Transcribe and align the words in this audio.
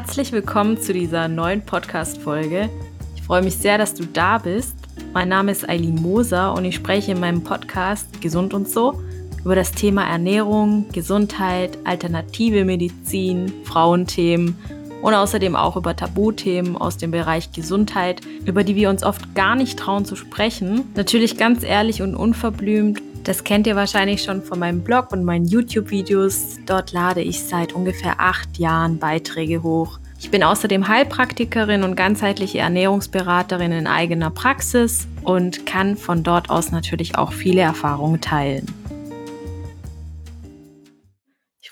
Herzlich 0.00 0.30
willkommen 0.30 0.80
zu 0.80 0.92
dieser 0.92 1.26
neuen 1.26 1.60
Podcast-Folge. 1.60 2.70
Ich 3.16 3.22
freue 3.24 3.42
mich 3.42 3.56
sehr, 3.56 3.78
dass 3.78 3.94
du 3.94 4.04
da 4.04 4.38
bist. 4.38 4.76
Mein 5.12 5.28
Name 5.28 5.50
ist 5.50 5.68
Eileen 5.68 5.96
Moser 5.96 6.54
und 6.54 6.64
ich 6.64 6.76
spreche 6.76 7.10
in 7.10 7.18
meinem 7.18 7.42
Podcast 7.42 8.20
Gesund 8.20 8.54
und 8.54 8.68
so 8.68 9.02
über 9.44 9.56
das 9.56 9.72
Thema 9.72 10.08
Ernährung, 10.08 10.86
Gesundheit, 10.92 11.78
alternative 11.82 12.64
Medizin, 12.64 13.52
Frauenthemen 13.64 14.56
und 15.02 15.14
außerdem 15.14 15.56
auch 15.56 15.76
über 15.76 15.96
Tabuthemen 15.96 16.76
aus 16.76 16.96
dem 16.96 17.10
Bereich 17.10 17.50
Gesundheit, 17.50 18.20
über 18.44 18.62
die 18.62 18.76
wir 18.76 18.90
uns 18.90 19.02
oft 19.02 19.34
gar 19.34 19.56
nicht 19.56 19.80
trauen 19.80 20.04
zu 20.04 20.14
sprechen. 20.14 20.84
Natürlich 20.94 21.36
ganz 21.36 21.64
ehrlich 21.64 22.02
und 22.02 22.14
unverblümt. 22.14 23.02
Das 23.28 23.44
kennt 23.44 23.66
ihr 23.66 23.76
wahrscheinlich 23.76 24.22
schon 24.22 24.42
von 24.42 24.58
meinem 24.58 24.82
Blog 24.82 25.12
und 25.12 25.22
meinen 25.22 25.44
YouTube-Videos. 25.44 26.60
Dort 26.64 26.92
lade 26.92 27.20
ich 27.20 27.44
seit 27.44 27.74
ungefähr 27.74 28.18
acht 28.20 28.56
Jahren 28.56 28.98
Beiträge 28.98 29.62
hoch. 29.62 29.98
Ich 30.18 30.30
bin 30.30 30.42
außerdem 30.42 30.88
Heilpraktikerin 30.88 31.82
und 31.82 31.94
ganzheitliche 31.94 32.60
Ernährungsberaterin 32.60 33.70
in 33.70 33.86
eigener 33.86 34.30
Praxis 34.30 35.06
und 35.24 35.66
kann 35.66 35.98
von 35.98 36.22
dort 36.22 36.48
aus 36.48 36.72
natürlich 36.72 37.18
auch 37.18 37.34
viele 37.34 37.60
Erfahrungen 37.60 38.22
teilen 38.22 38.66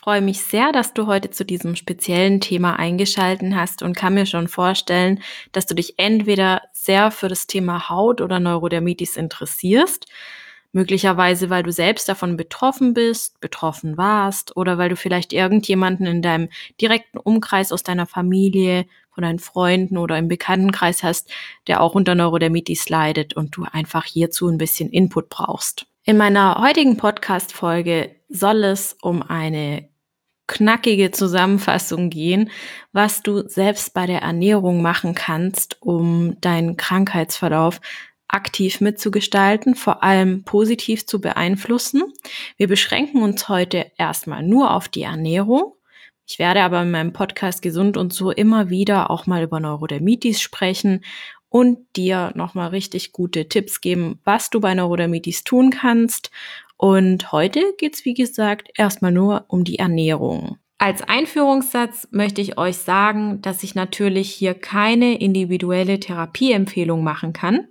freue 0.06 0.20
mich 0.20 0.40
sehr, 0.40 0.70
dass 0.70 0.94
du 0.94 1.08
heute 1.08 1.30
zu 1.30 1.44
diesem 1.44 1.74
speziellen 1.74 2.40
Thema 2.40 2.78
eingeschalten 2.78 3.56
hast 3.56 3.82
und 3.82 3.96
kann 3.96 4.14
mir 4.14 4.24
schon 4.24 4.46
vorstellen, 4.46 5.20
dass 5.50 5.66
du 5.66 5.74
dich 5.74 5.98
entweder 5.98 6.62
sehr 6.72 7.10
für 7.10 7.26
das 7.26 7.48
Thema 7.48 7.88
Haut 7.88 8.20
oder 8.20 8.38
Neurodermitis 8.38 9.16
interessierst, 9.16 10.06
möglicherweise 10.72 11.50
weil 11.50 11.62
du 11.62 11.72
selbst 11.72 12.08
davon 12.08 12.36
betroffen 12.36 12.94
bist, 12.94 13.40
betroffen 13.40 13.96
warst 13.96 14.56
oder 14.56 14.78
weil 14.78 14.88
du 14.88 14.96
vielleicht 14.96 15.32
irgendjemanden 15.32 16.06
in 16.06 16.22
deinem 16.22 16.48
direkten 16.80 17.18
Umkreis 17.18 17.72
aus 17.72 17.82
deiner 17.82 18.06
Familie, 18.06 18.86
von 19.10 19.22
deinen 19.22 19.38
Freunden 19.38 19.96
oder 19.96 20.18
im 20.18 20.28
Bekanntenkreis 20.28 21.02
hast, 21.02 21.30
der 21.66 21.80
auch 21.80 21.94
unter 21.94 22.14
Neurodermitis 22.14 22.88
leidet 22.90 23.34
und 23.34 23.56
du 23.56 23.64
einfach 23.64 24.04
hierzu 24.04 24.46
ein 24.46 24.58
bisschen 24.58 24.90
Input 24.90 25.30
brauchst. 25.30 25.86
In 26.04 26.18
meiner 26.18 26.60
heutigen 26.60 26.98
Podcast-Folge 26.98 28.14
soll 28.28 28.62
es 28.64 28.92
um 29.00 29.22
eine 29.22 29.88
knackige 30.46 31.10
Zusammenfassung 31.10 32.10
gehen, 32.10 32.50
was 32.92 33.22
du 33.22 33.48
selbst 33.48 33.94
bei 33.94 34.06
der 34.06 34.22
Ernährung 34.22 34.82
machen 34.82 35.14
kannst, 35.14 35.78
um 35.80 36.40
deinen 36.40 36.76
Krankheitsverlauf 36.76 37.80
aktiv 38.28 38.80
mitzugestalten, 38.80 39.74
vor 39.74 40.02
allem 40.02 40.44
positiv 40.44 41.06
zu 41.06 41.20
beeinflussen. 41.20 42.02
Wir 42.56 42.68
beschränken 42.68 43.22
uns 43.22 43.48
heute 43.48 43.90
erstmal 43.96 44.42
nur 44.42 44.74
auf 44.74 44.88
die 44.88 45.02
Ernährung. 45.02 45.74
Ich 46.26 46.38
werde 46.38 46.62
aber 46.62 46.82
in 46.82 46.90
meinem 46.90 47.12
Podcast 47.12 47.62
Gesund 47.62 47.96
und 47.96 48.12
so 48.12 48.30
immer 48.30 48.68
wieder 48.68 49.10
auch 49.10 49.26
mal 49.26 49.42
über 49.42 49.60
Neurodermitis 49.60 50.40
sprechen 50.40 51.04
und 51.48 51.78
dir 51.94 52.32
nochmal 52.34 52.68
richtig 52.70 53.12
gute 53.12 53.48
Tipps 53.48 53.80
geben, 53.80 54.18
was 54.24 54.50
du 54.50 54.60
bei 54.60 54.74
Neurodermitis 54.74 55.44
tun 55.44 55.70
kannst 55.70 56.30
und 56.76 57.32
heute 57.32 57.74
geht's 57.78 58.04
wie 58.04 58.14
gesagt, 58.14 58.68
erstmal 58.76 59.12
nur 59.12 59.44
um 59.48 59.64
die 59.64 59.78
Ernährung. 59.78 60.58
Als 60.78 61.00
Einführungssatz 61.00 62.06
möchte 62.10 62.42
ich 62.42 62.58
euch 62.58 62.76
sagen, 62.76 63.40
dass 63.40 63.62
ich 63.62 63.74
natürlich 63.74 64.30
hier 64.30 64.52
keine 64.52 65.18
individuelle 65.18 65.98
Therapieempfehlung 65.98 67.02
machen 67.02 67.32
kann 67.32 67.68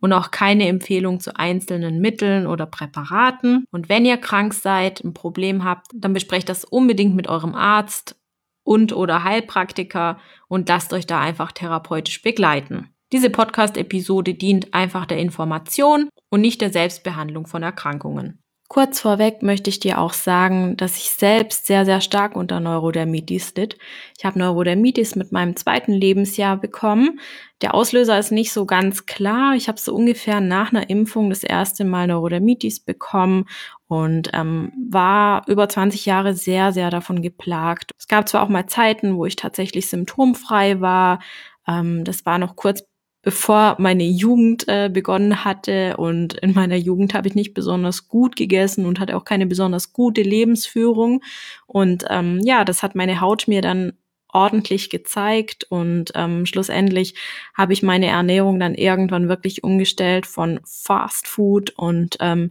und 0.00 0.12
auch 0.12 0.30
keine 0.30 0.68
Empfehlung 0.68 1.20
zu 1.20 1.36
einzelnen 1.36 2.00
Mitteln 2.00 2.46
oder 2.46 2.66
Präparaten. 2.66 3.64
Und 3.70 3.88
wenn 3.88 4.04
ihr 4.04 4.16
krank 4.16 4.54
seid, 4.54 5.02
ein 5.02 5.14
Problem 5.14 5.64
habt, 5.64 5.88
dann 5.94 6.12
besprecht 6.12 6.48
das 6.48 6.64
unbedingt 6.64 7.14
mit 7.14 7.28
eurem 7.28 7.54
Arzt 7.54 8.16
und 8.64 8.92
oder 8.92 9.24
Heilpraktiker 9.24 10.18
und 10.48 10.68
lasst 10.68 10.92
euch 10.92 11.06
da 11.06 11.20
einfach 11.20 11.52
therapeutisch 11.52 12.22
begleiten. 12.22 12.90
Diese 13.12 13.30
Podcast-Episode 13.30 14.34
dient 14.34 14.74
einfach 14.74 15.06
der 15.06 15.18
Information 15.18 16.10
und 16.28 16.42
nicht 16.42 16.60
der 16.60 16.70
Selbstbehandlung 16.70 17.46
von 17.46 17.62
Erkrankungen. 17.62 18.38
Kurz 18.70 19.00
vorweg 19.00 19.42
möchte 19.42 19.70
ich 19.70 19.80
dir 19.80 19.98
auch 19.98 20.12
sagen, 20.12 20.76
dass 20.76 20.98
ich 20.98 21.08
selbst 21.08 21.66
sehr, 21.66 21.86
sehr 21.86 22.02
stark 22.02 22.36
unter 22.36 22.60
Neurodermitis 22.60 23.54
litt. 23.54 23.78
Ich 24.18 24.26
habe 24.26 24.38
Neurodermitis 24.38 25.16
mit 25.16 25.32
meinem 25.32 25.56
zweiten 25.56 25.92
Lebensjahr 25.94 26.58
bekommen. 26.58 27.18
Der 27.62 27.74
Auslöser 27.74 28.18
ist 28.18 28.30
nicht 28.30 28.52
so 28.52 28.66
ganz 28.66 29.06
klar. 29.06 29.54
Ich 29.54 29.68
habe 29.68 29.80
so 29.80 29.94
ungefähr 29.94 30.42
nach 30.42 30.70
einer 30.70 30.90
Impfung 30.90 31.30
das 31.30 31.44
erste 31.44 31.86
Mal 31.86 32.08
Neurodermitis 32.08 32.80
bekommen 32.80 33.46
und 33.86 34.28
ähm, 34.34 34.70
war 34.90 35.48
über 35.48 35.66
20 35.66 36.04
Jahre 36.04 36.34
sehr, 36.34 36.74
sehr 36.74 36.90
davon 36.90 37.22
geplagt. 37.22 37.92
Es 37.98 38.06
gab 38.06 38.28
zwar 38.28 38.42
auch 38.42 38.50
mal 38.50 38.66
Zeiten, 38.66 39.16
wo 39.16 39.24
ich 39.24 39.36
tatsächlich 39.36 39.88
symptomfrei 39.88 40.82
war. 40.82 41.20
Ähm, 41.66 42.04
das 42.04 42.26
war 42.26 42.38
noch 42.38 42.54
kurz 42.54 42.84
bevor 43.28 43.76
meine 43.78 44.04
Jugend 44.04 44.66
äh, 44.68 44.88
begonnen 44.90 45.44
hatte. 45.44 45.98
Und 45.98 46.32
in 46.38 46.54
meiner 46.54 46.76
Jugend 46.76 47.12
habe 47.12 47.28
ich 47.28 47.34
nicht 47.34 47.52
besonders 47.52 48.08
gut 48.08 48.36
gegessen 48.36 48.86
und 48.86 49.00
hatte 49.00 49.14
auch 49.18 49.26
keine 49.26 49.44
besonders 49.44 49.92
gute 49.92 50.22
Lebensführung. 50.22 51.22
Und 51.66 52.06
ähm, 52.08 52.40
ja, 52.42 52.64
das 52.64 52.82
hat 52.82 52.94
meine 52.94 53.20
Haut 53.20 53.46
mir 53.46 53.60
dann 53.60 53.92
ordentlich 54.32 54.88
gezeigt 54.88 55.66
und 55.68 56.12
ähm, 56.14 56.46
schlussendlich 56.46 57.16
habe 57.52 57.74
ich 57.74 57.82
meine 57.82 58.06
Ernährung 58.06 58.58
dann 58.58 58.74
irgendwann 58.74 59.28
wirklich 59.28 59.62
umgestellt 59.62 60.24
von 60.24 60.60
Fast 60.64 61.28
Food 61.28 61.74
und 61.76 62.16
ähm, 62.20 62.50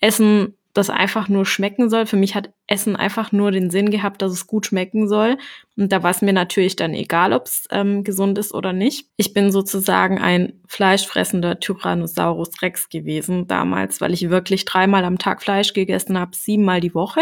Essen 0.00 0.54
das 0.76 0.90
einfach 0.90 1.28
nur 1.28 1.46
schmecken 1.46 1.88
soll. 1.88 2.06
Für 2.06 2.16
mich 2.16 2.34
hat 2.34 2.50
Essen 2.66 2.96
einfach 2.96 3.32
nur 3.32 3.50
den 3.50 3.70
Sinn 3.70 3.90
gehabt, 3.90 4.20
dass 4.22 4.32
es 4.32 4.46
gut 4.46 4.66
schmecken 4.66 5.08
soll. 5.08 5.38
Und 5.76 5.92
da 5.92 6.02
war 6.02 6.10
es 6.10 6.22
mir 6.22 6.32
natürlich 6.32 6.76
dann 6.76 6.94
egal, 6.94 7.32
ob 7.32 7.46
es 7.46 7.66
ähm, 7.70 8.04
gesund 8.04 8.38
ist 8.38 8.52
oder 8.52 8.72
nicht. 8.72 9.08
Ich 9.16 9.32
bin 9.32 9.52
sozusagen 9.52 10.18
ein 10.18 10.60
fleischfressender 10.66 11.60
Tyrannosaurus 11.60 12.62
Rex 12.62 12.88
gewesen 12.88 13.46
damals, 13.46 14.00
weil 14.00 14.12
ich 14.12 14.28
wirklich 14.28 14.64
dreimal 14.64 15.04
am 15.04 15.18
Tag 15.18 15.42
Fleisch 15.42 15.72
gegessen 15.72 16.18
habe, 16.18 16.36
siebenmal 16.36 16.80
die 16.80 16.94
Woche. 16.94 17.20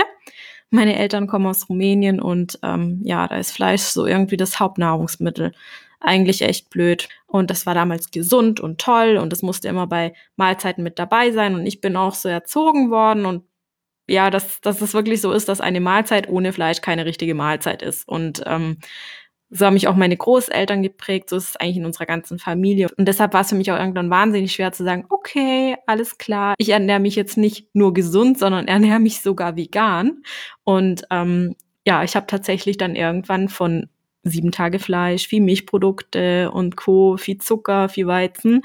Meine 0.71 0.99
Eltern 0.99 1.27
kommen 1.29 1.47
aus 1.47 1.69
Rumänien 1.69 2.21
und 2.21 2.59
ähm, 2.63 3.01
ja, 3.05 3.29
da 3.29 3.37
ist 3.37 3.53
Fleisch 3.53 3.83
so 3.83 4.07
irgendwie 4.07 4.37
das 4.37 4.59
Hauptnahrungsmittel 4.59 5.53
eigentlich 6.05 6.43
echt 6.43 6.71
blöd. 6.71 7.09
Und 7.27 7.51
das 7.51 7.67
war 7.67 7.75
damals 7.75 8.11
gesund 8.11 8.61
und 8.61 8.81
toll 8.81 9.17
und 9.17 9.33
es 9.33 9.43
musste 9.43 9.69
immer 9.69 9.87
bei 9.87 10.15
Mahlzeiten 10.37 10.85
mit 10.85 10.99
dabei 10.99 11.33
sein. 11.33 11.55
Und 11.55 11.67
ich 11.67 11.81
bin 11.81 11.97
auch 11.97 12.15
so 12.15 12.29
erzogen 12.29 12.91
worden 12.91 13.27
und 13.27 13.45
ja, 14.07 14.31
dass, 14.31 14.61
dass 14.61 14.83
es 14.83 14.95
wirklich 14.95 15.21
so 15.21 15.33
ist, 15.33 15.49
dass 15.49 15.61
eine 15.61 15.81
Mahlzeit 15.81 16.29
ohne 16.29 16.53
Fleisch 16.53 16.83
keine 16.83 17.07
richtige 17.07 17.35
Mahlzeit 17.35 17.83
ist. 17.83 18.07
Und 18.07 18.43
ähm, 18.47 18.79
so 19.51 19.67
haben 19.67 19.75
mich 19.75 19.89
auch 19.89 19.97
meine 19.97 20.17
Großeltern 20.17 20.83
geprägt, 20.83 21.31
so 21.31 21.37
ist 21.37 21.51
es 21.51 21.57
eigentlich 21.57 21.77
in 21.77 21.87
unserer 21.87 22.07
ganzen 22.07 22.39
Familie. 22.39 22.89
Und 22.97 23.07
deshalb 23.07 23.33
war 23.33 23.43
es 23.43 23.51
für 23.51 23.55
mich 23.55 23.71
auch 23.71 23.79
irgendwann 23.79 24.11
wahnsinnig 24.11 24.53
schwer 24.53 24.73
zu 24.73 24.85
sagen, 24.85 25.07
okay, 25.11 25.77
alles 25.87 26.19
klar, 26.19 26.55
ich 26.59 26.71
ernähre 26.71 27.01
mich 27.01 27.15
jetzt 27.15 27.37
nicht 27.37 27.69
nur 27.75 27.95
gesund, 27.95 28.39
sondern 28.39 28.67
ernähre 28.69 29.01
mich 29.01 29.21
sogar 29.23 29.57
vegan. 29.57 30.23
Und 30.65 31.05
ähm, 31.11 31.55
ja, 31.87 32.03
ich 32.03 32.17
habe 32.17 32.27
tatsächlich 32.27 32.79
dann 32.79 32.97
irgendwann 32.97 33.49
von 33.49 33.89
sieben 34.31 34.53
Tage 34.53 34.79
Fleisch, 34.79 35.27
viel 35.27 35.41
Milchprodukte 35.41 36.51
und 36.51 36.77
Co., 36.77 37.17
viel 37.17 37.39
Zucker, 37.39 37.89
viel 37.89 38.07
Weizen 38.07 38.63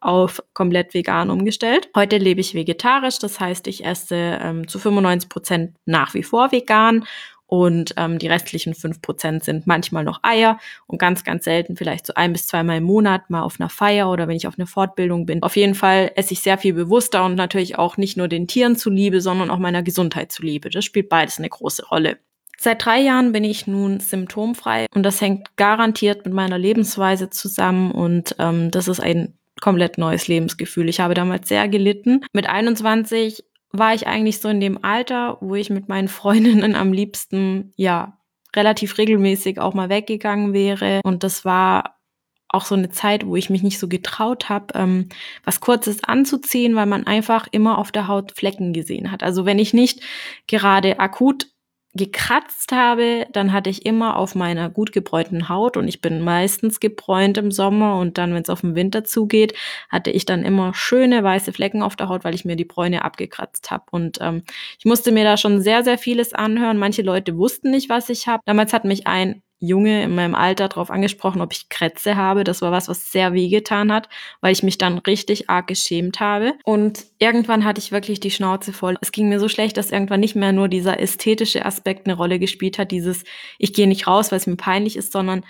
auf 0.00 0.42
komplett 0.54 0.94
vegan 0.94 1.30
umgestellt. 1.30 1.88
Heute 1.94 2.18
lebe 2.18 2.40
ich 2.40 2.54
vegetarisch, 2.54 3.18
das 3.18 3.38
heißt, 3.38 3.66
ich 3.68 3.84
esse 3.84 4.16
ähm, 4.16 4.66
zu 4.66 4.78
95 4.78 5.28
Prozent 5.28 5.76
nach 5.84 6.14
wie 6.14 6.22
vor 6.22 6.50
vegan 6.50 7.04
und 7.52 7.92
ähm, 7.98 8.18
die 8.18 8.28
restlichen 8.28 8.74
fünf 8.74 9.02
Prozent 9.02 9.44
sind 9.44 9.66
manchmal 9.66 10.04
noch 10.04 10.20
Eier 10.22 10.58
und 10.86 10.96
ganz, 10.96 11.22
ganz 11.22 11.44
selten 11.44 11.76
vielleicht 11.76 12.06
so 12.06 12.14
ein 12.14 12.32
bis 12.32 12.46
zweimal 12.46 12.78
im 12.78 12.84
Monat 12.84 13.28
mal 13.28 13.42
auf 13.42 13.60
einer 13.60 13.68
Feier 13.68 14.10
oder 14.10 14.26
wenn 14.26 14.36
ich 14.36 14.46
auf 14.46 14.58
einer 14.58 14.66
Fortbildung 14.66 15.26
bin. 15.26 15.42
Auf 15.42 15.54
jeden 15.54 15.74
Fall 15.74 16.12
esse 16.16 16.32
ich 16.32 16.40
sehr 16.40 16.56
viel 16.56 16.72
bewusster 16.72 17.26
und 17.26 17.34
natürlich 17.34 17.76
auch 17.76 17.98
nicht 17.98 18.16
nur 18.16 18.26
den 18.26 18.46
Tieren 18.46 18.74
zuliebe, 18.76 19.20
sondern 19.20 19.50
auch 19.50 19.58
meiner 19.58 19.82
Gesundheit 19.82 20.32
zuliebe. 20.32 20.70
Das 20.70 20.86
spielt 20.86 21.10
beides 21.10 21.36
eine 21.36 21.50
große 21.50 21.84
Rolle. 21.84 22.16
Seit 22.62 22.84
drei 22.84 23.00
Jahren 23.00 23.32
bin 23.32 23.42
ich 23.42 23.66
nun 23.66 23.98
symptomfrei 23.98 24.86
und 24.94 25.02
das 25.02 25.20
hängt 25.20 25.56
garantiert 25.56 26.24
mit 26.24 26.32
meiner 26.32 26.58
Lebensweise 26.58 27.28
zusammen 27.28 27.90
und 27.90 28.36
ähm, 28.38 28.70
das 28.70 28.86
ist 28.86 29.00
ein 29.00 29.36
komplett 29.60 29.98
neues 29.98 30.28
Lebensgefühl. 30.28 30.88
Ich 30.88 31.00
habe 31.00 31.14
damals 31.14 31.48
sehr 31.48 31.66
gelitten. 31.66 32.24
Mit 32.32 32.48
21 32.48 33.42
war 33.72 33.94
ich 33.94 34.06
eigentlich 34.06 34.38
so 34.38 34.48
in 34.48 34.60
dem 34.60 34.84
Alter, 34.84 35.38
wo 35.40 35.56
ich 35.56 35.70
mit 35.70 35.88
meinen 35.88 36.06
Freundinnen 36.20 36.76
am 36.76 36.92
liebsten, 36.92 37.72
ja, 37.74 38.16
relativ 38.54 38.96
regelmäßig 38.96 39.58
auch 39.58 39.74
mal 39.74 39.88
weggegangen 39.88 40.52
wäre. 40.52 41.00
Und 41.02 41.24
das 41.24 41.44
war 41.44 41.98
auch 42.46 42.64
so 42.64 42.76
eine 42.76 42.90
Zeit, 42.90 43.26
wo 43.26 43.34
ich 43.34 43.50
mich 43.50 43.64
nicht 43.64 43.80
so 43.80 43.88
getraut 43.88 44.48
habe, 44.48 44.66
ähm, 44.74 45.08
was 45.42 45.60
Kurzes 45.60 46.04
anzuziehen, 46.04 46.76
weil 46.76 46.86
man 46.86 47.08
einfach 47.08 47.48
immer 47.50 47.78
auf 47.78 47.90
der 47.90 48.06
Haut 48.06 48.30
Flecken 48.36 48.72
gesehen 48.72 49.10
hat. 49.10 49.24
Also 49.24 49.46
wenn 49.46 49.58
ich 49.58 49.74
nicht 49.74 50.02
gerade 50.46 51.00
akut 51.00 51.48
gekratzt 51.94 52.72
habe, 52.72 53.26
dann 53.32 53.52
hatte 53.52 53.68
ich 53.68 53.84
immer 53.84 54.16
auf 54.16 54.34
meiner 54.34 54.70
gut 54.70 54.92
gebräunten 54.92 55.48
Haut 55.48 55.76
und 55.76 55.88
ich 55.88 56.00
bin 56.00 56.22
meistens 56.22 56.80
gebräunt 56.80 57.36
im 57.36 57.50
Sommer 57.50 57.98
und 57.98 58.16
dann, 58.16 58.34
wenn 58.34 58.42
es 58.42 58.48
auf 58.48 58.62
den 58.62 58.74
Winter 58.74 59.04
zugeht, 59.04 59.54
hatte 59.90 60.10
ich 60.10 60.24
dann 60.24 60.42
immer 60.42 60.72
schöne 60.74 61.22
weiße 61.22 61.52
Flecken 61.52 61.82
auf 61.82 61.96
der 61.96 62.08
Haut, 62.08 62.24
weil 62.24 62.34
ich 62.34 62.46
mir 62.46 62.56
die 62.56 62.64
Bräune 62.64 63.04
abgekratzt 63.04 63.70
habe. 63.70 63.84
Und 63.90 64.18
ähm, 64.22 64.42
ich 64.78 64.86
musste 64.86 65.12
mir 65.12 65.24
da 65.24 65.36
schon 65.36 65.60
sehr, 65.60 65.84
sehr 65.84 65.98
vieles 65.98 66.32
anhören. 66.32 66.78
Manche 66.78 67.02
Leute 67.02 67.36
wussten 67.36 67.70
nicht, 67.70 67.90
was 67.90 68.08
ich 68.08 68.26
habe. 68.26 68.42
Damals 68.46 68.72
hat 68.72 68.84
mich 68.84 69.06
ein 69.06 69.42
Junge 69.62 70.02
in 70.02 70.14
meinem 70.14 70.34
Alter 70.34 70.68
darauf 70.68 70.90
angesprochen, 70.90 71.40
ob 71.40 71.52
ich 71.52 71.68
Krätze 71.68 72.16
habe. 72.16 72.44
Das 72.44 72.62
war 72.62 72.72
was, 72.72 72.88
was 72.88 73.12
sehr 73.12 73.32
wehgetan 73.32 73.92
hat, 73.92 74.08
weil 74.40 74.52
ich 74.52 74.62
mich 74.62 74.76
dann 74.76 74.98
richtig 74.98 75.48
arg 75.48 75.68
geschämt 75.68 76.20
habe. 76.20 76.54
Und 76.64 77.04
irgendwann 77.18 77.64
hatte 77.64 77.78
ich 77.78 77.92
wirklich 77.92 78.20
die 78.20 78.32
Schnauze 78.32 78.72
voll. 78.72 78.96
Es 79.00 79.12
ging 79.12 79.28
mir 79.28 79.38
so 79.38 79.48
schlecht, 79.48 79.76
dass 79.76 79.92
irgendwann 79.92 80.20
nicht 80.20 80.34
mehr 80.34 80.52
nur 80.52 80.68
dieser 80.68 81.00
ästhetische 81.00 81.64
Aspekt 81.64 82.06
eine 82.06 82.16
Rolle 82.16 82.38
gespielt 82.38 82.78
hat, 82.78 82.90
dieses 82.90 83.24
ich 83.58 83.72
gehe 83.72 83.86
nicht 83.86 84.06
raus, 84.06 84.32
weil 84.32 84.38
es 84.38 84.46
mir 84.46 84.56
peinlich 84.56 84.96
ist, 84.96 85.12
sondern 85.12 85.44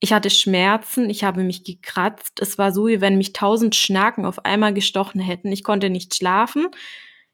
ich 0.00 0.12
hatte 0.12 0.28
Schmerzen, 0.28 1.08
ich 1.08 1.24
habe 1.24 1.42
mich 1.42 1.64
gekratzt. 1.64 2.40
Es 2.40 2.58
war 2.58 2.72
so, 2.72 2.86
wie 2.86 3.00
wenn 3.00 3.16
mich 3.16 3.32
tausend 3.32 3.74
Schnaken 3.74 4.26
auf 4.26 4.44
einmal 4.44 4.74
gestochen 4.74 5.20
hätten. 5.20 5.52
Ich 5.52 5.64
konnte 5.64 5.88
nicht 5.88 6.14
schlafen. 6.14 6.68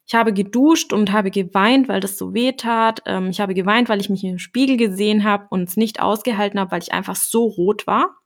Ich 0.05 0.15
habe 0.15 0.33
geduscht 0.33 0.91
und 0.91 1.11
habe 1.11 1.31
geweint, 1.31 1.87
weil 1.87 1.99
das 1.99 2.17
so 2.17 2.33
weh 2.33 2.51
tat. 2.51 3.01
Ähm, 3.05 3.29
ich 3.29 3.39
habe 3.39 3.53
geweint, 3.53 3.89
weil 3.89 4.01
ich 4.01 4.09
mich 4.09 4.23
im 4.23 4.39
Spiegel 4.39 4.77
gesehen 4.77 5.23
habe 5.23 5.47
und 5.49 5.69
es 5.69 5.77
nicht 5.77 6.01
ausgehalten 6.01 6.59
habe, 6.59 6.71
weil 6.71 6.81
ich 6.81 6.93
einfach 6.93 7.15
so 7.15 7.45
rot 7.45 7.87
war. 7.87 8.17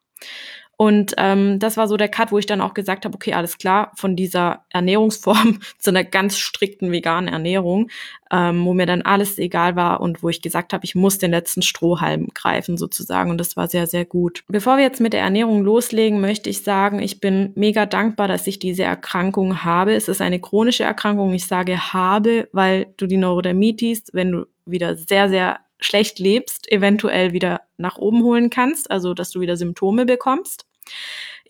Und 0.80 1.16
ähm, 1.18 1.58
das 1.58 1.76
war 1.76 1.88
so 1.88 1.98
der 1.98 2.08
Cut, 2.08 2.32
wo 2.32 2.38
ich 2.38 2.46
dann 2.46 2.62
auch 2.62 2.76
gesagt 2.76 3.04
habe, 3.04 3.16
okay, 3.16 3.34
alles 3.34 3.58
klar, 3.58 3.92
von 3.96 4.16
dieser 4.16 4.64
Ernährungsform 4.70 5.60
zu 5.80 5.90
einer 5.90 6.04
ganz 6.04 6.38
strikten 6.38 6.92
veganen 6.92 7.34
Ernährung, 7.34 7.90
ähm, 8.32 8.64
wo 8.64 8.76
mir 8.76 8.86
dann 8.86 9.02
alles 9.02 9.40
egal 9.40 9.76
war 9.76 10.02
und 10.02 10.22
wo 10.22 10.30
ich 10.30 10.44
gesagt 10.44 10.74
habe, 10.74 10.86
ich 10.86 10.94
muss 10.94 11.18
den 11.18 11.32
letzten 11.32 11.64
Strohhalm 11.64 12.28
greifen 12.36 12.78
sozusagen. 12.78 13.32
Und 13.32 13.40
das 13.40 13.58
war 13.58 13.68
sehr, 13.68 13.88
sehr 13.88 14.06
gut. 14.06 14.44
Bevor 14.48 14.78
wir 14.78 14.84
jetzt 14.84 15.02
mit 15.02 15.14
der 15.14 15.22
Ernährung 15.22 15.64
loslegen, 15.64 16.22
möchte 16.22 16.52
ich 16.52 16.62
sagen, 16.62 17.02
ich 17.02 17.20
bin 17.20 17.54
mega 17.56 17.88
dankbar, 17.88 18.28
dass 18.28 18.46
ich 18.46 18.60
diese 18.60 18.84
Erkrankung 18.84 19.64
habe. 19.64 19.96
Es 19.96 20.08
ist 20.08 20.22
eine 20.22 20.40
chronische 20.40 20.84
Erkrankung. 20.84 21.34
Ich 21.34 21.48
sage 21.48 21.92
habe, 21.92 22.50
weil 22.52 22.94
du 22.98 23.08
die 23.08 23.18
Neurodermitis, 23.18 24.04
wenn 24.14 24.32
du 24.32 24.46
wieder 24.68 24.96
sehr, 24.96 25.28
sehr 25.28 25.60
schlecht 25.80 26.20
lebst, 26.20 26.72
eventuell 26.72 27.34
wieder 27.34 27.62
nach 27.78 27.98
oben 27.98 28.24
holen 28.24 28.50
kannst, 28.50 28.90
also 28.90 29.14
dass 29.14 29.32
du 29.32 29.40
wieder 29.40 29.58
Symptome 29.58 30.06
bekommst. 30.06 30.67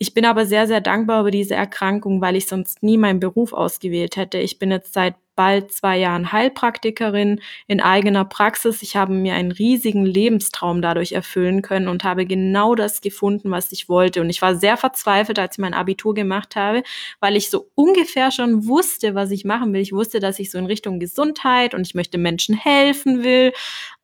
Ich 0.00 0.14
bin 0.14 0.24
aber 0.24 0.46
sehr, 0.46 0.66
sehr 0.68 0.80
dankbar 0.80 1.22
über 1.22 1.30
diese 1.32 1.56
Erkrankung, 1.56 2.20
weil 2.20 2.36
ich 2.36 2.46
sonst 2.46 2.82
nie 2.82 2.96
meinen 2.96 3.18
Beruf 3.18 3.52
ausgewählt 3.52 4.16
hätte. 4.16 4.38
Ich 4.38 4.58
bin 4.58 4.70
jetzt 4.70 4.92
seit 4.92 5.16
bald 5.38 5.70
zwei 5.70 5.98
Jahren 5.98 6.32
Heilpraktikerin 6.32 7.40
in 7.68 7.80
eigener 7.80 8.24
Praxis. 8.24 8.82
Ich 8.82 8.96
habe 8.96 9.12
mir 9.12 9.34
einen 9.34 9.52
riesigen 9.52 10.04
Lebenstraum 10.04 10.82
dadurch 10.82 11.12
erfüllen 11.12 11.62
können 11.62 11.86
und 11.86 12.02
habe 12.02 12.26
genau 12.26 12.74
das 12.74 13.00
gefunden, 13.00 13.52
was 13.52 13.70
ich 13.70 13.88
wollte. 13.88 14.20
Und 14.20 14.30
ich 14.30 14.42
war 14.42 14.56
sehr 14.56 14.76
verzweifelt, 14.76 15.38
als 15.38 15.54
ich 15.54 15.58
mein 15.58 15.74
Abitur 15.74 16.12
gemacht 16.12 16.56
habe, 16.56 16.82
weil 17.20 17.36
ich 17.36 17.50
so 17.50 17.70
ungefähr 17.76 18.32
schon 18.32 18.66
wusste, 18.66 19.14
was 19.14 19.30
ich 19.30 19.44
machen 19.44 19.72
will. 19.72 19.80
Ich 19.80 19.92
wusste, 19.92 20.18
dass 20.18 20.40
ich 20.40 20.50
so 20.50 20.58
in 20.58 20.66
Richtung 20.66 20.98
Gesundheit 20.98 21.72
und 21.72 21.86
ich 21.86 21.94
möchte 21.94 22.18
Menschen 22.18 22.56
helfen 22.56 23.22
will, 23.22 23.52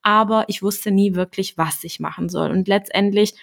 aber 0.03 0.45
ich 0.47 0.63
wusste 0.63 0.91
nie 0.91 1.15
wirklich, 1.15 1.57
was 1.57 1.83
ich 1.83 1.99
machen 1.99 2.29
soll. 2.29 2.49
Und 2.49 2.69
letztendlich 2.69 3.33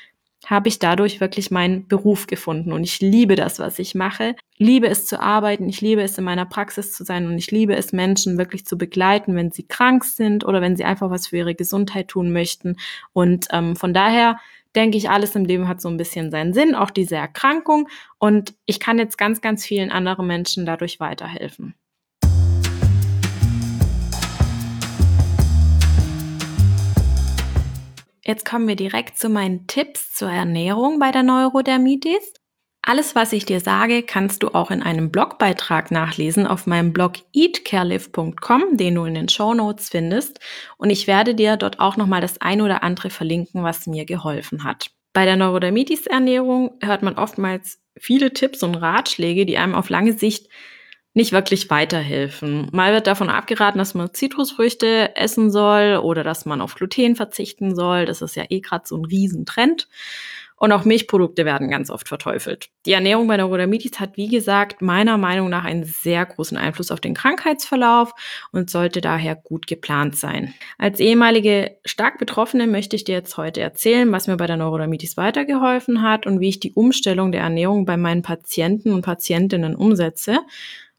habe 0.47 0.69
ich 0.69 0.79
dadurch 0.79 1.21
wirklich 1.21 1.51
meinen 1.51 1.87
Beruf 1.87 2.27
gefunden 2.27 2.73
und 2.73 2.83
ich 2.85 3.01
liebe 3.01 3.37
das, 3.37 3.59
was 3.59 3.79
ich 3.79 3.95
mache. 3.95 4.35
Liebe 4.59 4.89
es 4.89 5.07
zu 5.07 5.21
arbeiten, 5.21 5.69
ich 5.69 5.81
liebe 5.81 6.03
es 6.03 6.19
in 6.19 6.25
meiner 6.25 6.47
Praxis 6.47 6.93
zu 6.93 7.05
sein 7.05 7.27
und 7.27 7.39
ich 7.39 7.51
liebe 7.51 7.77
es 7.77 7.93
Menschen 7.93 8.39
wirklich 8.39 8.67
zu 8.67 8.77
begleiten, 8.77 9.35
wenn 9.37 9.53
sie 9.53 9.65
krank 9.65 10.05
sind 10.05 10.45
oder 10.45 10.61
wenn 10.61 10.77
sie 10.77 10.85
einfach 10.85 11.11
was 11.11 11.29
für 11.29 11.39
ihre 11.39 11.55
Gesundheit 11.55 12.09
tun 12.09 12.33
möchten. 12.33 12.77
Und 13.13 13.47
ähm, 13.51 13.77
von 13.77 13.95
daher 13.95 14.39
denke 14.75 14.97
ich, 14.99 15.11
alles 15.11 15.35
im 15.35 15.45
Leben 15.45 15.69
hat 15.69 15.81
so 15.81 15.89
ein 15.89 15.97
bisschen 15.97 16.31
seinen 16.31 16.55
Sinn, 16.55 16.75
auch 16.75 16.91
diese 16.91 17.17
Erkrankung. 17.17 17.89
Und 18.19 18.55
ich 18.67 18.81
kann 18.81 18.99
jetzt 18.99 19.19
ganz, 19.19 19.41
ganz 19.41 19.65
vielen 19.65 19.91
anderen 19.91 20.27
Menschen 20.27 20.67
dadurch 20.67 20.99
weiterhelfen. 20.99 21.75
Jetzt 28.25 28.45
kommen 28.45 28.69
wir 28.69 28.77
direkt 28.77 29.19
zu 29.19 29.29
meinen 29.29 29.67
Tipps 29.67 30.13
zur 30.13 30.31
Ernährung 30.31 31.01
bei 31.01 31.11
der 31.11 31.25
Neurodermitis. 31.25 32.35
Alles, 32.81 33.15
was 33.15 33.33
ich 33.33 33.47
dir 33.47 33.61
sage, 33.61 34.03
kannst 34.03 34.43
du 34.43 34.49
auch 34.55 34.71
in 34.71 34.83
einem 34.83 35.11
Blogbeitrag 35.11 35.91
nachlesen 35.91 36.47
auf 36.47 36.67
meinem 36.67 36.93
Blog 36.93 37.15
eatcarelive.com, 37.33 38.77
den 38.77 38.95
du 38.95 39.05
in 39.05 39.15
den 39.15 39.29
Show 39.29 39.55
Notes 39.55 39.89
findest. 39.89 40.39
Und 40.79 40.91
ich 40.91 41.07
werde 41.09 41.35
dir 41.35 41.57
dort 41.57 41.81
auch 41.81 41.97
nochmal 41.97 42.21
das 42.21 42.41
ein 42.41 42.61
oder 42.61 42.85
andere 42.85 43.11
verlinken, 43.11 43.65
was 43.65 43.87
mir 43.87 44.05
geholfen 44.05 44.63
hat. 44.63 44.91
Bei 45.13 45.25
der 45.25 45.37
Neurodermitis-Ernährung 45.37 46.79
hört 46.81 47.03
man 47.03 47.17
oftmals 47.17 47.81
viele 47.99 48.33
Tipps 48.33 48.63
und 48.63 48.77
Ratschläge, 48.77 49.47
die 49.47 49.59
einem 49.59 49.75
auf 49.75 49.89
lange 49.89 50.13
Sicht 50.13 50.49
nicht 51.15 51.33
wirklich 51.33 51.69
weiterhelfen. 51.69 52.69
Mal 52.73 52.93
wird 52.95 53.07
davon 53.07 53.29
abgeraten, 53.29 53.79
dass 53.79 53.95
man 53.95 54.15
Zitrusfrüchte 54.15 55.15
essen 55.15 55.51
soll 55.51 55.97
oder 56.03 56.25
dass 56.25 56.47
man 56.47 56.61
auf 56.61 56.75
Gluten 56.75 57.17
verzichten 57.17 57.75
soll. 57.75 58.07
Das 58.07 58.23
ist 58.23 58.35
ja 58.35 58.45
eh 58.49 58.61
gerade 58.61 58.85
so 58.87 58.97
ein 58.97 59.05
Riesentrend. 59.05 59.89
Und 60.63 60.71
auch 60.71 60.85
Milchprodukte 60.85 61.45
werden 61.45 61.69
ganz 61.69 61.91
oft 61.91 62.07
verteufelt. 62.07 62.69
Die 62.87 62.93
Ernährung 62.93 63.27
bei 63.27 63.37
Neurodermitis 63.37 63.99
hat, 63.99 64.17
wie 64.17 64.29
gesagt, 64.29 64.81
meiner 64.81 65.19
Meinung 65.19 65.51
nach 65.51 65.65
einen 65.65 65.83
sehr 65.83 66.25
großen 66.25 66.57
Einfluss 66.57 66.93
auf 66.93 67.01
den 67.01 67.15
Krankheitsverlauf 67.15 68.15
und 68.53 68.71
sollte 68.71 69.01
daher 69.01 69.35
gut 69.35 69.67
geplant 69.67 70.17
sein. 70.17 70.55
Als 70.79 71.01
ehemalige 71.01 71.79
stark 71.85 72.19
Betroffene 72.19 72.69
möchte 72.69 72.95
ich 72.95 73.03
dir 73.03 73.17
jetzt 73.17 73.37
heute 73.37 73.61
erzählen, 73.61 74.13
was 74.13 74.29
mir 74.29 74.37
bei 74.37 74.47
der 74.47 74.57
Neurodermitis 74.57 75.17
weitergeholfen 75.17 76.01
hat 76.01 76.27
und 76.27 76.39
wie 76.39 76.51
ich 76.51 76.61
die 76.61 76.75
Umstellung 76.75 77.33
der 77.33 77.41
Ernährung 77.41 77.85
bei 77.85 77.97
meinen 77.97 78.23
Patienten 78.23 78.93
und 78.93 79.03
Patientinnen 79.03 79.75
umsetze 79.75 80.39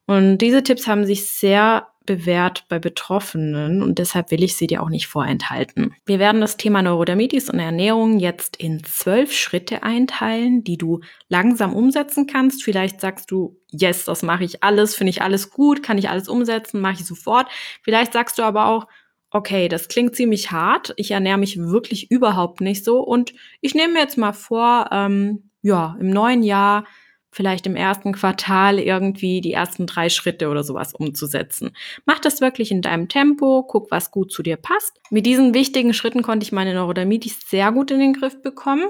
und 0.06 0.40
diese 0.40 0.64
Tipps 0.64 0.88
haben 0.88 1.06
sich 1.06 1.28
sehr 1.28 1.88
bewährt 2.06 2.66
bei 2.68 2.80
Betroffenen 2.80 3.82
und 3.82 3.98
deshalb 3.98 4.32
will 4.32 4.44
ich 4.44 4.56
sie 4.56 4.68
dir 4.68 4.84
auch 4.84 4.90
nicht 4.90 5.08
vorenthalten. 5.08 5.96
Wir 6.06 6.20
werden 6.20 6.42
das 6.42 6.58
Thema 6.58 6.82
Neurodermitis 6.82 7.50
und 7.50 7.60
Ernährung 7.60 8.20
jetzt 8.20 8.58
in 8.58 8.84
zwölf 8.84 9.32
Schritte 9.32 9.84
einteilen, 9.84 10.64
die 10.64 10.78
du 10.78 11.00
langsam 11.30 11.74
umsetzen 11.74 12.28
kannst. 12.28 12.64
Vielleicht 12.64 13.00
sagst 13.00 13.32
du, 13.32 13.58
yes, 13.72 14.06
das 14.06 14.22
mache 14.22 14.44
ich 14.44 14.64
alles, 14.64 14.96
finde 14.96 15.12
ich 15.12 15.22
alles 15.22 15.50
gut, 15.50 15.82
kann 15.82 15.98
ich 15.98 16.10
alles 16.10 16.28
umsetzen, 16.28 16.82
mache 16.82 16.96
ich 16.96 17.06
sofort. 17.06 17.48
Vielleicht 17.82 18.14
sagst 18.14 18.38
du 18.38 18.44
aber 18.44 18.68
auch, 18.68 18.88
okay, 19.32 19.68
das 19.68 19.88
klingt 19.88 20.16
ziemlich 20.16 20.52
hart, 20.52 20.94
ich 20.98 21.12
ernähre 21.12 21.40
mich 21.40 21.58
wirklich 21.58 22.12
überhaupt 22.12 22.62
nicht 22.62 22.84
so 22.84 23.00
und 23.00 23.34
ich 23.62 23.74
nehme 23.74 23.94
mir 23.94 24.00
jetzt 24.00 24.18
mal 24.18 24.34
vor, 24.34 24.90
ähm, 24.92 25.50
ja, 25.62 25.96
im 26.00 26.10
neuen 26.10 26.44
Jahr 26.44 26.86
vielleicht 27.34 27.66
im 27.68 27.76
ersten 27.76 28.14
Quartal 28.14 28.80
irgendwie 28.80 29.42
die 29.42 29.54
ersten 29.54 29.88
drei 29.88 30.10
Schritte 30.10 30.50
oder 30.50 30.64
sowas 30.64 30.94
umzusetzen. 30.94 31.72
Mach 32.06 32.20
das 32.20 32.42
wirklich 32.42 32.72
in 32.72 32.82
deinem 32.82 33.10
Tempo, 33.10 33.64
guck, 33.64 33.92
was 33.92 34.12
gut 34.12 34.32
zu 34.32 34.44
dir 34.44 34.58
passt. 34.58 35.00
Mit 35.10 35.26
diesen 35.26 35.54
wichtigen 35.54 35.94
Schritten 35.94 36.22
konnte 36.22 36.44
ich 36.44 36.52
meine 36.52 36.74
Neurodermitis 36.74 37.40
sehr 37.50 37.72
gut 37.72 37.92
in 37.92 38.00
den 38.00 38.14
Griff 38.14 38.42
bekommen. 38.42 38.86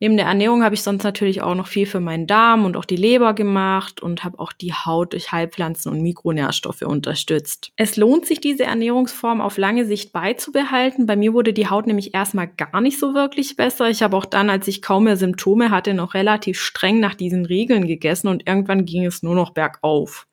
Neben 0.00 0.16
der 0.16 0.26
Ernährung 0.26 0.62
habe 0.62 0.74
ich 0.74 0.82
sonst 0.82 1.02
natürlich 1.02 1.42
auch 1.42 1.54
noch 1.54 1.66
viel 1.66 1.86
für 1.86 2.00
meinen 2.00 2.26
Darm 2.26 2.64
und 2.64 2.76
auch 2.76 2.84
die 2.84 2.96
Leber 2.96 3.34
gemacht 3.34 4.00
und 4.02 4.24
habe 4.24 4.38
auch 4.38 4.52
die 4.52 4.72
Haut 4.72 5.12
durch 5.12 5.32
Heilpflanzen 5.32 5.90
und 5.90 6.02
Mikronährstoffe 6.02 6.82
unterstützt. 6.82 7.72
Es 7.76 7.96
lohnt 7.96 8.26
sich, 8.26 8.40
diese 8.40 8.64
Ernährungsform 8.64 9.40
auf 9.40 9.58
lange 9.58 9.86
Sicht 9.86 10.12
beizubehalten. 10.12 11.06
Bei 11.06 11.16
mir 11.16 11.32
wurde 11.32 11.52
die 11.52 11.68
Haut 11.68 11.86
nämlich 11.86 12.14
erstmal 12.14 12.48
gar 12.48 12.80
nicht 12.80 12.98
so 12.98 13.14
wirklich 13.14 13.56
besser. 13.56 13.88
Ich 13.88 14.02
habe 14.02 14.16
auch 14.16 14.26
dann, 14.26 14.50
als 14.50 14.68
ich 14.68 14.82
kaum 14.82 15.04
mehr 15.04 15.16
Symptome 15.16 15.70
hatte, 15.70 15.94
noch 15.94 16.14
relativ 16.14 16.60
streng 16.60 17.00
nach 17.00 17.14
diesen 17.14 17.46
Regeln 17.46 17.85
gegessen 17.86 18.28
und 18.28 18.46
irgendwann 18.46 18.84
ging 18.84 19.04
es 19.04 19.22
nur 19.22 19.34
noch 19.34 19.50
bergauf. 19.50 20.26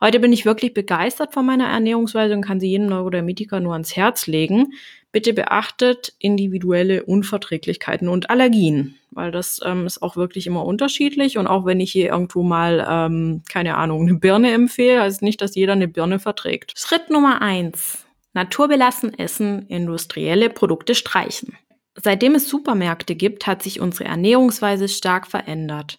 Heute 0.00 0.20
bin 0.20 0.32
ich 0.32 0.44
wirklich 0.44 0.74
begeistert 0.74 1.32
von 1.32 1.46
meiner 1.46 1.68
Ernährungsweise 1.68 2.34
und 2.34 2.42
kann 2.42 2.60
sie 2.60 2.68
jedem 2.68 2.88
Neurodermitiker 2.88 3.60
nur 3.60 3.72
ans 3.72 3.96
Herz 3.96 4.26
legen. 4.26 4.74
Bitte 5.10 5.32
beachtet 5.32 6.12
individuelle 6.18 7.04
Unverträglichkeiten 7.04 8.08
und 8.08 8.28
Allergien, 8.28 8.96
weil 9.10 9.30
das 9.30 9.60
ähm, 9.64 9.86
ist 9.86 10.02
auch 10.02 10.16
wirklich 10.16 10.46
immer 10.46 10.66
unterschiedlich. 10.66 11.38
Und 11.38 11.46
auch 11.46 11.64
wenn 11.64 11.80
ich 11.80 11.92
hier 11.92 12.10
irgendwo 12.10 12.42
mal, 12.42 12.86
ähm, 12.86 13.42
keine 13.50 13.78
Ahnung, 13.78 14.02
eine 14.02 14.18
Birne 14.18 14.52
empfehle, 14.52 15.00
heißt 15.00 15.22
nicht, 15.22 15.40
dass 15.40 15.54
jeder 15.54 15.72
eine 15.72 15.88
Birne 15.88 16.18
verträgt. 16.18 16.74
Schritt 16.76 17.08
Nummer 17.08 17.40
eins. 17.40 18.06
Naturbelassen 18.34 19.18
essen, 19.18 19.62
industrielle 19.68 20.50
Produkte 20.50 20.94
streichen. 20.94 21.56
Seitdem 21.94 22.34
es 22.34 22.50
Supermärkte 22.50 23.14
gibt, 23.14 23.46
hat 23.46 23.62
sich 23.62 23.80
unsere 23.80 24.04
Ernährungsweise 24.04 24.88
stark 24.88 25.26
verändert. 25.26 25.98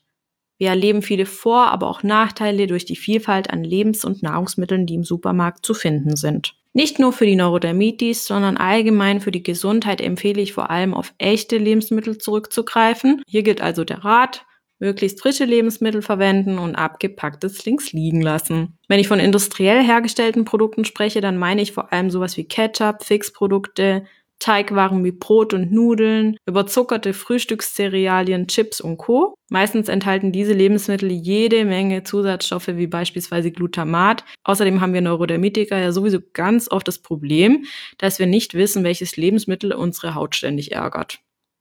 Wir 0.57 0.69
erleben 0.69 1.01
viele 1.01 1.25
Vor-, 1.25 1.67
aber 1.67 1.87
auch 1.87 2.03
Nachteile 2.03 2.67
durch 2.67 2.85
die 2.85 2.95
Vielfalt 2.95 3.49
an 3.51 3.63
Lebens- 3.63 4.05
und 4.05 4.23
Nahrungsmitteln, 4.23 4.85
die 4.85 4.95
im 4.95 5.03
Supermarkt 5.03 5.65
zu 5.65 5.73
finden 5.73 6.15
sind. 6.15 6.55
Nicht 6.73 6.99
nur 6.99 7.11
für 7.11 7.25
die 7.25 7.35
Neurodermitis, 7.35 8.25
sondern 8.25 8.57
allgemein 8.57 9.19
für 9.19 9.31
die 9.31 9.41
Gesundheit 9.41 9.99
empfehle 9.99 10.41
ich 10.41 10.53
vor 10.53 10.69
allem 10.69 10.93
auf 10.93 11.13
echte 11.17 11.57
Lebensmittel 11.57 12.19
zurückzugreifen. 12.19 13.23
Hier 13.27 13.41
gilt 13.41 13.61
also 13.61 13.83
der 13.83 14.03
Rat, 14.03 14.45
möglichst 14.79 15.21
frische 15.21 15.45
Lebensmittel 15.45 16.01
verwenden 16.01 16.59
und 16.59 16.75
abgepacktes 16.75 17.65
links 17.65 17.93
liegen 17.93 18.21
lassen. 18.21 18.77
Wenn 18.87 18.99
ich 18.99 19.07
von 19.07 19.19
industriell 19.19 19.83
hergestellten 19.83 20.45
Produkten 20.45 20.85
spreche, 20.85 21.19
dann 21.19 21.37
meine 21.37 21.61
ich 21.63 21.71
vor 21.71 21.91
allem 21.91 22.11
sowas 22.11 22.37
wie 22.37 22.45
Ketchup, 22.45 23.03
Fixprodukte, 23.03 24.05
Teigwaren 24.39 25.03
wie 25.03 25.11
Brot 25.11 25.53
und 25.53 25.71
Nudeln, 25.71 26.37
überzuckerte 26.45 27.13
Frühstückscerealien, 27.13 28.47
Chips 28.47 28.81
und 28.81 28.97
Co. 28.97 29.35
Meistens 29.49 29.89
enthalten 29.89 30.31
diese 30.31 30.53
Lebensmittel 30.53 31.11
jede 31.11 31.65
Menge 31.65 32.03
Zusatzstoffe 32.03 32.67
wie 32.67 32.87
beispielsweise 32.87 33.51
Glutamat. 33.51 34.23
Außerdem 34.43 34.81
haben 34.81 34.93
wir 34.93 35.01
Neurodermitiker 35.01 35.77
ja 35.77 35.91
sowieso 35.91 36.19
ganz 36.33 36.69
oft 36.69 36.87
das 36.87 36.99
Problem, 36.99 37.65
dass 37.97 38.19
wir 38.19 38.27
nicht 38.27 38.53
wissen, 38.53 38.83
welches 38.83 39.17
Lebensmittel 39.17 39.73
unsere 39.73 40.15
Haut 40.15 40.35
ständig 40.35 40.71
ärgert. 40.71 41.19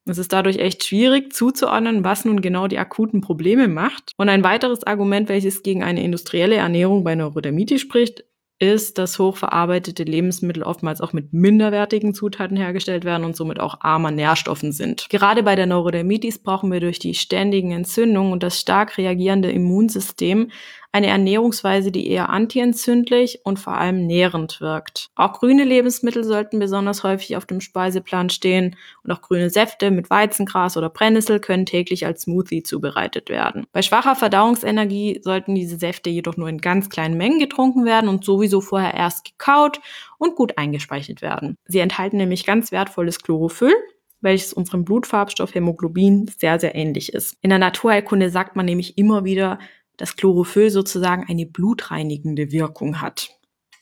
Es 0.09 0.19
ist 0.19 0.33
dadurch 0.33 0.59
echt 0.59 0.85
schwierig 0.85 1.33
zuzuordnen, 1.33 2.05
was 2.05 2.25
nun 2.25 2.41
genau 2.41 2.69
die 2.69 2.79
akuten 2.79 3.21
Probleme 3.21 3.67
macht. 3.67 4.13
Und 4.17 4.29
ein 4.29 4.45
weiteres 4.45 4.85
Argument, 4.85 5.29
welches 5.29 5.65
gegen 5.65 5.83
eine 5.83 6.03
industrielle 6.03 6.55
Ernährung 6.55 7.03
bei 7.03 7.17
Neurodermitis 7.17 7.81
spricht, 7.81 8.25
ist, 8.59 8.97
dass 8.99 9.19
hochverarbeitete 9.19 10.03
Lebensmittel 10.05 10.63
oftmals 10.63 11.01
auch 11.01 11.13
mit 11.13 11.33
minderwertigen 11.33 12.15
Zutaten 12.15 12.57
hergestellt 12.57 13.05
werden 13.05 13.25
und 13.25 13.37
somit 13.37 13.61
auch 13.61 13.81
armer 13.81 14.11
Nährstoffen 14.11 14.73
sind. 14.73 15.09
Gerade 15.11 15.43
bei 15.43 15.57
der 15.57 15.67
Neurodermitis 15.67 16.39
brauchen 16.39 16.73
wir 16.73 16.81
durch 16.81 16.99
die 16.99 17.15
ständigen 17.15 17.73
Entzündungen 17.73 18.33
und 18.33 18.43
das 18.43 18.59
stark 18.59 18.97
reagierende 18.97 19.51
Immunsystem 19.51 20.51
eine 20.97 21.09
Ernährungsweise, 21.09 21.93
die 21.93 22.09
eher 22.09 22.31
antientzündlich 22.31 23.41
und 23.45 23.59
vor 23.59 23.75
allem 23.77 24.07
nährend 24.07 24.63
wirkt. 24.63 25.11
Auch 25.15 25.35
grüne 25.35 25.63
Lebensmittel 25.63 26.25
sollten 26.25 26.59
besonders 26.59 27.05
häufig 27.05 27.37
auf 27.37 27.45
dem 27.45 27.61
Speiseplan 27.61 28.31
stehen 28.31 28.77
und 29.05 29.13
auch 29.13 29.21
grüne 29.21 29.51
Säfte 29.51 29.91
mit 29.91 30.09
Weizengras 30.09 30.79
oder 30.79 30.89
Brennnessel 30.89 31.39
können 31.39 31.67
täglich 31.67 32.07
als 32.07 32.23
Smoothie 32.23 32.63
zubereitet 32.63 33.29
werden. 33.29 33.67
Bei 33.73 33.83
schwacher 33.83 34.17
Verdauungsenergie 34.17 35.21
sollten 35.23 35.55
diese 35.55 35.77
Säfte 35.77 36.09
jedoch 36.09 36.39
nur 36.39 36.49
in 36.49 36.63
ganz 36.63 36.89
kleinen 36.89 37.19
Mengen 37.19 37.41
getrunken 37.41 37.85
werden 37.85 38.09
und 38.09 38.25
sowieso 38.25 38.63
vorher 38.63 38.95
erst 38.95 39.27
gekaut 39.27 39.81
und 40.17 40.35
gut 40.35 40.57
eingespeichert 40.57 41.21
werden. 41.21 41.59
Sie 41.67 41.81
enthalten 41.81 42.17
nämlich 42.17 42.47
ganz 42.47 42.73
wertvolles 42.73 43.21
Chlorophyll, 43.21 43.75
welches 44.23 44.55
unserem 44.55 44.87
Blutfarbstoff 44.87 45.55
Hämoglobin 45.55 46.31
sehr, 46.39 46.59
sehr 46.59 46.75
ähnlich 46.75 47.13
ist. 47.13 47.37
In 47.43 47.51
der 47.51 47.59
Naturheilkunde 47.59 48.31
sagt 48.31 48.57
man 48.57 48.65
nämlich 48.65 48.97
immer 48.97 49.25
wieder, 49.25 49.59
dass 49.97 50.17
Chlorophyll 50.17 50.71
sozusagen 50.71 51.25
eine 51.29 51.47
blutreinigende 51.47 52.53
Wirkung 52.53 53.01
hat. 53.01 53.31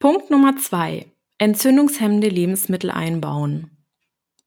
Punkt 0.00 0.30
Nummer 0.30 0.56
zwei. 0.56 1.06
Entzündungshemmende 1.38 2.28
Lebensmittel 2.28 2.90
einbauen. 2.90 3.70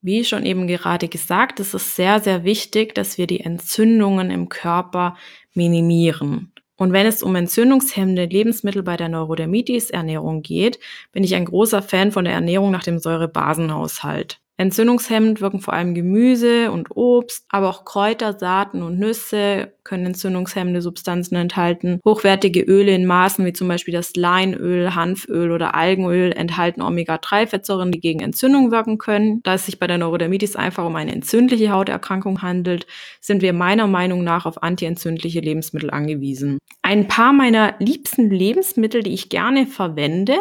Wie 0.01 0.24
schon 0.24 0.45
eben 0.45 0.67
gerade 0.67 1.07
gesagt, 1.07 1.59
ist 1.59 1.74
es 1.74 1.95
sehr, 1.95 2.19
sehr 2.19 2.43
wichtig, 2.43 2.93
dass 2.95 3.17
wir 3.17 3.27
die 3.27 3.41
Entzündungen 3.41 4.31
im 4.31 4.47
Körper 4.47 5.17
minimieren. 5.53 6.53
Und 6.77 6.93
wenn 6.93 7.07
es 7.07 7.24
um 7.24 7.36
entzündungshemmende 7.36 8.25
Lebensmittel 8.25 8.83
bei 8.83 8.95
der 8.95 9.09
Neurodermitis-Ernährung 9.09 10.43
geht, 10.43 10.79
bin 11.12 11.24
ich 11.24 11.33
ein 11.33 11.45
großer 11.45 11.81
Fan 11.81 12.12
von 12.12 12.24
der 12.24 12.36
Ernährung 12.36 12.69
nach 12.71 12.83
dem 12.83 13.00
Säurebasenhaushalt. 13.00 14.39
Entzündungshemmend 14.58 15.40
wirken 15.40 15.60
vor 15.60 15.76
allem 15.76 15.94
Gemüse 15.94 16.72
und 16.72 16.90
Obst, 16.96 17.46
aber 17.50 17.70
auch 17.70 17.86
Kräuter, 17.86 18.38
Saaten 18.40 18.82
und 18.82 18.98
Nüsse 18.98 19.72
können 19.84 20.08
entzündungshemmende 20.08 20.82
Substanzen 20.82 21.36
enthalten. 21.36 22.02
Hochwertige 22.04 22.62
Öle 22.62 22.94
in 22.94 23.06
Maßen 23.06 23.46
wie 23.46 23.54
zum 23.54 23.68
Beispiel 23.68 23.94
das 23.94 24.16
Leinöl, 24.16 24.96
Hanföl 24.96 25.52
oder 25.52 25.76
Algenöl 25.76 26.32
enthalten 26.32 26.82
Omega-3-Fettsäuren, 26.82 27.92
die 27.92 28.00
gegen 28.00 28.20
Entzündung 28.20 28.72
wirken 28.72 28.98
können. 28.98 29.42
Da 29.44 29.54
es 29.54 29.68
sich 29.68 29.80
bei 29.80 29.86
der 29.86 30.00
Neurodermitis 30.00 30.56
einfach 30.56 30.86
um 30.86 30.96
eine 30.96 31.14
entzündliche 31.14 31.72
Hauterkrankung 31.72 32.42
handelt, 32.42 32.88
sind 33.22 33.44
wir 33.44 33.54
meiner 33.54 33.86
Meinung 33.86 34.24
nach 34.24 34.48
auf 34.48 34.64
antientzündliche 34.64 35.40
Lebensmittel 35.40 35.92
angewiesen. 35.92 36.58
Ein 36.82 37.08
paar 37.08 37.32
meiner 37.32 37.76
liebsten 37.78 38.32
Lebensmittel, 38.32 39.04
die 39.04 39.14
ich 39.14 39.30
gerne 39.30 39.68
verwende, 39.68 40.36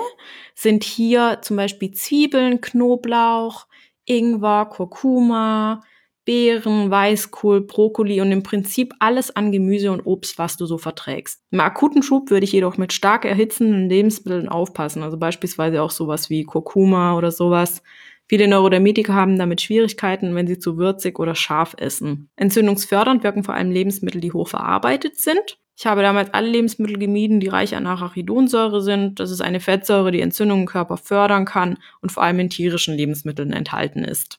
sind 0.54 0.84
hier 0.84 1.38
zum 1.42 1.56
Beispiel 1.56 1.90
Zwiebeln, 1.92 2.60
Knoblauch, 2.60 3.66
Ingwer, 4.06 4.66
Kurkuma, 4.66 5.82
Beeren, 6.24 6.90
Weißkohl, 6.90 7.60
Brokkoli 7.60 8.20
und 8.20 8.32
im 8.32 8.42
Prinzip 8.42 8.92
alles 8.98 9.34
an 9.34 9.52
Gemüse 9.52 9.92
und 9.92 10.04
Obst, 10.04 10.38
was 10.38 10.56
du 10.56 10.66
so 10.66 10.76
verträgst. 10.76 11.40
Im 11.50 11.60
akuten 11.60 12.02
Schub 12.02 12.30
würde 12.30 12.44
ich 12.44 12.52
jedoch 12.52 12.78
mit 12.78 12.92
stark 12.92 13.24
erhitzenden 13.24 13.88
Lebensmitteln 13.88 14.48
aufpassen, 14.48 15.04
also 15.04 15.18
beispielsweise 15.18 15.82
auch 15.82 15.92
sowas 15.92 16.28
wie 16.28 16.42
Kurkuma 16.44 17.16
oder 17.16 17.30
sowas. 17.30 17.82
Viele 18.28 18.48
Neurodermitiker 18.48 19.14
haben 19.14 19.38
damit 19.38 19.60
Schwierigkeiten, 19.60 20.34
wenn 20.34 20.48
sie 20.48 20.58
zu 20.58 20.78
würzig 20.78 21.20
oder 21.20 21.36
scharf 21.36 21.76
essen. 21.78 22.28
Entzündungsfördernd 22.34 23.22
wirken 23.22 23.44
vor 23.44 23.54
allem 23.54 23.70
Lebensmittel, 23.70 24.20
die 24.20 24.32
hoch 24.32 24.48
verarbeitet 24.48 25.16
sind. 25.18 25.58
Ich 25.78 25.84
habe 25.84 26.00
damals 26.00 26.32
alle 26.32 26.48
Lebensmittel 26.48 26.98
gemieden, 26.98 27.38
die 27.38 27.48
reich 27.48 27.76
an 27.76 27.86
Arachidonsäure 27.86 28.80
sind. 28.80 29.20
Das 29.20 29.30
ist 29.30 29.42
eine 29.42 29.60
Fettsäure, 29.60 30.10
die 30.10 30.22
Entzündungen 30.22 30.62
im 30.62 30.68
Körper 30.68 30.96
fördern 30.96 31.44
kann 31.44 31.76
und 32.00 32.10
vor 32.10 32.22
allem 32.22 32.40
in 32.40 32.48
tierischen 32.48 32.94
Lebensmitteln 32.94 33.52
enthalten 33.52 34.02
ist. 34.02 34.38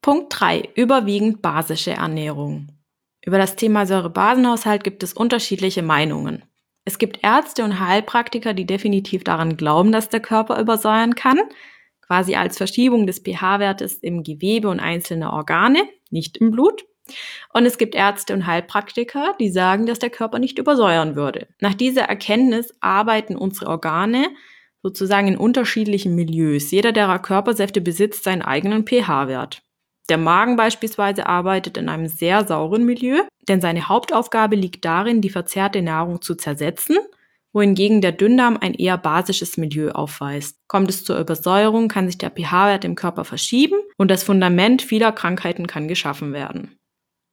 Punkt 0.00 0.28
3. 0.40 0.70
Überwiegend 0.74 1.42
basische 1.42 1.90
Ernährung. 1.90 2.68
Über 3.22 3.36
das 3.36 3.56
Thema 3.56 3.84
Säurebasenhaushalt 3.84 4.82
gibt 4.82 5.02
es 5.02 5.12
unterschiedliche 5.12 5.82
Meinungen. 5.82 6.44
Es 6.86 6.98
gibt 6.98 7.22
Ärzte 7.22 7.62
und 7.62 7.78
Heilpraktiker, 7.78 8.54
die 8.54 8.64
definitiv 8.64 9.22
daran 9.22 9.58
glauben, 9.58 9.92
dass 9.92 10.08
der 10.08 10.20
Körper 10.20 10.58
übersäuern 10.58 11.14
kann, 11.14 11.38
quasi 12.00 12.34
als 12.34 12.56
Verschiebung 12.56 13.06
des 13.06 13.18
pH-Wertes 13.18 13.98
im 13.98 14.22
Gewebe 14.22 14.70
und 14.70 14.80
einzelner 14.80 15.34
Organe, 15.34 15.82
nicht 16.08 16.38
im 16.38 16.50
Blut. 16.50 16.86
Und 17.52 17.66
es 17.66 17.78
gibt 17.78 17.94
Ärzte 17.94 18.34
und 18.34 18.46
Heilpraktiker, 18.46 19.34
die 19.38 19.50
sagen, 19.50 19.86
dass 19.86 19.98
der 19.98 20.10
Körper 20.10 20.38
nicht 20.38 20.58
übersäuern 20.58 21.16
würde. 21.16 21.48
Nach 21.60 21.74
dieser 21.74 22.02
Erkenntnis 22.02 22.74
arbeiten 22.80 23.36
unsere 23.36 23.68
Organe 23.68 24.28
sozusagen 24.82 25.28
in 25.28 25.36
unterschiedlichen 25.36 26.14
Milieus. 26.14 26.70
Jeder 26.70 26.92
der 26.92 27.18
Körpersäfte 27.18 27.80
besitzt 27.80 28.24
seinen 28.24 28.42
eigenen 28.42 28.86
pH-Wert. 28.86 29.62
Der 30.08 30.18
Magen 30.18 30.56
beispielsweise 30.56 31.26
arbeitet 31.26 31.76
in 31.76 31.88
einem 31.88 32.08
sehr 32.08 32.44
sauren 32.44 32.84
Milieu, 32.84 33.20
denn 33.48 33.60
seine 33.60 33.88
Hauptaufgabe 33.88 34.56
liegt 34.56 34.84
darin, 34.84 35.20
die 35.20 35.30
verzehrte 35.30 35.82
Nahrung 35.82 36.20
zu 36.20 36.34
zersetzen, 36.34 36.98
wohingegen 37.52 38.00
der 38.00 38.12
Dünndarm 38.12 38.58
ein 38.60 38.74
eher 38.74 38.98
basisches 38.98 39.56
Milieu 39.56 39.90
aufweist. 39.90 40.58
Kommt 40.66 40.90
es 40.90 41.04
zur 41.04 41.18
Übersäuerung, 41.18 41.88
kann 41.88 42.06
sich 42.06 42.18
der 42.18 42.30
pH-Wert 42.30 42.84
im 42.84 42.96
Körper 42.96 43.24
verschieben 43.24 43.76
und 43.98 44.10
das 44.10 44.24
Fundament 44.24 44.82
vieler 44.82 45.12
Krankheiten 45.12 45.66
kann 45.66 45.86
geschaffen 45.88 46.32
werden. 46.32 46.76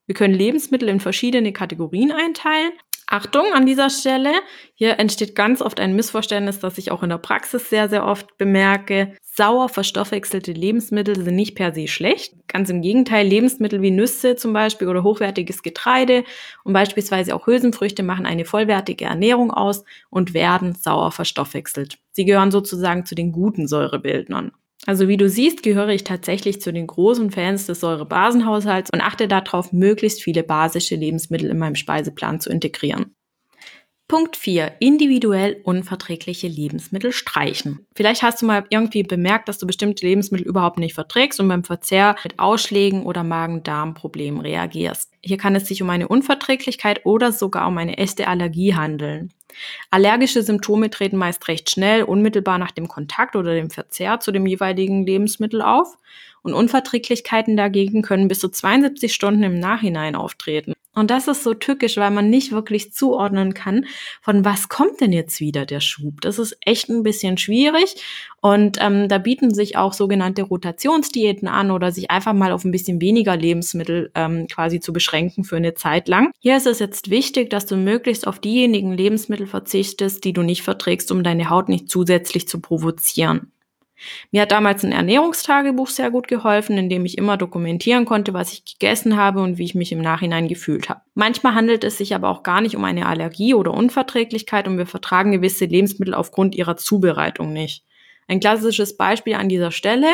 Wir 0.08 0.16
können 0.16 0.34
Lebensmittel 0.34 0.90
in 0.90 1.00
verschiedene 1.00 1.54
Kategorien 1.54 2.12
einteilen. 2.12 2.72
Achtung 3.10 3.54
an 3.54 3.66
dieser 3.66 3.90
Stelle, 3.90 4.32
hier 4.74 5.00
entsteht 5.00 5.34
ganz 5.34 5.62
oft 5.62 5.80
ein 5.80 5.96
Missverständnis, 5.96 6.60
das 6.60 6.78
ich 6.78 6.92
auch 6.92 7.04
in 7.04 7.10
der 7.10 7.18
Praxis 7.18 7.70
sehr, 7.70 7.88
sehr 7.88 8.06
oft 8.06 8.38
bemerke. 8.38 9.16
Sauer 9.22 9.70
verstoffwechselte 9.70 10.52
Lebensmittel 10.52 11.16
sind 11.16 11.36
nicht 11.36 11.56
per 11.56 11.74
se 11.74 11.88
schlecht. 11.88 12.34
Ganz 12.50 12.70
im 12.70 12.82
Gegenteil, 12.82 13.26
Lebensmittel 13.26 13.82
wie 13.82 13.92
Nüsse 13.92 14.36
zum 14.36 14.52
Beispiel 14.52 14.90
oder 14.90 15.04
hochwertiges 15.04 15.64
Getreide 15.64 16.26
und 16.66 16.74
beispielsweise 16.74 17.34
auch 17.34 17.48
Hülsenfrüchte 17.48 18.04
machen 18.04 18.26
eine 18.26 18.44
vollwertige 18.44 19.06
Ernährung 19.06 19.52
aus 19.52 19.86
und 20.10 20.34
werden 20.34 20.76
sauer 20.76 21.14
verstoffwechselt. 21.14 22.00
Sie 22.12 22.26
gehören 22.26 22.52
sozusagen 22.52 23.06
zu 23.06 23.16
den 23.16 23.32
guten 23.32 23.68
Säurebildnern. 23.68 24.52
Also 24.88 25.10
wie 25.10 25.18
du 25.18 25.28
siehst, 25.28 25.64
gehöre 25.64 25.90
ich 25.90 26.06
tatsächlich 26.06 26.62
zu 26.62 26.72
den 26.72 26.88
großen 26.88 27.30
Fans 27.30 27.66
des 27.66 27.82
Säurebasenhaushalts 27.82 28.90
und 28.94 29.02
achte 29.02 29.28
darauf, 29.28 29.74
möglichst 29.74 30.24
viele 30.24 30.44
basische 30.44 30.96
Lebensmittel 30.96 31.50
in 31.50 31.58
meinem 31.58 31.76
Speiseplan 31.76 32.40
zu 32.40 32.50
integrieren. 32.50 33.17
Punkt 34.10 34.38
4. 34.38 34.78
Individuell 34.80 35.60
unverträgliche 35.66 36.48
Lebensmittel 36.48 37.12
streichen. 37.12 37.86
Vielleicht 37.94 38.24
hast 38.24 38.42
du 38.42 38.46
mal 38.46 38.64
irgendwie 38.70 39.04
bemerkt, 39.04 39.50
dass 39.50 39.58
du 39.58 39.68
bestimmte 39.68 40.06
Lebensmittel 40.06 40.48
überhaupt 40.48 40.80
nicht 40.80 40.94
verträgst 40.94 41.42
und 41.42 41.50
beim 41.50 41.66
Verzehr 41.66 42.16
mit 42.24 42.40
Ausschlägen 42.40 43.04
oder 43.04 43.26
Magen-Darm-Problemen 43.26 44.40
reagierst. 44.40 45.12
Hier 45.22 45.36
kann 45.36 45.56
es 45.56 45.68
sich 45.68 45.84
um 45.84 45.90
eine 45.90 46.08
Unverträglichkeit 46.08 47.06
oder 47.06 47.34
sogar 47.34 47.68
um 47.68 47.78
eine 47.78 47.98
echte 47.98 48.30
Allergie 48.30 48.76
handeln. 48.76 49.34
Allergische 49.92 50.42
Symptome 50.42 50.90
treten 50.90 51.18
meist 51.18 51.46
recht 51.50 51.70
schnell, 51.70 52.04
unmittelbar 52.04 52.60
nach 52.60 52.72
dem 52.72 52.88
Kontakt 52.88 53.36
oder 53.36 53.56
dem 53.56 53.70
Verzehr 53.70 54.22
zu 54.22 54.32
dem 54.32 54.46
jeweiligen 54.46 55.06
Lebensmittel 55.06 55.62
auf. 55.62 55.98
Und 56.44 56.54
Unverträglichkeiten 56.54 57.58
dagegen 57.58 58.04
können 58.04 58.30
bis 58.30 58.40
zu 58.40 58.48
72 58.48 59.14
Stunden 59.14 59.44
im 59.44 59.60
Nachhinein 59.60 60.16
auftreten. 60.16 60.77
Und 60.98 61.12
das 61.12 61.28
ist 61.28 61.44
so 61.44 61.54
tückisch, 61.54 61.98
weil 61.98 62.10
man 62.10 62.32
nicht 62.32 62.52
wirklich 62.52 62.92
zuordnen 62.92 63.54
kann, 63.54 63.86
von 64.20 64.44
was 64.44 64.68
kommt 64.68 65.00
denn 65.00 65.14
jetzt 65.14 65.40
wieder 65.40 65.68
der 65.68 65.80
Schub. 65.80 66.22
Das 66.22 66.40
ist 66.40 66.58
echt 66.62 66.90
ein 66.90 67.04
bisschen 67.04 67.38
schwierig. 67.38 67.96
Und 68.42 68.80
ähm, 68.82 69.08
da 69.08 69.20
bieten 69.20 69.54
sich 69.54 69.78
auch 69.78 69.94
sogenannte 69.94 70.42
Rotationsdiäten 70.42 71.48
an 71.48 71.70
oder 71.70 71.92
sich 71.92 72.10
einfach 72.10 72.34
mal 72.34 72.52
auf 72.52 72.66
ein 72.66 72.72
bisschen 72.72 73.00
weniger 73.00 73.38
Lebensmittel 73.38 74.10
ähm, 74.16 74.48
quasi 74.48 74.80
zu 74.80 74.92
beschränken 74.92 75.44
für 75.44 75.58
eine 75.58 75.76
Zeit 75.76 76.08
lang. 76.08 76.32
Hier 76.40 76.58
ist 76.58 76.66
es 76.66 76.80
jetzt 76.80 77.12
wichtig, 77.12 77.52
dass 77.52 77.68
du 77.68 77.76
möglichst 77.78 78.26
auf 78.26 78.40
diejenigen 78.40 78.92
Lebensmittel 78.92 79.46
verzichtest, 79.46 80.24
die 80.24 80.34
du 80.34 80.42
nicht 80.42 80.64
verträgst, 80.64 81.12
um 81.12 81.24
deine 81.24 81.52
Haut 81.52 81.70
nicht 81.70 81.90
zusätzlich 81.90 82.48
zu 82.48 82.60
provozieren. 82.60 83.52
Mir 84.32 84.44
hat 84.44 84.52
damals 84.52 84.84
ein 84.84 84.92
Ernährungstagebuch 84.92 85.88
sehr 85.88 86.12
gut 86.12 86.28
geholfen, 86.28 86.78
in 86.78 86.90
dem 86.90 87.06
ich 87.06 87.18
immer 87.18 87.38
dokumentieren 87.38 88.06
konnte, 88.06 88.34
was 88.34 88.54
ich 88.54 88.66
gegessen 88.66 89.18
habe 89.18 89.42
und 89.42 89.58
wie 89.58 89.66
ich 89.66 89.76
mich 89.76 89.92
im 89.92 90.02
Nachhinein 90.02 90.48
gefühlt 90.48 90.90
habe. 90.90 91.02
Manchmal 91.14 91.56
handelt 91.56 91.84
es 91.84 91.98
sich 91.98 92.14
aber 92.14 92.30
auch 92.30 92.44
gar 92.44 92.62
nicht 92.62 92.76
um 92.76 92.84
eine 92.84 93.08
Allergie 93.08 93.54
oder 93.54 93.74
Unverträglichkeit 93.74 94.68
und 94.68 94.78
wir 94.78 94.86
vertragen 94.86 95.32
gewisse 95.32 95.66
Lebensmittel 95.66 96.14
aufgrund 96.14 96.56
ihrer 96.56 96.78
Zubereitung 96.78 97.54
nicht. 97.54 97.84
Ein 98.28 98.40
klassisches 98.40 98.98
Beispiel 98.98 99.36
an 99.36 99.50
dieser 99.50 99.72
Stelle, 99.72 100.08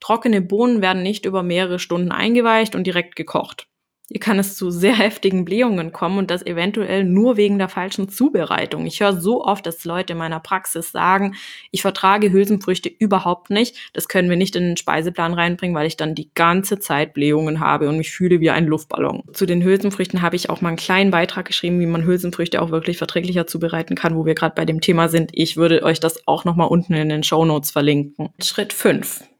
trockene 0.00 0.42
Bohnen 0.42 0.82
werden 0.82 1.02
nicht 1.02 1.26
über 1.26 1.42
mehrere 1.42 1.78
Stunden 1.78 2.10
eingeweicht 2.10 2.74
und 2.74 2.86
direkt 2.86 3.16
gekocht. 3.16 3.68
Hier 4.12 4.20
kann 4.20 4.38
es 4.38 4.56
zu 4.56 4.70
sehr 4.70 4.94
heftigen 4.94 5.46
Blähungen 5.46 5.90
kommen 5.90 6.18
und 6.18 6.30
das 6.30 6.44
eventuell 6.44 7.02
nur 7.02 7.38
wegen 7.38 7.56
der 7.56 7.70
falschen 7.70 8.10
Zubereitung. 8.10 8.84
Ich 8.84 9.00
höre 9.00 9.18
so 9.18 9.42
oft, 9.42 9.64
dass 9.64 9.86
Leute 9.86 10.12
in 10.12 10.18
meiner 10.18 10.38
Praxis 10.38 10.92
sagen, 10.92 11.34
ich 11.70 11.80
vertrage 11.80 12.30
Hülsenfrüchte 12.30 12.90
überhaupt 12.90 13.48
nicht. 13.48 13.74
Das 13.94 14.08
können 14.08 14.28
wir 14.28 14.36
nicht 14.36 14.54
in 14.54 14.64
den 14.64 14.76
Speiseplan 14.76 15.32
reinbringen, 15.32 15.74
weil 15.74 15.86
ich 15.86 15.96
dann 15.96 16.14
die 16.14 16.28
ganze 16.34 16.78
Zeit 16.78 17.14
Blähungen 17.14 17.58
habe 17.58 17.88
und 17.88 17.96
mich 17.96 18.10
fühle 18.10 18.40
wie 18.40 18.50
ein 18.50 18.66
Luftballon. 18.66 19.22
Zu 19.32 19.46
den 19.46 19.64
Hülsenfrüchten 19.64 20.20
habe 20.20 20.36
ich 20.36 20.50
auch 20.50 20.60
mal 20.60 20.68
einen 20.68 20.76
kleinen 20.76 21.10
Beitrag 21.10 21.46
geschrieben, 21.46 21.80
wie 21.80 21.86
man 21.86 22.04
Hülsenfrüchte 22.04 22.60
auch 22.60 22.70
wirklich 22.70 22.98
verträglicher 22.98 23.46
zubereiten 23.46 23.94
kann, 23.94 24.14
wo 24.14 24.26
wir 24.26 24.34
gerade 24.34 24.54
bei 24.54 24.66
dem 24.66 24.82
Thema 24.82 25.08
sind. 25.08 25.30
Ich 25.32 25.56
würde 25.56 25.82
euch 25.84 26.00
das 26.00 26.28
auch 26.28 26.44
nochmal 26.44 26.68
unten 26.68 26.92
in 26.92 27.08
den 27.08 27.22
Show 27.22 27.46
Notes 27.46 27.70
verlinken. 27.70 28.28
Schritt 28.42 28.74
5 28.74 29.31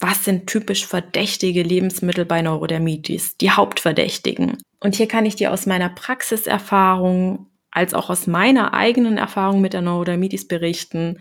was 0.00 0.24
sind 0.24 0.46
typisch 0.46 0.86
verdächtige 0.86 1.62
Lebensmittel 1.62 2.24
bei 2.24 2.42
Neurodermitis, 2.42 3.36
die 3.38 3.50
Hauptverdächtigen. 3.50 4.58
Und 4.80 4.94
hier 4.94 5.08
kann 5.08 5.26
ich 5.26 5.36
dir 5.36 5.52
aus 5.52 5.66
meiner 5.66 5.88
Praxiserfahrung 5.88 7.46
als 7.70 7.94
auch 7.94 8.08
aus 8.08 8.26
meiner 8.26 8.72
eigenen 8.74 9.18
Erfahrung 9.18 9.60
mit 9.60 9.72
der 9.72 9.82
Neurodermitis 9.82 10.48
berichten, 10.48 11.20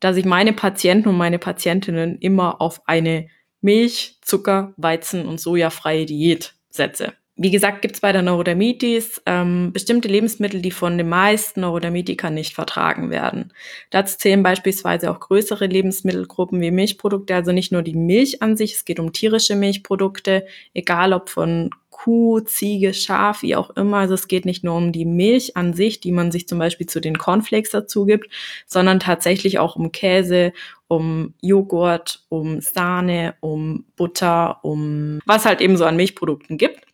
dass 0.00 0.16
ich 0.16 0.24
meine 0.24 0.52
Patienten 0.52 1.08
und 1.08 1.16
meine 1.16 1.38
Patientinnen 1.38 2.18
immer 2.18 2.60
auf 2.60 2.88
eine 2.88 3.28
Milch, 3.60 4.18
Zucker, 4.20 4.74
Weizen 4.76 5.26
und 5.26 5.40
sojafreie 5.40 6.06
Diät 6.06 6.54
setze. 6.70 7.12
Wie 7.34 7.50
gesagt, 7.50 7.80
gibt 7.80 7.94
es 7.94 8.02
bei 8.02 8.12
der 8.12 8.20
Neurodermitis 8.20 9.22
ähm, 9.24 9.72
bestimmte 9.72 10.06
Lebensmittel, 10.06 10.60
die 10.60 10.70
von 10.70 10.98
den 10.98 11.08
meisten 11.08 11.62
Neurodermitikern 11.62 12.34
nicht 12.34 12.54
vertragen 12.54 13.08
werden. 13.08 13.54
Dazu 13.88 14.18
zählen 14.18 14.42
beispielsweise 14.42 15.10
auch 15.10 15.18
größere 15.18 15.66
Lebensmittelgruppen 15.66 16.60
wie 16.60 16.70
Milchprodukte, 16.70 17.34
also 17.34 17.52
nicht 17.52 17.72
nur 17.72 17.82
die 17.82 17.94
Milch 17.94 18.42
an 18.42 18.56
sich, 18.56 18.74
es 18.74 18.84
geht 18.84 19.00
um 19.00 19.14
tierische 19.14 19.56
Milchprodukte, 19.56 20.44
egal 20.74 21.14
ob 21.14 21.30
von 21.30 21.70
Kuh, 21.88 22.40
Ziege, 22.40 22.92
Schaf, 22.92 23.42
wie 23.42 23.54
auch 23.54 23.70
immer. 23.70 23.98
Also 23.98 24.14
es 24.14 24.28
geht 24.28 24.44
nicht 24.44 24.64
nur 24.64 24.74
um 24.74 24.92
die 24.92 25.04
Milch 25.04 25.56
an 25.56 25.72
sich, 25.72 26.00
die 26.00 26.12
man 26.12 26.32
sich 26.32 26.48
zum 26.48 26.58
Beispiel 26.58 26.86
zu 26.86 27.00
den 27.00 27.16
Cornflakes 27.16 27.70
dazu 27.70 28.04
gibt, 28.06 28.28
sondern 28.66 28.98
tatsächlich 29.00 29.58
auch 29.58 29.76
um 29.76 29.92
Käse, 29.92 30.52
um 30.88 31.34
Joghurt, 31.40 32.24
um 32.28 32.60
Sahne, 32.60 33.36
um 33.40 33.84
Butter, 33.96 34.58
um 34.64 35.20
was 35.26 35.44
halt 35.44 35.60
eben 35.60 35.76
so 35.76 35.84
an 35.84 35.96
Milchprodukten 35.96 36.58
gibt. 36.58 36.91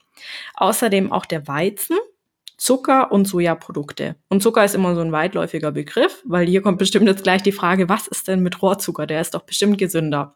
Außerdem 0.54 1.12
auch 1.12 1.26
der 1.26 1.46
Weizen, 1.48 1.96
Zucker 2.56 3.12
und 3.12 3.26
Sojaprodukte. 3.26 4.16
Und 4.28 4.42
Zucker 4.42 4.64
ist 4.64 4.74
immer 4.74 4.94
so 4.94 5.00
ein 5.00 5.12
weitläufiger 5.12 5.70
Begriff, 5.70 6.22
weil 6.24 6.46
hier 6.46 6.60
kommt 6.60 6.78
bestimmt 6.78 7.06
jetzt 7.06 7.22
gleich 7.22 7.42
die 7.42 7.52
Frage, 7.52 7.88
was 7.88 8.08
ist 8.08 8.28
denn 8.28 8.42
mit 8.42 8.60
Rohrzucker? 8.60 9.06
Der 9.06 9.20
ist 9.20 9.34
doch 9.34 9.42
bestimmt 9.42 9.78
gesünder. 9.78 10.34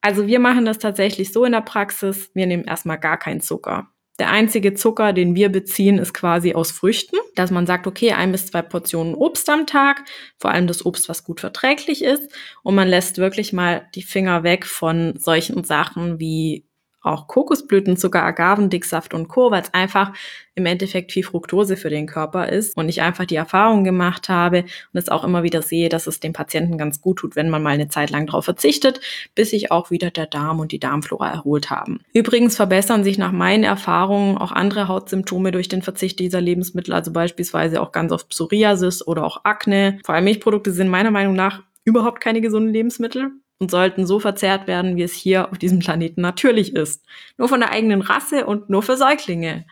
Also 0.00 0.26
wir 0.26 0.38
machen 0.38 0.64
das 0.64 0.78
tatsächlich 0.78 1.32
so 1.32 1.44
in 1.44 1.52
der 1.52 1.62
Praxis, 1.62 2.30
wir 2.34 2.46
nehmen 2.46 2.64
erstmal 2.64 2.98
gar 2.98 3.16
keinen 3.16 3.40
Zucker. 3.40 3.88
Der 4.18 4.30
einzige 4.30 4.74
Zucker, 4.74 5.12
den 5.12 5.36
wir 5.36 5.48
beziehen, 5.48 5.98
ist 5.98 6.12
quasi 6.12 6.54
aus 6.54 6.72
Früchten, 6.72 7.16
dass 7.36 7.52
man 7.52 7.66
sagt, 7.66 7.86
okay, 7.86 8.12
ein 8.12 8.32
bis 8.32 8.46
zwei 8.46 8.62
Portionen 8.62 9.14
Obst 9.14 9.48
am 9.48 9.66
Tag, 9.66 10.04
vor 10.38 10.50
allem 10.50 10.66
das 10.66 10.84
Obst, 10.84 11.08
was 11.08 11.22
gut 11.22 11.40
verträglich 11.40 12.02
ist, 12.02 12.32
und 12.64 12.74
man 12.74 12.88
lässt 12.88 13.18
wirklich 13.18 13.52
mal 13.52 13.86
die 13.94 14.02
Finger 14.02 14.42
weg 14.42 14.66
von 14.66 15.14
solchen 15.18 15.62
Sachen 15.62 16.18
wie 16.18 16.67
auch 17.08 17.26
Kokosblütenzucker, 17.26 18.22
Agavendicksaft 18.22 19.14
und 19.14 19.28
Co., 19.28 19.50
weil 19.50 19.62
es 19.62 19.74
einfach 19.74 20.12
im 20.54 20.66
Endeffekt 20.66 21.12
viel 21.12 21.22
Fructose 21.22 21.76
für 21.76 21.88
den 21.88 22.06
Körper 22.06 22.48
ist 22.48 22.76
und 22.76 22.88
ich 22.88 23.00
einfach 23.00 23.24
die 23.24 23.36
Erfahrung 23.36 23.84
gemacht 23.84 24.28
habe 24.28 24.64
und 24.92 24.98
es 24.98 25.08
auch 25.08 25.24
immer 25.24 25.42
wieder 25.42 25.62
sehe, 25.62 25.88
dass 25.88 26.06
es 26.06 26.20
dem 26.20 26.32
Patienten 26.32 26.76
ganz 26.76 27.00
gut 27.00 27.18
tut, 27.18 27.36
wenn 27.36 27.48
man 27.48 27.62
mal 27.62 27.70
eine 27.70 27.88
Zeit 27.88 28.10
lang 28.10 28.26
darauf 28.26 28.44
verzichtet, 28.44 29.00
bis 29.34 29.50
sich 29.50 29.70
auch 29.70 29.90
wieder 29.90 30.10
der 30.10 30.26
Darm 30.26 30.60
und 30.60 30.72
die 30.72 30.80
Darmflora 30.80 31.30
erholt 31.30 31.70
haben. 31.70 32.00
Übrigens 32.12 32.56
verbessern 32.56 33.04
sich 33.04 33.18
nach 33.18 33.32
meinen 33.32 33.64
Erfahrungen 33.64 34.36
auch 34.36 34.52
andere 34.52 34.88
Hautsymptome 34.88 35.52
durch 35.52 35.68
den 35.68 35.82
Verzicht 35.82 36.18
dieser 36.18 36.40
Lebensmittel, 36.40 36.92
also 36.92 37.12
beispielsweise 37.12 37.80
auch 37.80 37.92
ganz 37.92 38.12
oft 38.12 38.28
Psoriasis 38.28 39.06
oder 39.06 39.24
auch 39.24 39.44
Akne. 39.44 39.98
Vor 40.04 40.14
allem 40.14 40.24
Milchprodukte 40.24 40.72
sind 40.72 40.88
meiner 40.88 41.10
Meinung 41.10 41.34
nach 41.34 41.62
überhaupt 41.84 42.20
keine 42.20 42.40
gesunden 42.40 42.72
Lebensmittel 42.72 43.30
und 43.58 43.70
sollten 43.70 44.06
so 44.06 44.20
verzehrt 44.20 44.66
werden, 44.66 44.96
wie 44.96 45.02
es 45.02 45.12
hier 45.12 45.50
auf 45.50 45.58
diesem 45.58 45.80
Planeten 45.80 46.20
natürlich 46.20 46.74
ist. 46.74 47.04
Nur 47.36 47.48
von 47.48 47.60
der 47.60 47.72
eigenen 47.72 48.02
Rasse 48.02 48.46
und 48.46 48.70
nur 48.70 48.82
für 48.82 48.96
Säuglinge. 48.96 49.66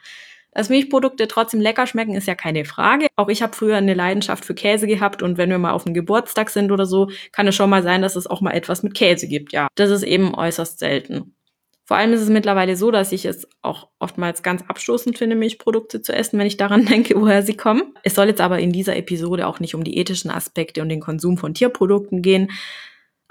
Dass 0.53 0.71
Milchprodukte 0.71 1.29
trotzdem 1.29 1.61
lecker 1.61 1.87
schmecken, 1.87 2.15
ist 2.15 2.27
ja 2.27 2.35
keine 2.35 2.65
Frage. 2.65 3.09
Auch 3.15 3.29
ich 3.29 3.43
habe 3.43 3.55
früher 3.55 3.77
eine 3.77 3.93
Leidenschaft 3.93 4.45
für 4.45 4.55
Käse 4.55 4.87
gehabt 4.87 5.23
und 5.23 5.37
wenn 5.37 5.51
wir 5.51 5.59
mal 5.59 5.73
auf 5.73 5.85
einem 5.85 5.95
Geburtstag 5.95 6.49
sind 6.49 6.73
oder 6.73 6.87
so, 6.87 7.11
kann 7.31 7.47
es 7.47 7.55
schon 7.55 7.69
mal 7.69 7.83
sein, 7.83 8.01
dass 8.01 8.17
es 8.17 8.27
auch 8.27 8.41
mal 8.41 8.53
etwas 8.53 8.83
mit 8.83 8.95
Käse 8.95 9.29
gibt. 9.29 9.53
Ja, 9.53 9.69
das 9.75 9.91
ist 9.91 10.03
eben 10.03 10.35
äußerst 10.35 10.79
selten. 10.79 11.35
Vor 11.85 11.99
allem 11.99 12.13
ist 12.15 12.23
es 12.23 12.31
mittlerweile 12.31 12.75
so, 12.75 12.91
dass 12.91 13.13
ich 13.13 13.27
es 13.27 13.47
auch 13.63 13.89
oftmals 14.01 14.43
ganz 14.43 14.63
abstoßend 14.67 15.19
finde, 15.19 15.37
Milchprodukte 15.37 16.03
zu 16.03 16.13
essen, 16.13 16.39
wenn 16.39 16.47
ich 16.47 16.57
daran 16.57 16.85
denke, 16.87 17.21
woher 17.21 17.43
sie 17.43 17.57
kommen. 17.57 17.95
Es 18.03 18.15
soll 18.15 18.27
jetzt 18.27 18.41
aber 18.41 18.59
in 18.59 18.73
dieser 18.73 18.97
Episode 18.97 19.47
auch 19.47 19.61
nicht 19.61 19.75
um 19.75 19.85
die 19.85 19.99
ethischen 19.99 20.31
Aspekte 20.31 20.81
und 20.81 20.89
den 20.89 21.01
Konsum 21.01 21.37
von 21.37 21.53
Tierprodukten 21.53 22.23
gehen, 22.23 22.51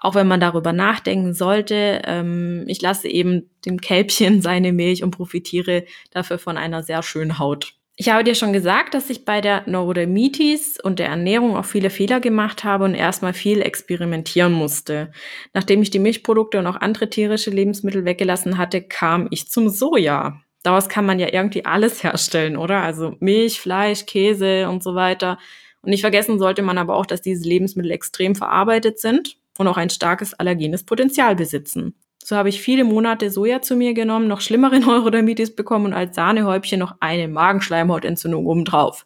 auch 0.05 0.15
wenn 0.15 0.27
man 0.27 0.39
darüber 0.39 0.71
nachdenken 0.71 1.33
sollte. 1.33 2.01
Ähm, 2.05 2.63
ich 2.67 2.81
lasse 2.81 3.07
eben 3.07 3.49
dem 3.65 3.81
Kälbchen 3.81 4.41
seine 4.43 4.71
Milch 4.71 5.03
und 5.03 5.11
profitiere 5.11 5.85
dafür 6.11 6.37
von 6.37 6.57
einer 6.57 6.83
sehr 6.83 7.03
schönen 7.03 7.39
Haut. 7.39 7.73
Ich 7.97 8.09
habe 8.09 8.25
dir 8.25 8.35
schon 8.35 8.51
gesagt, 8.51 8.93
dass 8.93 9.09
ich 9.09 9.23
bei 9.23 9.39
der 9.39 9.63
Neurodermitis 9.67 10.77
und 10.81 10.99
der 10.99 11.07
Ernährung 11.07 11.55
auch 11.55 11.63
viele 11.63 11.89
Fehler 11.89 12.19
gemacht 12.19 12.65
habe 12.65 12.83
und 12.83 12.93
erstmal 12.93 13.31
viel 13.33 13.61
experimentieren 13.61 14.51
musste. 14.51 15.11
Nachdem 15.53 15.81
ich 15.81 15.91
die 15.91 15.99
Milchprodukte 15.99 16.59
und 16.59 16.67
auch 16.67 16.75
andere 16.75 17.09
tierische 17.09 17.51
Lebensmittel 17.51 18.03
weggelassen 18.03 18.57
hatte, 18.57 18.81
kam 18.81 19.27
ich 19.31 19.49
zum 19.49 19.69
Soja. 19.69 20.41
Daraus 20.61 20.89
kann 20.89 21.05
man 21.05 21.19
ja 21.19 21.31
irgendwie 21.31 21.63
alles 21.63 22.03
herstellen, 22.03 22.57
oder? 22.57 22.81
Also 22.81 23.15
Milch, 23.19 23.61
Fleisch, 23.61 24.05
Käse 24.05 24.67
und 24.67 24.83
so 24.83 24.93
weiter. 24.93 25.39
Und 25.81 25.91
nicht 25.91 26.01
vergessen 26.01 26.37
sollte 26.37 26.63
man 26.63 26.77
aber 26.77 26.97
auch, 26.97 27.05
dass 27.05 27.21
diese 27.21 27.47
Lebensmittel 27.47 27.91
extrem 27.91 28.35
verarbeitet 28.35 28.99
sind 28.99 29.37
und 29.57 29.67
auch 29.67 29.77
ein 29.77 29.89
starkes 29.89 30.33
allergenes 30.33 30.83
Potenzial 30.83 31.35
besitzen. 31.35 31.95
So 32.23 32.35
habe 32.35 32.49
ich 32.49 32.59
viele 32.59 32.85
Monate 32.85 33.29
Soja 33.29 33.61
zu 33.61 33.75
mir 33.75 33.93
genommen, 33.93 34.27
noch 34.27 34.41
schlimmere 34.41 34.79
Neurodermitis 34.79 35.55
bekommen 35.55 35.85
und 35.85 35.93
als 35.93 36.15
Sahnehäubchen 36.15 36.79
noch 36.79 36.95
eine 36.99 37.27
Magenschleimhautentzündung 37.27 38.47
obendrauf. 38.47 39.05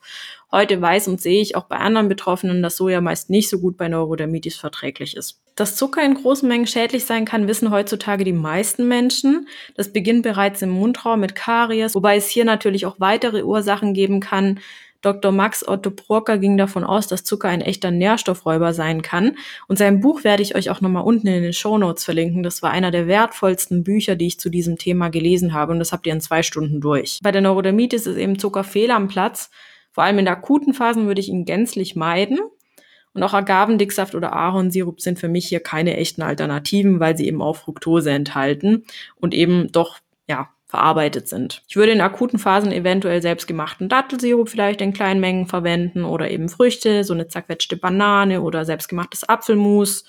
Heute 0.54 0.82
weiß 0.82 1.10
und 1.10 1.20
sehe 1.20 1.42
ich 1.42 1.58
auch 1.58 1.66
bei 1.66 1.76
anderen 1.76 2.08
Betroffenen, 2.08 2.64
dass 2.64 2.78
Soja 2.78 3.02
meist 3.02 3.30
nicht 3.30 3.50
so 3.50 3.60
gut 3.60 3.76
bei 3.76 3.90
Neurodermitis 3.90 4.56
verträglich 4.56 5.18
ist. 5.18 5.42
Dass 5.56 5.76
Zucker 5.76 6.02
in 6.02 6.14
großen 6.14 6.48
Mengen 6.48 6.66
schädlich 6.66 7.04
sein 7.04 7.26
kann, 7.26 7.50
wissen 7.50 7.72
heutzutage 7.72 8.24
die 8.24 8.32
meisten 8.32 8.88
Menschen. 8.88 9.50
Das 9.76 9.92
beginnt 9.92 10.24
bereits 10.24 10.62
im 10.62 10.70
Mundraum 10.70 11.20
mit 11.20 11.36
Karies, 11.36 11.96
wobei 11.96 12.16
es 12.16 12.30
hier 12.30 12.46
natürlich 12.46 12.86
auch 12.86 13.02
weitere 13.02 13.44
Ursachen 13.44 13.94
geben 13.94 14.22
kann, 14.22 14.62
Dr. 15.02 15.32
Max 15.32 15.66
Otto 15.68 15.92
Brocker 15.92 16.38
ging 16.38 16.58
davon 16.58 16.84
aus, 16.84 17.08
dass 17.08 17.24
Zucker 17.24 17.48
ein 17.48 17.62
echter 17.62 17.92
Nährstoffräuber 17.92 18.74
sein 18.74 19.02
kann. 19.02 19.38
Und 19.68 19.78
sein 19.78 20.02
Buch 20.02 20.24
werde 20.24 20.44
ich 20.44 20.56
euch 20.56 20.70
auch 20.70 20.82
nochmal 20.82 21.04
unten 21.04 21.28
in 21.28 21.42
den 21.42 21.54
Show 21.54 21.78
Notes 21.78 22.04
verlinken. 22.04 22.44
Das 22.44 22.62
war 22.62 22.72
einer 22.72 22.92
der 22.92 23.08
wertvollsten 23.08 23.84
Bücher, 23.84 24.16
die 24.16 24.28
ich 24.28 24.40
zu 24.40 24.50
diesem 24.50 24.78
Thema 24.78 25.10
gelesen 25.10 25.54
habe. 25.54 25.72
Und 25.72 25.80
das 25.80 25.94
habt 25.94 26.06
ihr 26.06 26.14
in 26.14 26.22
zwei 26.22 26.44
Stunden 26.44 26.82
durch. 26.82 27.20
Bei 27.24 27.32
der 27.32 27.42
Neurodermitis 27.42 28.08
ist 28.08 28.18
eben 28.18 28.38
Zucker 28.38 28.64
fehl 28.64 28.92
am 28.92 29.08
Platz. 29.08 29.50
Vor 29.92 30.04
allem 30.04 30.20
in 30.20 30.28
akuten 30.28 30.74
Phasen 30.74 31.08
würde 31.08 31.22
ich 31.22 31.30
ihn 31.30 31.46
gänzlich 31.46 31.96
meiden. 31.96 32.40
Und 33.14 33.24
auch 33.24 33.34
Agavendicksaft 33.34 34.16
oder 34.16 34.34
Ahornsirup 34.34 35.02
sind 35.02 35.18
für 35.18 35.30
mich 35.30 35.48
hier 35.48 35.62
keine 35.62 35.98
echten 35.98 36.22
Alternativen, 36.22 37.00
weil 37.00 37.18
sie 37.18 37.28
eben 37.28 37.42
auch 37.42 37.56
Fructose 37.56 38.12
enthalten 38.12 38.86
und 39.16 39.34
eben 39.34 39.72
doch, 39.72 40.00
ja, 40.28 40.50
verarbeitet 40.70 41.28
sind. 41.28 41.64
Ich 41.68 41.76
würde 41.76 41.92
in 41.92 42.00
akuten 42.00 42.38
Phasen 42.38 42.72
eventuell 42.72 43.24
selbstgemachten 43.24 43.90
Dattelsirup 43.90 44.50
vielleicht 44.50 44.82
in 44.82 44.94
kleinen 44.94 45.20
Mengen 45.20 45.48
verwenden 45.48 46.06
oder 46.06 46.30
eben 46.30 46.48
Früchte, 46.48 47.04
so 47.04 47.14
eine 47.14 47.28
zerquetschte 47.28 47.76
Banane 47.76 48.42
oder 48.42 48.64
selbstgemachtes 48.66 49.28
Apfelmus. 49.28 50.06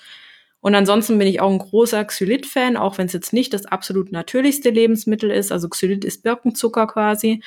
Und 0.59 0.75
ansonsten 0.75 1.17
bin 1.17 1.27
ich 1.27 1.41
auch 1.41 1.49
ein 1.49 1.57
großer 1.57 2.05
Xylit-Fan, 2.05 2.77
auch 2.77 2.99
wenn 2.99 3.07
es 3.07 3.13
jetzt 3.13 3.33
nicht 3.33 3.53
das 3.53 3.65
absolut 3.65 4.11
natürlichste 4.11 4.69
Lebensmittel 4.69 5.31
ist. 5.31 5.51
Also 5.51 5.67
Xylit 5.67 6.05
ist 6.05 6.21
Birkenzucker 6.21 6.85
quasi. 6.85 7.41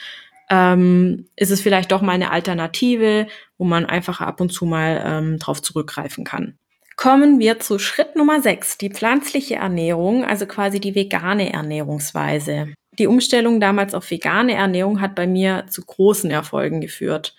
Ähm, 0.50 1.28
ist 1.36 1.52
es 1.52 1.60
vielleicht 1.60 1.92
doch 1.92 2.02
mal 2.02 2.12
eine 2.12 2.32
Alternative, 2.32 3.28
wo 3.58 3.64
man 3.64 3.86
einfach 3.86 4.20
ab 4.20 4.40
und 4.40 4.52
zu 4.52 4.66
mal 4.66 5.00
ähm, 5.06 5.38
drauf 5.38 5.62
zurückgreifen 5.62 6.24
kann. 6.24 6.58
Kommen 6.96 7.38
wir 7.38 7.60
zu 7.60 7.78
Schritt 7.78 8.16
Nummer 8.16 8.40
6, 8.40 8.78
die 8.78 8.90
pflanzliche 8.90 9.56
Ernährung, 9.56 10.24
also 10.24 10.46
quasi 10.46 10.80
die 10.80 10.94
vegane 10.94 11.52
Ernährungsweise. 11.52 12.74
Die 12.98 13.06
Umstellung 13.06 13.60
damals 13.60 13.94
auf 13.94 14.10
vegane 14.10 14.54
Ernährung 14.54 15.00
hat 15.00 15.14
bei 15.14 15.26
mir 15.26 15.66
zu 15.68 15.84
großen 15.84 16.30
Erfolgen 16.30 16.80
geführt. 16.80 17.34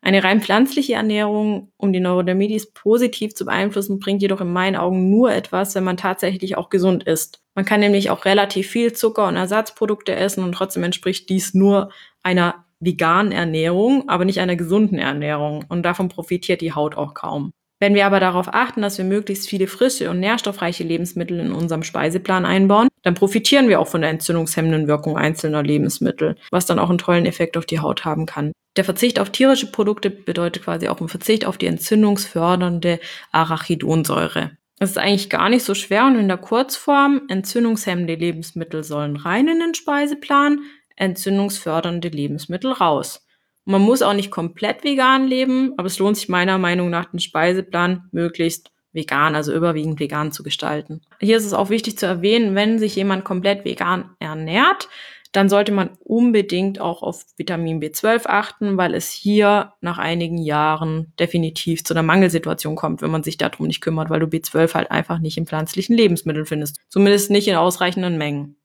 Eine 0.00 0.22
rein 0.22 0.40
pflanzliche 0.40 0.94
Ernährung, 0.94 1.72
um 1.76 1.92
die 1.92 2.00
Neurodermitis 2.00 2.72
positiv 2.72 3.34
zu 3.34 3.44
beeinflussen, 3.46 3.98
bringt 3.98 4.22
jedoch 4.22 4.40
in 4.40 4.52
meinen 4.52 4.76
Augen 4.76 5.10
nur 5.10 5.32
etwas, 5.32 5.74
wenn 5.74 5.82
man 5.82 5.96
tatsächlich 5.96 6.56
auch 6.56 6.70
gesund 6.70 7.02
ist. 7.04 7.42
Man 7.54 7.64
kann 7.64 7.80
nämlich 7.80 8.10
auch 8.10 8.24
relativ 8.24 8.68
viel 8.68 8.92
Zucker 8.92 9.26
und 9.26 9.36
Ersatzprodukte 9.36 10.14
essen 10.14 10.44
und 10.44 10.52
trotzdem 10.52 10.84
entspricht 10.84 11.28
dies 11.28 11.52
nur 11.54 11.90
einer 12.22 12.64
veganen 12.78 13.32
Ernährung, 13.32 14.08
aber 14.08 14.24
nicht 14.24 14.38
einer 14.38 14.54
gesunden 14.54 14.98
Ernährung. 14.98 15.64
Und 15.68 15.82
davon 15.82 16.08
profitiert 16.08 16.60
die 16.60 16.74
Haut 16.74 16.96
auch 16.96 17.14
kaum. 17.14 17.52
Wenn 17.80 17.94
wir 17.94 18.06
aber 18.06 18.18
darauf 18.18 18.48
achten, 18.52 18.82
dass 18.82 18.98
wir 18.98 19.04
möglichst 19.04 19.48
viele 19.48 19.68
frische 19.68 20.10
und 20.10 20.18
nährstoffreiche 20.18 20.82
Lebensmittel 20.82 21.38
in 21.38 21.52
unserem 21.52 21.84
Speiseplan 21.84 22.44
einbauen, 22.44 22.88
dann 23.02 23.14
profitieren 23.14 23.68
wir 23.68 23.78
auch 23.78 23.86
von 23.86 24.00
der 24.00 24.10
entzündungshemmenden 24.10 24.88
Wirkung 24.88 25.16
einzelner 25.16 25.62
Lebensmittel, 25.62 26.36
was 26.50 26.66
dann 26.66 26.80
auch 26.80 26.88
einen 26.88 26.98
tollen 26.98 27.26
Effekt 27.26 27.56
auf 27.56 27.66
die 27.66 27.78
Haut 27.78 28.04
haben 28.04 28.26
kann. 28.26 28.52
Der 28.76 28.84
Verzicht 28.84 29.20
auf 29.20 29.30
tierische 29.30 29.70
Produkte 29.70 30.10
bedeutet 30.10 30.64
quasi 30.64 30.88
auch 30.88 31.00
ein 31.00 31.08
Verzicht 31.08 31.44
auf 31.44 31.56
die 31.56 31.66
entzündungsfördernde 31.66 32.98
Arachidonsäure. 33.32 34.52
Es 34.80 34.90
ist 34.90 34.98
eigentlich 34.98 35.30
gar 35.30 35.48
nicht 35.48 35.64
so 35.64 35.74
schwer 35.74 36.06
und 36.06 36.16
in 36.16 36.28
der 36.28 36.36
Kurzform, 36.36 37.22
entzündungshemmende 37.28 38.14
Lebensmittel 38.14 38.84
sollen 38.84 39.16
rein 39.16 39.48
in 39.48 39.58
den 39.58 39.74
Speiseplan, 39.74 40.60
entzündungsfördernde 40.96 42.08
Lebensmittel 42.08 42.72
raus. 42.72 43.27
Man 43.70 43.82
muss 43.82 44.00
auch 44.00 44.14
nicht 44.14 44.30
komplett 44.30 44.82
vegan 44.82 45.26
leben, 45.26 45.74
aber 45.76 45.88
es 45.88 45.98
lohnt 45.98 46.16
sich 46.16 46.30
meiner 46.30 46.56
Meinung 46.56 46.88
nach, 46.88 47.04
den 47.04 47.20
Speiseplan 47.20 48.08
möglichst 48.12 48.70
vegan, 48.94 49.34
also 49.34 49.52
überwiegend 49.52 50.00
vegan 50.00 50.32
zu 50.32 50.42
gestalten. 50.42 51.02
Hier 51.20 51.36
ist 51.36 51.44
es 51.44 51.52
auch 51.52 51.68
wichtig 51.68 51.98
zu 51.98 52.06
erwähnen, 52.06 52.54
wenn 52.54 52.78
sich 52.78 52.96
jemand 52.96 53.26
komplett 53.26 53.66
vegan 53.66 54.16
ernährt, 54.20 54.88
dann 55.32 55.50
sollte 55.50 55.72
man 55.72 55.90
unbedingt 56.02 56.80
auch 56.80 57.02
auf 57.02 57.26
Vitamin 57.36 57.82
B12 57.82 58.22
achten, 58.24 58.78
weil 58.78 58.94
es 58.94 59.10
hier 59.10 59.74
nach 59.82 59.98
einigen 59.98 60.38
Jahren 60.38 61.12
definitiv 61.20 61.84
zu 61.84 61.92
einer 61.92 62.02
Mangelsituation 62.02 62.74
kommt, 62.74 63.02
wenn 63.02 63.10
man 63.10 63.22
sich 63.22 63.36
darum 63.36 63.66
nicht 63.66 63.82
kümmert, 63.82 64.08
weil 64.08 64.20
du 64.20 64.26
B12 64.28 64.72
halt 64.72 64.90
einfach 64.90 65.18
nicht 65.18 65.36
in 65.36 65.46
pflanzlichen 65.46 65.94
Lebensmitteln 65.94 66.46
findest. 66.46 66.80
Zumindest 66.88 67.30
nicht 67.30 67.48
in 67.48 67.56
ausreichenden 67.56 68.16
Mengen. 68.16 68.56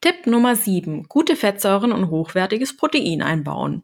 Tipp 0.00 0.28
Nummer 0.28 0.54
7. 0.54 1.08
Gute 1.08 1.34
Fettsäuren 1.34 1.90
und 1.90 2.10
hochwertiges 2.10 2.76
Protein 2.76 3.20
einbauen. 3.20 3.82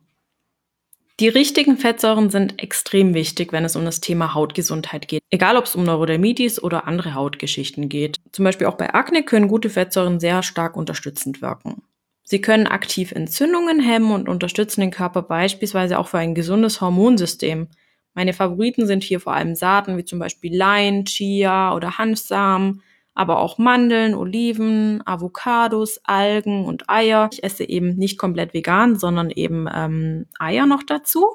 Die 1.21 1.29
richtigen 1.29 1.77
Fettsäuren 1.77 2.31
sind 2.31 2.63
extrem 2.63 3.13
wichtig, 3.13 3.53
wenn 3.53 3.67
es 3.67 3.77
um 3.77 3.85
das 3.85 4.01
Thema 4.01 4.33
Hautgesundheit 4.33 5.07
geht. 5.07 5.23
Egal, 5.29 5.59
ob 5.59 5.67
es 5.67 5.77
um 5.77 5.85
Neurodermitis 5.85 6.63
oder 6.63 6.89
andere 6.89 7.13
Hautgeschichten 7.13 7.91
geht. 7.91 8.17
Zum 8.33 8.47
Beispiel 8.47 8.67
auch 8.67 8.79
bei 8.79 8.95
Akne 8.95 9.23
können 9.23 9.47
gute 9.47 9.69
Fettsäuren 9.69 10.19
sehr 10.19 10.43
stark 10.43 10.79
unterstützend 10.79 11.43
wirken. 11.43 11.83
Sie 12.23 12.41
können 12.41 12.67
aktiv 12.67 13.13
Entzündungen 13.13 13.81
hemmen 13.81 14.13
und 14.13 14.31
unterstützen 14.31 14.81
den 14.81 14.93
Körper 14.93 15.21
beispielsweise 15.21 15.99
auch 15.99 16.09
für 16.09 16.17
ein 16.17 16.35
gesundes 16.35 16.81
Hormonsystem. 16.81 17.69
Meine 18.15 18.33
Favoriten 18.33 18.87
sind 18.87 19.03
hier 19.03 19.21
vor 19.21 19.35
allem 19.35 19.55
Saaten 19.55 19.99
wie 19.99 20.07
zum 20.07 20.21
Beispiel 20.21 20.57
Lein, 20.57 21.05
Chia 21.05 21.75
oder 21.75 21.99
Hanfsamen, 21.99 22.81
aber 23.15 23.41
auch 23.41 23.59
Mandeln, 23.59 24.15
Oliven, 24.15 25.03
Avocados, 25.05 26.01
Algen 26.05 26.65
und 26.65 26.89
Eier. 26.89 27.29
Ich 27.33 27.43
esse 27.43 27.69
eben 27.69 27.97
nicht 27.97 28.19
komplett 28.19 28.55
vegan, 28.55 28.99
sondern 28.99 29.31
eben 29.31 29.67
ähm, 29.73 30.27
Eier 30.39 30.67
noch 30.67 30.83
dazu. 30.83 31.27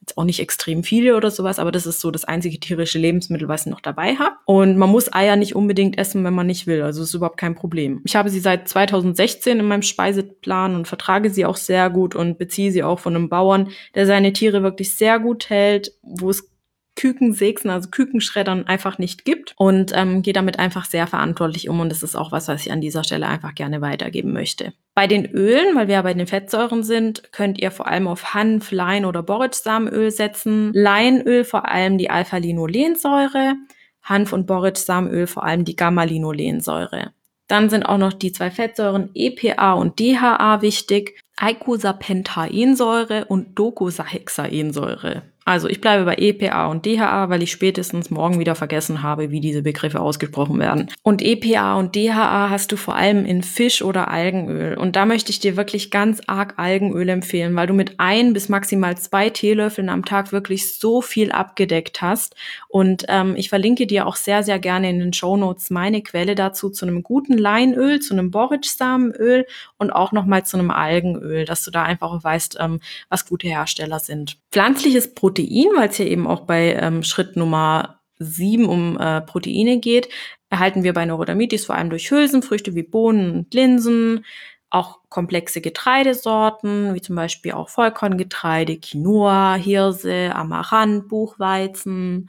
Jetzt 0.00 0.16
auch 0.16 0.24
nicht 0.24 0.40
extrem 0.40 0.84
viele 0.84 1.16
oder 1.16 1.30
sowas, 1.30 1.58
aber 1.58 1.70
das 1.70 1.84
ist 1.84 2.00
so 2.00 2.10
das 2.10 2.24
einzige 2.24 2.58
tierische 2.60 2.98
Lebensmittel, 2.98 3.48
was 3.48 3.66
ich 3.66 3.70
noch 3.70 3.80
dabei 3.80 4.16
habe. 4.16 4.36
Und 4.46 4.78
man 4.78 4.88
muss 4.88 5.12
Eier 5.12 5.36
nicht 5.36 5.54
unbedingt 5.54 5.98
essen, 5.98 6.24
wenn 6.24 6.34
man 6.34 6.46
nicht 6.46 6.66
will. 6.66 6.82
Also 6.82 7.02
ist 7.02 7.12
überhaupt 7.14 7.38
kein 7.38 7.54
Problem. 7.54 8.00
Ich 8.04 8.16
habe 8.16 8.30
sie 8.30 8.40
seit 8.40 8.68
2016 8.68 9.60
in 9.60 9.66
meinem 9.66 9.82
Speiseplan 9.82 10.74
und 10.74 10.88
vertrage 10.88 11.30
sie 11.30 11.44
auch 11.44 11.56
sehr 11.56 11.90
gut 11.90 12.14
und 12.14 12.38
beziehe 12.38 12.72
sie 12.72 12.82
auch 12.82 13.00
von 13.00 13.16
einem 13.16 13.28
Bauern, 13.28 13.70
der 13.94 14.06
seine 14.06 14.32
Tiere 14.32 14.62
wirklich 14.62 14.94
sehr 14.94 15.18
gut 15.18 15.50
hält, 15.50 15.92
wo 16.02 16.30
es 16.30 16.48
Kükensägsen, 16.98 17.70
also 17.70 17.90
Kükenschreddern 17.90 18.66
einfach 18.66 18.98
nicht 18.98 19.24
gibt 19.24 19.54
und 19.56 19.92
ähm, 19.94 20.22
gehe 20.22 20.32
damit 20.32 20.58
einfach 20.58 20.84
sehr 20.84 21.06
verantwortlich 21.06 21.68
um 21.68 21.78
und 21.78 21.90
das 21.90 22.02
ist 22.02 22.16
auch 22.16 22.32
was, 22.32 22.48
was 22.48 22.66
ich 22.66 22.72
an 22.72 22.80
dieser 22.80 23.04
Stelle 23.04 23.28
einfach 23.28 23.54
gerne 23.54 23.80
weitergeben 23.80 24.32
möchte. 24.32 24.72
Bei 24.96 25.06
den 25.06 25.24
Ölen, 25.26 25.76
weil 25.76 25.86
wir 25.86 25.94
ja 25.94 26.02
bei 26.02 26.12
den 26.12 26.26
Fettsäuren 26.26 26.82
sind, 26.82 27.30
könnt 27.30 27.60
ihr 27.60 27.70
vor 27.70 27.86
allem 27.86 28.08
auf 28.08 28.34
Hanf, 28.34 28.72
Lein 28.72 29.04
oder 29.04 29.22
Borretschsamenöl 29.22 30.10
setzen. 30.10 30.72
Leinöl 30.74 31.44
vor 31.44 31.68
allem 31.68 31.98
die 31.98 32.10
Alpha-Linolensäure, 32.10 33.54
Hanf- 34.02 34.32
und 34.32 34.48
Borretschsamenöl 34.48 35.28
vor 35.28 35.44
allem 35.44 35.64
die 35.64 35.76
Gamma-Linolensäure. 35.76 37.12
Dann 37.46 37.70
sind 37.70 37.84
auch 37.84 37.98
noch 37.98 38.12
die 38.12 38.32
zwei 38.32 38.50
Fettsäuren 38.50 39.10
EPA 39.14 39.74
und 39.74 40.00
DHA 40.00 40.62
wichtig, 40.62 41.20
Eicosapentaensäure 41.36 43.26
und 43.26 43.56
Docosahexaensäure. 43.56 45.22
Also 45.48 45.66
ich 45.66 45.80
bleibe 45.80 46.04
bei 46.04 46.16
EPA 46.18 46.66
und 46.66 46.84
DHA, 46.84 47.30
weil 47.30 47.42
ich 47.42 47.50
spätestens 47.50 48.10
morgen 48.10 48.38
wieder 48.38 48.54
vergessen 48.54 49.02
habe, 49.02 49.30
wie 49.30 49.40
diese 49.40 49.62
Begriffe 49.62 49.98
ausgesprochen 49.98 50.58
werden. 50.58 50.90
Und 51.02 51.22
EPA 51.22 51.76
und 51.78 51.96
DHA 51.96 52.50
hast 52.50 52.70
du 52.70 52.76
vor 52.76 52.96
allem 52.96 53.24
in 53.24 53.42
Fisch- 53.42 53.80
oder 53.80 54.08
Algenöl. 54.08 54.76
Und 54.76 54.94
da 54.94 55.06
möchte 55.06 55.30
ich 55.30 55.40
dir 55.40 55.56
wirklich 55.56 55.90
ganz 55.90 56.20
arg 56.26 56.58
Algenöl 56.58 57.08
empfehlen, 57.08 57.56
weil 57.56 57.66
du 57.66 57.72
mit 57.72 57.94
ein 57.96 58.34
bis 58.34 58.50
maximal 58.50 58.98
zwei 58.98 59.30
Teelöffeln 59.30 59.88
am 59.88 60.04
Tag 60.04 60.32
wirklich 60.32 60.74
so 60.74 61.00
viel 61.00 61.32
abgedeckt 61.32 62.02
hast. 62.02 62.36
Und 62.68 63.06
ähm, 63.08 63.34
ich 63.34 63.48
verlinke 63.48 63.86
dir 63.86 64.06
auch 64.06 64.16
sehr, 64.16 64.42
sehr 64.42 64.58
gerne 64.58 64.90
in 64.90 64.98
den 64.98 65.14
Show 65.14 65.38
Notes 65.38 65.70
meine 65.70 66.02
Quelle 66.02 66.34
dazu 66.34 66.68
zu 66.68 66.84
einem 66.84 67.02
guten 67.02 67.38
Leinöl, 67.38 68.00
zu 68.00 68.12
einem 68.12 68.30
Borretschsamenöl 68.30 69.46
und 69.78 69.92
auch 69.92 70.12
nochmal 70.12 70.44
zu 70.44 70.58
einem 70.58 70.70
Algenöl, 70.70 71.46
dass 71.46 71.64
du 71.64 71.70
da 71.70 71.84
einfach 71.84 72.22
weißt, 72.22 72.58
ähm, 72.60 72.80
was 73.08 73.24
gute 73.24 73.48
Hersteller 73.48 73.98
sind. 73.98 74.36
Pflanzliches 74.50 75.14
Protein 75.14 75.37
Protein, 75.38 75.68
weil 75.76 75.88
es 75.88 75.96
hier 75.96 76.06
eben 76.06 76.26
auch 76.26 76.40
bei 76.40 76.74
ähm, 76.74 77.02
Schritt 77.02 77.36
Nummer 77.36 78.00
sieben 78.18 78.66
um 78.66 78.98
äh, 78.98 79.20
Proteine 79.20 79.78
geht, 79.78 80.08
erhalten 80.50 80.82
wir 80.82 80.92
bei 80.92 81.06
Neurodermitis 81.06 81.66
vor 81.66 81.76
allem 81.76 81.90
durch 81.90 82.10
Hülsenfrüchte 82.10 82.74
wie 82.74 82.82
Bohnen 82.82 83.30
und 83.30 83.54
Linsen, 83.54 84.24
auch 84.70 84.98
komplexe 85.08 85.60
Getreidesorten, 85.60 86.94
wie 86.94 87.00
zum 87.00 87.16
Beispiel 87.16 87.52
auch 87.52 87.68
Vollkorngetreide, 87.68 88.78
Quinoa, 88.78 89.54
Hirse, 89.54 90.32
Amaranth, 90.34 91.08
Buchweizen, 91.08 92.28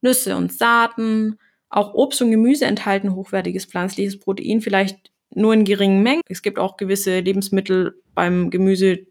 Nüsse 0.00 0.36
und 0.36 0.52
Saaten. 0.52 1.38
Auch 1.68 1.94
Obst 1.94 2.22
und 2.22 2.30
Gemüse 2.30 2.64
enthalten 2.64 3.14
hochwertiges 3.14 3.66
pflanzliches 3.66 4.18
Protein, 4.18 4.60
vielleicht 4.62 5.10
nur 5.34 5.52
in 5.52 5.64
geringen 5.64 6.02
Mengen. 6.02 6.22
Es 6.28 6.42
gibt 6.42 6.58
auch 6.58 6.76
gewisse 6.76 7.20
Lebensmittel 7.20 8.00
beim 8.14 8.50
Gemüse, 8.50 9.06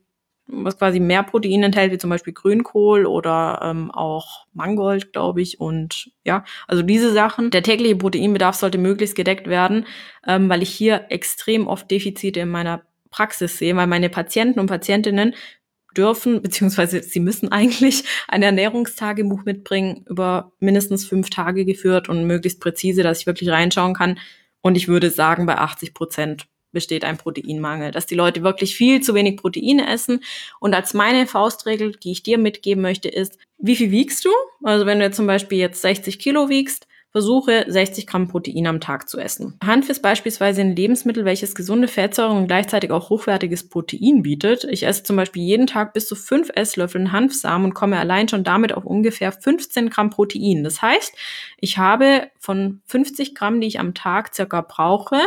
was 0.47 0.77
quasi 0.77 0.99
mehr 0.99 1.23
Protein 1.23 1.63
enthält, 1.63 1.91
wie 1.91 1.97
zum 1.97 2.09
Beispiel 2.09 2.33
Grünkohl 2.33 3.05
oder 3.05 3.59
ähm, 3.63 3.91
auch 3.91 4.45
Mangold, 4.53 5.11
glaube 5.11 5.41
ich. 5.41 5.59
Und 5.59 6.11
ja, 6.23 6.43
also 6.67 6.83
diese 6.83 7.11
Sachen. 7.13 7.49
Der 7.49 7.63
tägliche 7.63 7.95
Proteinbedarf 7.95 8.55
sollte 8.55 8.77
möglichst 8.77 9.15
gedeckt 9.15 9.47
werden, 9.47 9.85
ähm, 10.27 10.49
weil 10.49 10.61
ich 10.61 10.69
hier 10.69 11.05
extrem 11.09 11.67
oft 11.67 11.89
Defizite 11.89 12.41
in 12.41 12.49
meiner 12.49 12.83
Praxis 13.09 13.57
sehe, 13.57 13.75
weil 13.75 13.87
meine 13.87 14.09
Patienten 14.09 14.59
und 14.59 14.67
Patientinnen 14.67 15.33
dürfen, 15.97 16.41
beziehungsweise 16.41 17.01
sie 17.01 17.19
müssen 17.19 17.51
eigentlich 17.51 18.03
ein 18.27 18.43
Ernährungstagebuch 18.43 19.45
mitbringen, 19.45 20.05
über 20.09 20.51
mindestens 20.59 21.05
fünf 21.05 21.29
Tage 21.29 21.65
geführt 21.65 22.09
und 22.09 22.27
möglichst 22.27 22.59
präzise, 22.59 23.03
dass 23.03 23.21
ich 23.21 23.25
wirklich 23.25 23.49
reinschauen 23.49 23.93
kann. 23.93 24.19
Und 24.61 24.75
ich 24.75 24.87
würde 24.87 25.09
sagen, 25.09 25.45
bei 25.45 25.57
80 25.57 25.93
Prozent 25.93 26.47
besteht 26.75 27.03
ein 27.03 27.17
Proteinmangel, 27.17 27.89
dass 27.89 28.05
die 28.05 28.13
Leute 28.13 28.43
wirklich 28.43 28.75
viel 28.75 29.01
zu 29.01 29.15
wenig 29.15 29.37
Proteine 29.37 29.89
essen. 29.91 30.23
Und 30.59 30.75
als 30.75 30.93
meine 30.93 31.25
Faustregel, 31.25 31.93
die 31.93 32.11
ich 32.11 32.21
dir 32.21 32.37
mitgeben 32.37 32.83
möchte, 32.83 33.09
ist, 33.09 33.39
wie 33.57 33.75
viel 33.75 33.89
wiegst 33.89 34.23
du? 34.25 34.29
Also 34.63 34.85
wenn 34.85 34.99
du 34.99 35.05
jetzt 35.05 35.15
zum 35.15 35.25
Beispiel 35.25 35.57
jetzt 35.57 35.81
60 35.81 36.19
Kilo 36.19 36.49
wiegst, 36.49 36.85
versuche 37.15 37.63
60 37.65 38.07
Gramm 38.07 38.27
Protein 38.27 38.67
am 38.67 38.81
Tag 38.81 39.07
zu 39.07 39.17
essen. 39.17 39.57
Hanf 39.63 39.89
ist 39.89 40.01
beispielsweise 40.01 40.59
ein 40.59 40.75
Lebensmittel, 40.75 41.23
welches 41.23 41.55
gesunde 41.55 41.87
Fettsäuren 41.87 42.35
und 42.35 42.47
gleichzeitig 42.47 42.91
auch 42.91 43.09
hochwertiges 43.09 43.69
Protein 43.69 44.21
bietet. 44.21 44.65
Ich 44.65 44.83
esse 44.83 45.03
zum 45.03 45.15
Beispiel 45.15 45.41
jeden 45.41 45.65
Tag 45.65 45.93
bis 45.93 46.09
zu 46.09 46.15
5 46.17 46.49
Esslöffeln 46.55 47.13
Hanfsamen 47.13 47.67
und 47.67 47.73
komme 47.73 47.97
allein 47.97 48.27
schon 48.27 48.43
damit 48.43 48.73
auf 48.73 48.83
ungefähr 48.83 49.31
15 49.31 49.89
Gramm 49.89 50.09
Protein. 50.09 50.65
Das 50.65 50.81
heißt, 50.81 51.15
ich 51.61 51.77
habe 51.77 52.31
von 52.37 52.81
50 52.87 53.33
Gramm, 53.33 53.61
die 53.61 53.67
ich 53.67 53.79
am 53.79 53.93
Tag 53.93 54.35
circa 54.35 54.59
brauche, 54.59 55.21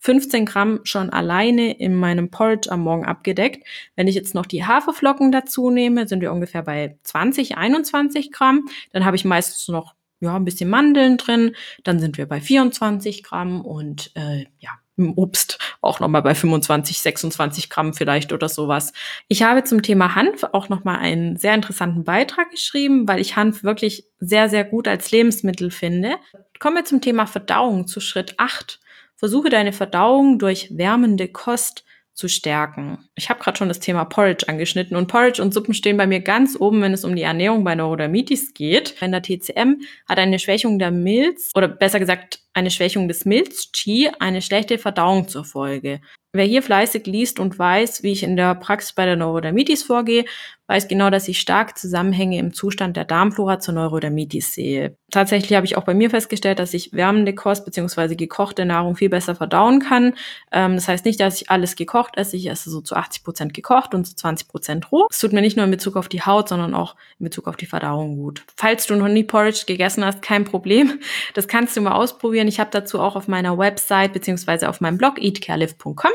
15 0.00 0.46
Gramm 0.46 0.80
schon 0.84 1.10
alleine 1.10 1.78
in 1.78 1.94
meinem 1.94 2.30
Porridge 2.30 2.70
am 2.70 2.80
Morgen 2.80 3.04
abgedeckt. 3.04 3.66
Wenn 3.96 4.08
ich 4.08 4.14
jetzt 4.14 4.34
noch 4.34 4.46
die 4.46 4.64
Haferflocken 4.64 5.30
dazu 5.30 5.70
nehme, 5.70 6.08
sind 6.08 6.20
wir 6.20 6.32
ungefähr 6.32 6.62
bei 6.62 6.98
20, 7.04 7.56
21 7.56 8.32
Gramm. 8.32 8.66
Dann 8.92 9.04
habe 9.04 9.16
ich 9.16 9.24
meistens 9.24 9.68
noch 9.68 9.94
ja, 10.20 10.36
ein 10.36 10.44
bisschen 10.44 10.70
Mandeln 10.70 11.16
drin. 11.16 11.54
Dann 11.84 11.98
sind 11.98 12.18
wir 12.18 12.26
bei 12.26 12.40
24 12.40 13.22
Gramm 13.22 13.62
und 13.64 14.10
äh, 14.14 14.46
ja, 14.58 14.70
im 14.96 15.16
Obst 15.16 15.58
auch 15.80 15.98
nochmal 15.98 16.22
bei 16.22 16.34
25, 16.34 17.00
26 17.00 17.70
Gramm 17.70 17.94
vielleicht 17.94 18.32
oder 18.32 18.48
sowas. 18.48 18.92
Ich 19.28 19.42
habe 19.42 19.64
zum 19.64 19.82
Thema 19.82 20.14
Hanf 20.14 20.44
auch 20.52 20.68
nochmal 20.68 20.98
einen 20.98 21.36
sehr 21.36 21.54
interessanten 21.54 22.04
Beitrag 22.04 22.50
geschrieben, 22.50 23.08
weil 23.08 23.20
ich 23.20 23.36
Hanf 23.36 23.64
wirklich 23.64 24.04
sehr, 24.18 24.48
sehr 24.48 24.64
gut 24.64 24.86
als 24.86 25.10
Lebensmittel 25.10 25.70
finde. 25.70 26.16
Kommen 26.58 26.76
wir 26.76 26.84
zum 26.84 27.00
Thema 27.00 27.26
Verdauung 27.26 27.86
zu 27.86 28.00
Schritt 28.00 28.34
8. 28.38 28.78
Versuche 29.20 29.50
deine 29.50 29.74
Verdauung 29.74 30.38
durch 30.38 30.74
wärmende 30.74 31.28
Kost 31.28 31.84
zu 32.14 32.26
stärken. 32.26 32.98
Ich 33.16 33.28
habe 33.28 33.38
gerade 33.38 33.58
schon 33.58 33.68
das 33.68 33.78
Thema 33.78 34.06
Porridge 34.06 34.48
angeschnitten 34.48 34.96
und 34.96 35.08
Porridge 35.08 35.42
und 35.42 35.52
Suppen 35.52 35.74
stehen 35.74 35.98
bei 35.98 36.06
mir 36.06 36.20
ganz 36.20 36.56
oben, 36.58 36.80
wenn 36.80 36.94
es 36.94 37.04
um 37.04 37.14
die 37.14 37.22
Ernährung 37.22 37.62
bei 37.62 37.74
Neurodermitis 37.74 38.54
geht. 38.54 38.98
Wenn 38.98 39.12
der 39.12 39.20
TCM 39.20 39.82
hat 40.08 40.18
eine 40.18 40.38
Schwächung 40.38 40.78
der 40.78 40.90
Milz 40.90 41.50
oder 41.54 41.68
besser 41.68 42.00
gesagt 42.00 42.40
eine 42.54 42.70
Schwächung 42.70 43.08
des 43.08 43.26
Milz-Qi 43.26 44.10
eine 44.18 44.40
schlechte 44.40 44.78
Verdauung 44.78 45.28
zur 45.28 45.44
Folge. 45.44 46.00
Wer 46.32 46.46
hier 46.46 46.62
fleißig 46.62 47.06
liest 47.06 47.40
und 47.40 47.58
weiß, 47.58 48.02
wie 48.02 48.12
ich 48.12 48.22
in 48.22 48.36
der 48.36 48.54
Praxis 48.54 48.94
bei 48.94 49.04
der 49.04 49.16
Neurodermitis 49.16 49.82
vorgehe, 49.82 50.24
weiß 50.70 50.86
genau, 50.86 51.10
dass 51.10 51.26
ich 51.26 51.40
starke 51.40 51.74
Zusammenhänge 51.74 52.38
im 52.38 52.52
Zustand 52.52 52.96
der 52.96 53.04
Darmflora 53.04 53.58
zur 53.58 53.74
Neurodermitis 53.74 54.54
sehe. 54.54 54.96
Tatsächlich 55.10 55.56
habe 55.56 55.66
ich 55.66 55.76
auch 55.76 55.82
bei 55.82 55.94
mir 55.94 56.10
festgestellt, 56.10 56.60
dass 56.60 56.72
ich 56.74 56.92
wärmende 56.92 57.34
Kost 57.34 57.64
bzw. 57.64 58.14
gekochte 58.14 58.64
Nahrung 58.64 58.94
viel 58.94 59.08
besser 59.08 59.34
verdauen 59.34 59.80
kann. 59.80 60.14
Ähm, 60.52 60.76
das 60.76 60.86
heißt 60.86 61.04
nicht, 61.04 61.18
dass 61.18 61.42
ich 61.42 61.50
alles 61.50 61.74
gekocht 61.74 62.16
esse. 62.16 62.36
Ich 62.36 62.48
esse 62.48 62.70
so 62.70 62.80
zu 62.80 62.94
80 62.94 63.24
Prozent 63.24 63.52
gekocht 63.52 63.96
und 63.96 64.04
zu 64.04 64.14
20 64.14 64.46
Prozent 64.46 64.92
roh. 64.92 65.08
Es 65.10 65.18
tut 65.18 65.32
mir 65.32 65.40
nicht 65.40 65.56
nur 65.56 65.64
in 65.64 65.72
Bezug 65.72 65.96
auf 65.96 66.08
die 66.08 66.22
Haut, 66.22 66.48
sondern 66.48 66.76
auch 66.76 66.94
in 67.18 67.24
Bezug 67.24 67.48
auf 67.48 67.56
die 67.56 67.66
Verdauung 67.66 68.14
gut. 68.16 68.44
Falls 68.56 68.86
du 68.86 68.94
noch 68.94 69.08
nie 69.08 69.24
Porridge 69.24 69.64
gegessen 69.66 70.04
hast, 70.04 70.22
kein 70.22 70.44
Problem. 70.44 71.00
Das 71.34 71.48
kannst 71.48 71.76
du 71.76 71.80
mal 71.80 71.92
ausprobieren. 71.92 72.46
Ich 72.46 72.60
habe 72.60 72.70
dazu 72.70 73.00
auch 73.00 73.16
auf 73.16 73.26
meiner 73.26 73.58
Website 73.58 74.12
bzw. 74.12 74.66
auf 74.66 74.80
meinem 74.80 74.98
Blog 74.98 75.20
eatcarelive.com 75.20 76.12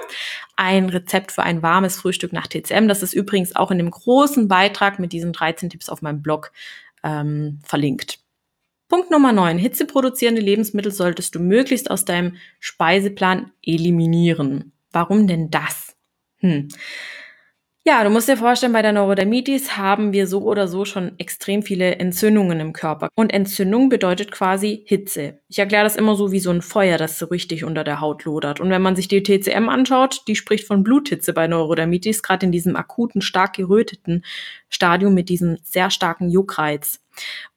ein 0.56 0.90
Rezept 0.90 1.32
für 1.32 1.44
ein 1.44 1.62
warmes 1.62 1.98
Frühstück 1.98 2.34
nach 2.34 2.48
TCM. 2.48 2.88
Das 2.88 3.04
ist 3.04 3.14
übrigens 3.14 3.56
auch 3.56 3.72
in 3.72 3.78
dem 3.78 3.92
großen 3.92 4.48
Beitrag 4.48 5.00
mit 5.00 5.12
diesen 5.12 5.34
13 5.34 5.70
Tipps 5.70 5.90
auf 5.90 6.02
meinem 6.02 6.22
Blog 6.22 6.52
ähm, 7.04 7.60
verlinkt. 7.64 8.20
Punkt 8.88 9.10
Nummer 9.12 9.32
9. 9.32 9.58
Hitzeproduzierende 9.58 10.42
Lebensmittel 10.42 10.92
solltest 10.92 11.36
du 11.36 11.40
möglichst 11.40 11.90
aus 11.90 12.06
deinem 12.06 12.38
Speiseplan 12.60 13.52
eliminieren. 13.64 14.74
Warum 14.92 15.28
denn 15.28 15.50
das? 15.50 15.96
Hm. 16.38 16.70
Ja, 17.88 18.04
du 18.04 18.10
musst 18.10 18.28
dir 18.28 18.36
vorstellen, 18.36 18.74
bei 18.74 18.82
der 18.82 18.94
Neurodermitis 18.94 19.78
haben 19.78 20.12
wir 20.12 20.26
so 20.26 20.42
oder 20.42 20.68
so 20.68 20.86
schon 20.86 21.20
extrem 21.20 21.62
viele 21.62 21.98
Entzündungen 21.98 22.60
im 22.60 22.74
Körper. 22.74 23.10
Und 23.14 23.32
Entzündung 23.32 23.90
bedeutet 23.90 24.32
quasi 24.32 24.84
Hitze. 24.88 25.38
Ich 25.50 25.60
erkläre 25.60 25.84
das 25.84 25.96
immer 25.96 26.16
so 26.16 26.32
wie 26.32 26.40
so 26.40 26.50
ein 26.50 26.64
Feuer, 26.64 26.98
das 26.98 27.20
so 27.20 27.28
richtig 27.28 27.64
unter 27.64 27.84
der 27.84 28.02
Haut 28.02 28.26
lodert. 28.26 28.60
Und 28.60 28.72
wenn 28.72 28.82
man 28.82 28.96
sich 28.96 29.08
die 29.08 29.22
TCM 29.22 29.70
anschaut, 29.70 30.24
die 30.28 30.36
spricht 30.36 30.66
von 30.66 30.84
Bluthitze 30.84 31.32
bei 31.32 31.46
Neurodermitis, 31.46 32.24
gerade 32.24 32.48
in 32.48 32.52
diesem 32.52 32.76
akuten, 32.76 33.22
stark 33.22 33.54
geröteten 33.54 34.26
Stadium 34.68 35.14
mit 35.14 35.30
diesem 35.30 35.60
sehr 35.62 35.92
starken 35.92 36.28
Juckreiz. 36.28 37.02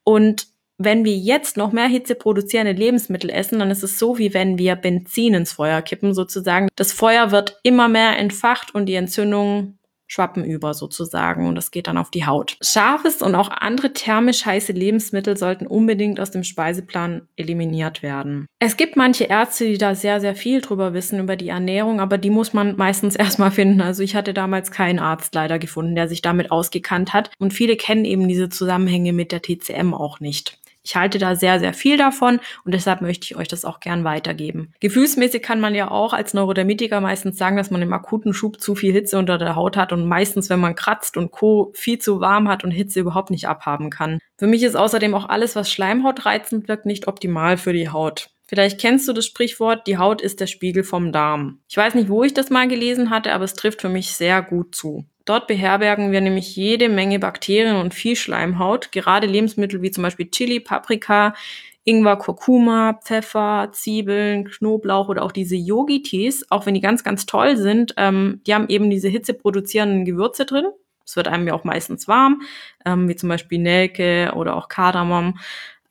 Und 0.03 0.45
wenn 0.77 1.05
wir 1.05 1.17
jetzt 1.17 1.57
noch 1.57 1.71
mehr 1.71 1.87
Hitze 1.87 2.13
produzierende 2.13 2.73
Lebensmittel 2.73 3.31
essen, 3.31 3.57
dann 3.57 3.71
ist 3.71 3.83
es 3.83 3.97
so, 3.97 4.19
wie 4.19 4.35
wenn 4.35 4.59
wir 4.59 4.75
Benzin 4.75 5.33
ins 5.33 5.53
Feuer 5.53 5.81
kippen 5.81 6.13
sozusagen. 6.13 6.67
Das 6.75 6.93
Feuer 6.93 7.31
wird 7.31 7.59
immer 7.63 7.89
mehr 7.89 8.15
entfacht 8.19 8.75
und 8.75 8.85
die 8.85 8.93
Entzündung 8.93 9.78
schwappen 10.09 10.43
über 10.43 10.73
sozusagen 10.73 11.47
und 11.47 11.55
das 11.55 11.71
geht 11.71 11.87
dann 11.87 11.97
auf 11.97 12.11
die 12.11 12.25
Haut. 12.25 12.57
Scharfes 12.61 13.21
und 13.21 13.35
auch 13.35 13.49
andere 13.49 13.93
thermisch 13.93 14.45
heiße 14.45 14.73
Lebensmittel 14.73 15.37
sollten 15.37 15.67
unbedingt 15.67 16.19
aus 16.19 16.31
dem 16.31 16.43
Speiseplan 16.43 17.27
eliminiert 17.37 18.03
werden. 18.03 18.47
Es 18.59 18.75
gibt 18.75 18.97
manche 18.97 19.25
Ärzte, 19.25 19.65
die 19.65 19.77
da 19.77 19.95
sehr, 19.95 20.19
sehr 20.19 20.35
viel 20.35 20.61
drüber 20.61 20.93
wissen 20.93 21.19
über 21.19 21.35
die 21.35 21.49
Ernährung, 21.49 22.01
aber 22.01 22.17
die 22.17 22.31
muss 22.31 22.53
man 22.53 22.75
meistens 22.75 23.15
erstmal 23.19 23.51
finden. 23.51 23.81
Also 23.81 24.03
ich 24.03 24.15
hatte 24.15 24.33
damals 24.33 24.71
keinen 24.71 24.99
Arzt 24.99 25.33
leider 25.35 25.59
gefunden, 25.59 25.95
der 25.95 26.07
sich 26.09 26.21
damit 26.21 26.51
ausgekannt 26.51 27.13
hat 27.13 27.31
und 27.37 27.53
viele 27.53 27.77
kennen 27.77 28.05
eben 28.05 28.27
diese 28.27 28.49
Zusammenhänge 28.49 29.13
mit 29.13 29.31
der 29.31 29.41
TCM 29.41 29.93
auch 29.93 30.19
nicht. 30.19 30.58
Ich 30.89 30.95
halte 30.95 31.19
da 31.19 31.35
sehr, 31.35 31.59
sehr 31.59 31.75
viel 31.75 31.97
davon 31.97 32.39
und 32.65 32.73
deshalb 32.73 33.01
möchte 33.01 33.25
ich 33.25 33.35
euch 33.35 33.47
das 33.47 33.63
auch 33.63 33.79
gern 33.79 34.03
weitergeben. 34.03 34.73
Gefühlsmäßig 34.79 35.43
kann 35.43 35.59
man 35.59 35.75
ja 35.75 35.91
auch 35.91 36.13
als 36.13 36.33
Neurodermitiker 36.33 36.99
meistens 36.99 37.37
sagen, 37.37 37.57
dass 37.57 37.69
man 37.69 37.83
im 37.83 37.93
akuten 37.93 38.33
Schub 38.33 38.59
zu 38.59 38.73
viel 38.73 38.91
Hitze 38.91 39.19
unter 39.19 39.37
der 39.37 39.55
Haut 39.55 39.77
hat 39.77 39.93
und 39.93 40.07
meistens, 40.07 40.49
wenn 40.49 40.59
man 40.59 40.73
kratzt 40.73 41.15
und 41.15 41.29
Co. 41.29 41.71
viel 41.75 41.99
zu 41.99 42.21
warm 42.21 42.49
hat 42.49 42.63
und 42.63 42.71
Hitze 42.71 43.01
überhaupt 43.01 43.29
nicht 43.29 43.47
abhaben 43.47 43.91
kann. 43.91 44.17
Für 44.39 44.47
mich 44.47 44.63
ist 44.63 44.75
außerdem 44.75 45.13
auch 45.13 45.29
alles, 45.29 45.55
was 45.55 45.71
schleimhautreizend 45.71 46.67
wirkt, 46.67 46.87
nicht 46.87 47.07
optimal 47.07 47.57
für 47.57 47.71
die 47.73 47.89
Haut. 47.89 48.31
Vielleicht 48.49 48.81
kennst 48.81 49.07
du 49.07 49.13
das 49.13 49.27
Sprichwort, 49.27 49.85
die 49.85 49.99
Haut 49.99 50.23
ist 50.23 50.39
der 50.39 50.47
Spiegel 50.47 50.83
vom 50.83 51.11
Darm. 51.11 51.59
Ich 51.69 51.77
weiß 51.77 51.93
nicht, 51.93 52.09
wo 52.09 52.23
ich 52.23 52.33
das 52.33 52.49
mal 52.49 52.67
gelesen 52.67 53.11
hatte, 53.11 53.31
aber 53.31 53.43
es 53.43 53.53
trifft 53.53 53.79
für 53.79 53.89
mich 53.89 54.13
sehr 54.13 54.41
gut 54.41 54.73
zu. 54.73 55.05
Dort 55.23 55.45
beherbergen 55.45 56.11
wir 56.11 56.19
nämlich 56.19 56.55
jede 56.55 56.89
Menge 56.89 57.19
Bakterien 57.19 57.75
und 57.75 57.93
viel 57.93 58.15
Schleimhaut. 58.15 58.91
Gerade 58.91 59.27
Lebensmittel 59.27 59.83
wie 59.83 59.91
zum 59.91 60.01
Beispiel 60.01 60.31
Chili, 60.31 60.59
Paprika, 60.59 61.35
Ingwer, 61.83 62.15
Kurkuma, 62.15 62.99
Pfeffer, 63.03 63.69
Zwiebeln, 63.71 64.45
Knoblauch 64.45 65.09
oder 65.09 65.21
auch 65.21 65.31
diese 65.31 65.55
Yogi-Tees, 65.55 66.47
auch 66.49 66.65
wenn 66.65 66.73
die 66.73 66.81
ganz, 66.81 67.03
ganz 67.03 67.27
toll 67.27 67.55
sind, 67.55 67.93
ähm, 67.97 68.41
die 68.47 68.55
haben 68.55 68.67
eben 68.67 68.89
diese 68.89 69.09
hitzeproduzierenden 69.09 70.05
Gewürze 70.05 70.47
drin. 70.47 70.65
Es 71.05 71.15
wird 71.15 71.27
einem 71.27 71.45
ja 71.45 71.53
auch 71.53 71.65
meistens 71.65 72.07
warm, 72.07 72.41
ähm, 72.83 73.07
wie 73.07 73.15
zum 73.15 73.29
Beispiel 73.29 73.59
Nelke 73.59 74.31
oder 74.35 74.55
auch 74.55 74.69
Kardamom. 74.69 75.37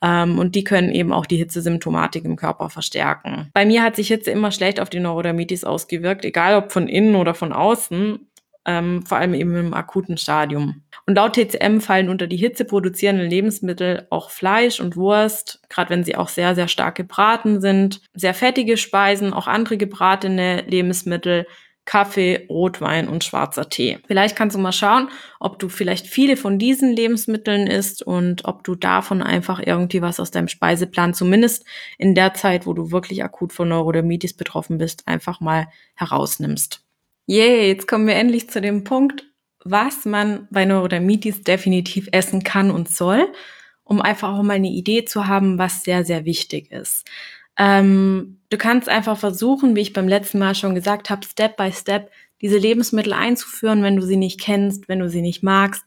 Ähm, 0.03 0.39
und 0.39 0.55
die 0.55 0.65
können 0.65 0.91
eben 0.91 1.13
auch 1.13 1.27
die 1.27 1.37
Hitzesymptomatik 1.37 2.25
im 2.25 2.37
Körper 2.37 2.71
verstärken. 2.71 3.51
Bei 3.53 3.67
mir 3.67 3.83
hat 3.83 3.97
sich 3.97 4.09
Hitze 4.09 4.31
immer 4.31 4.53
schlecht 4.53 4.81
auf 4.81 4.91
die 4.91 5.01
Neurodermitis 5.01 5.65
ausgewirkt, 5.65 6.25
egal 6.25 6.57
ob 6.57 6.73
von 6.73 6.89
innen 6.89 7.17
oder 7.17 7.35
von 7.35 7.53
außen 7.53 8.29
ähm, 8.69 9.03
vor 9.07 9.17
allem 9.17 9.33
eben 9.33 9.57
im 9.57 9.75
akuten 9.75 10.19
Stadium. 10.19 10.83
Und 11.07 11.15
laut 11.15 11.33
TCM 11.33 11.81
fallen 11.81 12.11
unter 12.11 12.27
die 12.27 12.37
Hitze 12.37 12.67
produzierenden 12.67 13.29
Lebensmittel 13.29 14.07
auch 14.11 14.29
Fleisch 14.29 14.79
und 14.79 14.95
Wurst, 14.95 15.63
gerade 15.71 15.89
wenn 15.89 16.05
sie 16.05 16.17
auch 16.17 16.29
sehr, 16.29 16.55
sehr 16.55 16.69
stark 16.69 16.95
gebraten 16.95 17.63
sind, 17.63 18.03
sehr 18.15 18.35
fettige 18.35 18.77
Speisen, 18.77 19.33
auch 19.33 19.47
andere 19.47 19.79
gebratene 19.79 20.65
Lebensmittel, 20.67 21.47
Kaffee, 21.89 22.45
Rotwein 22.51 23.09
und 23.09 23.25
schwarzer 23.25 23.71
Tee. 23.71 23.99
Vielleicht 24.07 24.37
kannst 24.37 24.55
du 24.55 24.61
mal 24.61 24.73
schauen, 24.73 25.09
ob 25.41 25.59
du 25.59 25.71
vielleicht 25.71 26.07
viele 26.07 26.37
von 26.37 26.59
diesen 26.59 26.93
Lebensmitteln 26.93 27.67
isst 27.67 28.03
und 28.03 28.45
ob 28.45 28.63
du 28.63 28.75
davon 28.75 29.23
einfach 29.23 29.59
irgendwie 29.65 30.03
was 30.03 30.21
aus 30.21 30.31
deinem 30.31 30.49
Speiseplan, 30.49 31.15
zumindest 31.15 31.65
in 31.97 32.15
der 32.15 32.35
Zeit, 32.35 32.67
wo 32.67 32.75
du 32.75 32.91
wirklich 32.91 33.25
akut 33.25 33.55
von 33.55 33.71
Neurodermitis 33.71 34.35
betroffen 34.35 34.77
bist, 34.77 35.09
einfach 35.09 35.41
mal 35.41 35.69
herausnimmst. 35.95 36.85
Yay, 37.25 37.69
jetzt 37.69 37.89
kommen 37.89 38.07
wir 38.07 38.17
endlich 38.17 38.51
zu 38.51 38.61
dem 38.61 38.85
Punkt, 38.85 39.25
was 39.65 40.05
man 40.05 40.47
bei 40.51 40.67
Neurodermitis 40.67 41.41
definitiv 41.41 42.11
essen 42.13 42.45
kann 42.45 42.71
und 42.71 42.91
soll, 42.91 43.33
um 43.83 44.03
einfach 44.03 44.35
auch 44.35 44.43
mal 44.43 44.55
eine 44.55 44.69
Idee 44.69 45.07
zu 45.07 45.27
haben, 45.27 45.57
was 45.57 45.85
sehr, 45.85 46.05
sehr 46.05 46.27
wichtig 46.27 46.71
ist. 46.71 47.09
Ähm, 47.59 48.39
du 48.51 48.57
kannst 48.57 48.89
einfach 48.89 49.19
versuchen, 49.19 49.77
wie 49.77 49.81
ich 49.81 49.93
beim 49.93 50.09
letzten 50.09 50.39
Mal 50.39 50.55
schon 50.55 50.75
gesagt 50.75 51.11
habe, 51.11 51.27
Step 51.27 51.57
by 51.57 51.73
Step 51.73 52.11
diese 52.41 52.59
Lebensmittel 52.59 53.13
einzuführen, 53.13 53.83
wenn 53.83 53.97
du 53.97 54.03
sie 54.03 54.17
nicht 54.17 54.41
kennst, 54.41 54.89
wenn 54.89 55.01
du 55.01 55.09
sie 55.09 55.23
nicht 55.23 55.43
magst. 55.43 55.85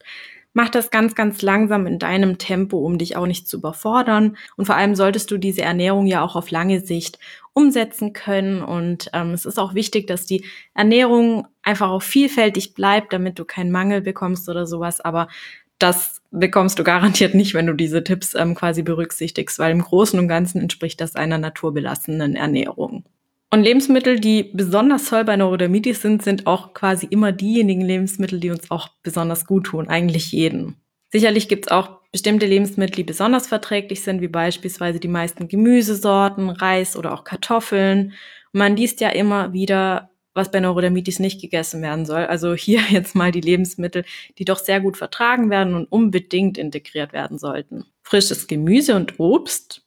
Mach 0.53 0.67
das 0.67 0.91
ganz, 0.91 1.15
ganz 1.15 1.41
langsam 1.41 1.87
in 1.87 1.97
deinem 1.97 2.37
Tempo, 2.37 2.79
um 2.79 2.97
dich 2.97 3.15
auch 3.15 3.25
nicht 3.25 3.47
zu 3.47 3.57
überfordern. 3.57 4.35
Und 4.57 4.65
vor 4.65 4.75
allem 4.75 4.95
solltest 4.95 5.31
du 5.31 5.37
diese 5.37 5.61
Ernährung 5.61 6.07
ja 6.07 6.21
auch 6.21 6.35
auf 6.35 6.51
lange 6.51 6.81
Sicht 6.81 7.19
umsetzen 7.53 8.11
können. 8.11 8.61
Und 8.61 9.09
ähm, 9.13 9.31
es 9.31 9.45
ist 9.45 9.57
auch 9.57 9.75
wichtig, 9.75 10.07
dass 10.07 10.25
die 10.25 10.43
Ernährung 10.73 11.47
einfach 11.63 11.89
auch 11.89 12.01
vielfältig 12.01 12.73
bleibt, 12.73 13.13
damit 13.13 13.39
du 13.39 13.45
keinen 13.45 13.71
Mangel 13.71 14.01
bekommst 14.01 14.49
oder 14.49 14.65
sowas. 14.65 14.99
Aber 14.99 15.29
das 15.83 16.21
bekommst 16.31 16.79
du 16.79 16.83
garantiert 16.83 17.35
nicht, 17.35 17.53
wenn 17.53 17.67
du 17.67 17.73
diese 17.73 18.03
Tipps 18.03 18.35
ähm, 18.35 18.55
quasi 18.55 18.83
berücksichtigst, 18.83 19.59
weil 19.59 19.71
im 19.71 19.81
Großen 19.81 20.17
und 20.17 20.27
Ganzen 20.27 20.61
entspricht 20.61 21.01
das 21.01 21.15
einer 21.15 21.37
naturbelassenen 21.37 22.35
Ernährung. 22.35 23.03
Und 23.53 23.63
Lebensmittel, 23.63 24.19
die 24.19 24.43
besonders 24.53 25.09
toll 25.09 25.25
bei 25.25 25.35
Neurodermitis 25.35 26.01
sind, 26.01 26.23
sind 26.23 26.47
auch 26.47 26.73
quasi 26.73 27.05
immer 27.09 27.33
diejenigen 27.33 27.81
Lebensmittel, 27.81 28.39
die 28.39 28.49
uns 28.49 28.71
auch 28.71 28.89
besonders 29.03 29.45
gut 29.45 29.65
tun, 29.65 29.89
eigentlich 29.89 30.31
jeden. 30.31 30.77
Sicherlich 31.09 31.49
gibt 31.49 31.65
es 31.65 31.71
auch 31.71 31.99
bestimmte 32.13 32.45
Lebensmittel, 32.45 32.95
die 32.95 33.03
besonders 33.03 33.47
verträglich 33.47 34.03
sind, 34.03 34.21
wie 34.21 34.29
beispielsweise 34.29 35.01
die 35.01 35.09
meisten 35.09 35.49
Gemüsesorten, 35.49 36.49
Reis 36.49 36.95
oder 36.95 37.13
auch 37.13 37.25
Kartoffeln. 37.25 38.13
Man 38.53 38.77
liest 38.77 39.01
ja 39.01 39.09
immer 39.09 39.51
wieder, 39.51 40.10
was 40.33 40.51
bei 40.51 40.59
Neurodermitis 40.59 41.19
nicht 41.19 41.41
gegessen 41.41 41.81
werden 41.81 42.05
soll. 42.05 42.25
Also 42.25 42.53
hier 42.53 42.81
jetzt 42.89 43.15
mal 43.15 43.31
die 43.31 43.41
Lebensmittel, 43.41 44.05
die 44.37 44.45
doch 44.45 44.59
sehr 44.59 44.79
gut 44.79 44.97
vertragen 44.97 45.49
werden 45.49 45.73
und 45.73 45.85
unbedingt 45.85 46.57
integriert 46.57 47.13
werden 47.13 47.37
sollten. 47.37 47.85
Frisches 48.03 48.47
Gemüse 48.47 48.95
und 48.95 49.19
Obst 49.19 49.83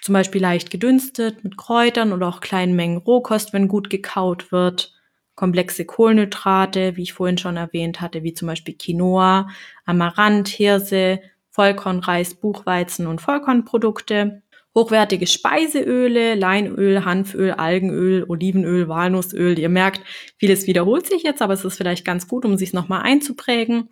zum 0.00 0.14
Beispiel 0.14 0.40
leicht 0.40 0.70
gedünstet 0.70 1.44
mit 1.44 1.56
Kräutern 1.58 2.12
oder 2.12 2.28
auch 2.28 2.40
kleinen 2.40 2.74
Mengen 2.74 2.96
Rohkost, 2.96 3.52
wenn 3.52 3.68
gut 3.68 3.90
gekaut 3.90 4.50
wird. 4.50 4.94
Komplexe 5.34 5.84
Kohlenhydrate, 5.84 6.96
wie 6.96 7.02
ich 7.02 7.12
vorhin 7.12 7.38
schon 7.38 7.56
erwähnt 7.56 8.00
hatte, 8.00 8.22
wie 8.22 8.34
zum 8.34 8.48
Beispiel 8.48 8.76
Quinoa, 8.76 9.48
Amaranth, 9.84 10.48
Hirse, 10.48 11.20
Vollkornreis, 11.50 12.34
Buchweizen 12.34 13.06
und 13.06 13.20
Vollkornprodukte. 13.20 14.42
Hochwertige 14.74 15.26
Speiseöle, 15.26 16.34
Leinöl, 16.34 17.04
Hanföl, 17.04 17.52
Algenöl, 17.52 18.24
Olivenöl, 18.28 18.88
Walnussöl. 18.88 19.58
Ihr 19.58 19.68
merkt, 19.68 20.02
vieles 20.38 20.66
wiederholt 20.66 21.06
sich 21.06 21.22
jetzt, 21.22 21.42
aber 21.42 21.54
es 21.54 21.64
ist 21.64 21.76
vielleicht 21.76 22.04
ganz 22.04 22.28
gut, 22.28 22.44
um 22.44 22.56
sich 22.56 22.72
nochmal 22.72 23.02
einzuprägen. 23.02 23.88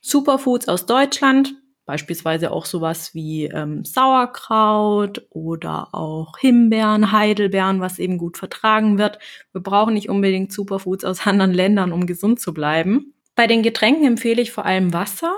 Superfoods 0.00 0.68
aus 0.68 0.86
Deutschland, 0.86 1.54
Beispielsweise 1.90 2.52
auch 2.52 2.66
sowas 2.66 3.16
wie 3.16 3.46
ähm, 3.46 3.84
Sauerkraut 3.84 5.26
oder 5.30 5.92
auch 5.92 6.38
Himbeeren, 6.38 7.10
Heidelbeeren, 7.10 7.80
was 7.80 7.98
eben 7.98 8.16
gut 8.16 8.36
vertragen 8.36 8.96
wird. 8.96 9.18
Wir 9.50 9.60
brauchen 9.60 9.94
nicht 9.94 10.08
unbedingt 10.08 10.52
Superfoods 10.52 11.04
aus 11.04 11.26
anderen 11.26 11.52
Ländern, 11.52 11.90
um 11.90 12.06
gesund 12.06 12.38
zu 12.38 12.54
bleiben. 12.54 13.14
Bei 13.34 13.48
den 13.48 13.64
Getränken 13.64 14.04
empfehle 14.04 14.40
ich 14.40 14.52
vor 14.52 14.66
allem 14.66 14.92
Wasser, 14.92 15.34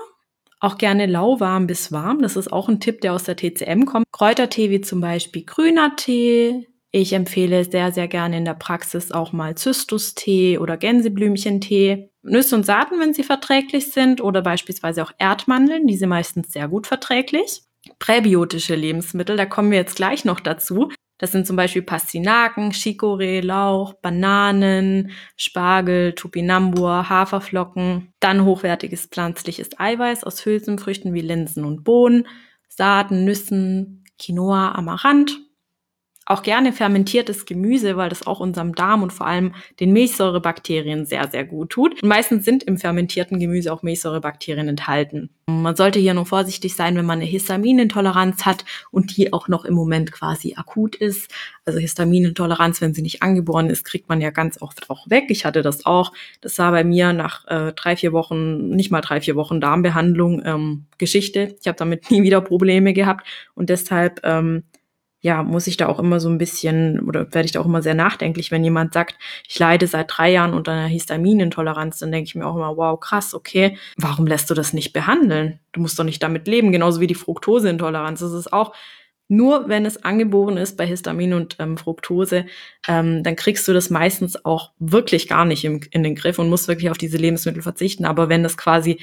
auch 0.63 0.79
gerne 0.79 1.07
lauwarm 1.07 1.67
bis 1.67 1.91
warm. 1.91 2.23
Das 2.23 2.37
ist 2.37 2.53
auch 2.53 2.69
ein 2.69 2.81
Tipp, 2.81 3.01
der 3.01 3.15
aus 3.15 3.25
der 3.25 3.37
TCM 3.37 3.85
kommt. 3.85 4.07
Kräutertee 4.13 4.71
wie 4.71 4.81
zum 4.81 5.01
Beispiel 5.01 5.45
grüner 5.45 5.97
Tee. 5.97 6.69
Ich 6.93 7.15
empfehle 7.15 7.65
sehr, 7.65 7.91
sehr 7.91 8.07
gerne 8.07 8.37
in 8.37 8.45
der 8.45 8.55
Praxis 8.55 9.13
auch 9.13 9.33
mal 9.33 9.57
Zystustee 9.57 10.59
oder 10.59 10.77
Gänseblümchentee. 10.77 12.11
Nüsse 12.23 12.55
und 12.55 12.65
Saaten, 12.65 13.01
wenn 13.01 13.15
sie 13.15 13.25
verträglich 13.25 13.91
sind, 13.91 14.21
oder 14.21 14.43
beispielsweise 14.43 15.03
auch 15.03 15.13
Erdmandeln, 15.19 15.87
diese 15.87 16.07
meistens 16.07 16.53
sehr 16.53 16.69
gut 16.69 16.87
verträglich. 16.87 17.63
Präbiotische 17.99 18.77
Lebensmittel, 18.77 19.37
da 19.37 19.47
kommen 19.47 19.73
wir 19.73 19.79
jetzt 19.79 19.97
gleich 19.97 20.25
noch 20.25 20.39
dazu. 20.39 20.91
Das 21.23 21.31
sind 21.31 21.47
zum 21.47 21.55
Beispiel 21.55 21.83
Pastinaken, 21.83 22.73
Chicorée, 22.73 23.43
Lauch, 23.43 23.93
Bananen, 23.95 25.13
Spargel, 25.37 26.17
Tupinambur, 26.17 27.09
Haferflocken. 27.09 28.13
Dann 28.19 28.45
hochwertiges 28.45 29.07
pflanzliches 29.07 29.79
Eiweiß 29.79 30.25
aus 30.25 30.45
Hülsenfrüchten 30.45 31.15
wie 31.15 31.21
Linsen 31.21 31.65
und 31.65 31.85
Bohnen, 31.85 32.27
Saaten, 32.69 33.25
Nüssen, 33.25 34.03
Quinoa, 34.19 34.73
Amaranth 34.73 35.39
auch 36.27 36.43
gerne 36.43 36.73
fermentiertes 36.73 37.47
Gemüse, 37.47 37.97
weil 37.97 38.09
das 38.09 38.27
auch 38.27 38.41
unserem 38.41 38.75
Darm 38.75 39.03
und 39.03 39.13
vor 39.13 39.27
allem 39.27 39.55
den 39.81 39.93
Milchsäurebakterien 39.93 41.05
sehr, 41.05 41.29
sehr 41.29 41.45
gut 41.45 41.71
tut. 41.71 42.03
Und 42.03 42.09
meistens 42.09 42.45
sind 42.45 42.63
im 42.63 42.79
fermentierten 42.79 43.41
Gemüse 43.41 43.73
auch 43.73 43.83
Milchsäurebakterien 43.83 44.69
enthalten. 44.69 45.31
Man 45.47 45.75
sollte 45.75 45.99
hier 45.99 46.15
nur 46.15 46.27
vorsichtig 46.27 46.77
sein, 46.77 46.97
wenn 46.97 47.05
man 47.05 47.19
eine 47.19 47.29
Histaminintoleranz 47.29 48.47
hat 48.47 48.65
und 48.93 49.17
die 49.17 49.33
auch 49.33 49.49
noch 49.49 49.65
im 49.65 49.75
Moment 49.75 50.13
quasi 50.13 50.55
akut 50.57 50.95
ist. 50.95 51.31
Also 51.65 51.81
Histaminintoleranz, 51.81 52.81
wenn 52.81 52.95
sie 52.95 53.03
nicht 53.03 53.23
angeboren 53.23 53.69
ist, 53.69 53.85
kriegt 53.85 54.09
man 54.09 54.21
ja 54.21 54.31
ganz 54.31 54.63
oft 54.63 54.89
auch 54.91 55.11
weg. 55.11 55.25
Ich 55.29 55.45
hatte 55.45 55.63
das 55.63 55.85
auch. 55.85 56.13
Das 56.41 56.59
war 56.59 56.71
bei 56.71 56.85
mir 56.85 57.13
nach 57.13 57.47
äh, 57.49 57.73
drei, 57.73 57.97
vier 57.97 58.13
Wochen, 58.13 58.69
nicht 58.69 58.93
mal 58.93 59.01
drei, 59.01 59.21
vier 59.21 59.35
Wochen 59.35 59.61
Darmbehandlung 59.61 60.43
ähm, 60.45 60.85
Geschichte. 60.99 61.57
Ich 61.61 61.67
habe 61.67 61.77
damit 61.77 62.11
nie 62.11 62.23
wieder 62.23 62.41
Probleme 62.41 62.93
gehabt 62.93 63.27
und 63.55 63.69
deshalb 63.69 64.21
ähm, 64.23 64.63
ja, 65.23 65.45
muss 65.45 65.69
ich 65.69 65.77
da 65.77 65.87
auch 65.87 66.01
immer 66.01 66.19
so 66.19 66.29
ein 66.29 66.37
bisschen 66.37 67.01
oder 67.01 67.33
werde 67.33 67.47
ich 67.47 67.53
da 67.53 67.61
auch 67.61 67.67
immer 67.67 67.81
sehr 67.81 67.95
nachdenklich, 67.95 68.51
wenn 68.51 68.65
jemand 68.65 68.93
sagt, 68.93 69.17
ich 69.49 69.57
leide 69.57 69.87
seit 69.87 70.11
drei 70.11 70.33
Jahren 70.33 70.53
unter 70.53 70.73
einer 70.73 70.89
Histaminintoleranz, 70.89 72.01
dann 72.01 72.11
denke 72.11 72.27
ich 72.27 72.35
mir 72.35 72.45
auch 72.45 72.57
immer, 72.57 72.77
wow, 72.77 72.99
krass, 72.99 73.33
okay, 73.33 73.79
warum 73.97 74.27
lässt 74.27 74.51
du 74.51 74.55
das 74.55 74.73
nicht 74.73 74.93
behandeln? 74.93 75.61
Du 75.71 75.81
musst 75.81 75.97
doch 75.97 76.05
nicht 76.05 76.23
damit 76.25 76.49
leben, 76.49 76.73
genauso 76.73 77.01
wie 77.01 77.07
die 77.07 77.15
Fructoseintoleranz. 77.15 78.19
Das 78.19 78.33
ist 78.33 78.53
auch 78.53 78.75
nur, 79.29 79.69
wenn 79.69 79.87
es 79.87 80.05
angeboren 80.05 80.57
ist 80.57 80.77
bei 80.77 80.87
Histamin 80.87 81.33
und 81.35 81.57
ähm, 81.61 81.79
Fructose, 81.79 82.45
ähm, 82.89 83.23
dann 83.23 83.37
kriegst 83.37 83.67
du 83.69 83.73
das 83.73 83.91
meistens 83.91 84.45
auch 84.45 84.73
wirklich 84.81 85.29
gar 85.29 85.45
nicht 85.45 85.65
im, 85.65 85.81
in 85.93 86.03
den 86.03 86.17
Griff 86.17 86.41
und 86.41 86.51
musst 86.51 86.67
wirklich 86.67 86.91
auf 86.91 86.99
diese 86.99 87.17
Lebensmittel 87.17 87.63
verzichten. 87.63 88.05
Aber 88.05 88.29
wenn 88.29 88.43
das 88.43 88.57
quasi 88.57 89.01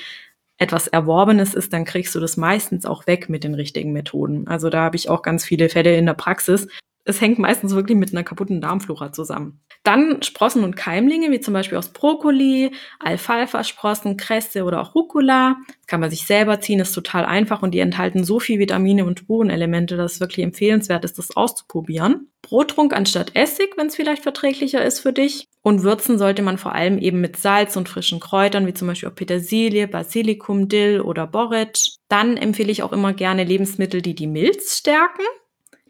etwas 0.60 0.88
Erworbenes 0.88 1.54
ist, 1.54 1.74
dann 1.74 1.86
kriegst 1.86 2.14
du 2.14 2.20
das 2.20 2.38
meistens 2.38 2.86
auch 2.86 3.08
weg 3.08 3.30
mit 3.30 3.44
den 3.44 3.56
richtigen 3.56 3.94
Methoden. 3.94 4.48
Also 4.48 4.70
da 4.70 4.82
habe 4.82 4.98
ich 4.98 5.10
auch 5.10 5.22
ganz 5.22 5.46
viele 5.46 5.70
Fälle 5.70 5.96
in 5.98 6.06
der 6.06 6.14
Praxis. 6.14 6.68
Es 7.06 7.22
hängt 7.22 7.40
meistens 7.40 7.74
wirklich 7.74 7.98
mit 7.98 8.12
einer 8.12 8.24
kaputten 8.24 8.62
Darmflora 8.62 9.12
zusammen. 9.14 9.62
Dann 9.84 10.22
Sprossen 10.22 10.64
und 10.64 10.76
Keimlinge, 10.76 11.32
wie 11.32 11.40
zum 11.40 11.54
Beispiel 11.54 11.78
aus 11.78 11.90
Brokkoli, 11.90 12.72
Alfalfa-Sprossen, 13.00 14.18
Kresse 14.18 14.66
oder 14.66 14.82
auch 14.82 14.94
Rucola. 14.94 15.56
Das 15.68 15.88
kann 15.88 16.02
man 16.02 16.10
sich 16.10 16.26
selber 16.26 16.60
ziehen, 16.60 16.80
ist 16.80 16.94
total 16.94 17.26
einfach 17.26 17.62
und 17.62 17.72
die 17.72 17.80
enthalten 17.80 18.24
so 18.24 18.40
viel 18.40 18.60
Vitamine 18.60 19.06
und 19.06 19.20
Spurenelemente, 19.20 19.96
dass 19.96 20.14
es 20.14 20.20
wirklich 20.20 20.44
empfehlenswert 20.46 21.06
ist, 21.06 21.18
das 21.18 21.36
auszuprobieren. 21.36 22.28
Brottrunk 22.42 22.94
anstatt 22.94 23.36
Essig, 23.36 23.78
wenn 23.78 23.88
es 23.88 23.96
vielleicht 23.96 24.24
verträglicher 24.24 24.84
ist 24.84 25.00
für 25.00 25.14
dich. 25.14 25.48
Und 25.62 25.84
würzen 25.84 26.18
sollte 26.18 26.42
man 26.42 26.58
vor 26.58 26.74
allem 26.74 26.98
eben 26.98 27.22
mit 27.22 27.38
Salz 27.38 27.76
und 27.76 27.90
frischen 27.90 28.20
Kräutern, 28.20 28.66
wie 28.66 28.74
zum 28.74 28.88
Beispiel 28.88 29.10
auch 29.10 29.16
Petersilie, 29.16 29.88
Basilikum, 29.88 30.68
Dill 30.68 31.02
oder 31.02 31.28
Borretsch. 31.28 31.98
Dann 32.08 32.38
empfehle 32.38 32.72
ich 32.72 32.82
auch 32.84 32.94
immer 32.94 33.14
gerne 33.14 33.44
Lebensmittel, 33.44 34.02
die 34.02 34.16
die 34.16 34.28
Milz 34.28 34.78
stärken. 34.78 35.24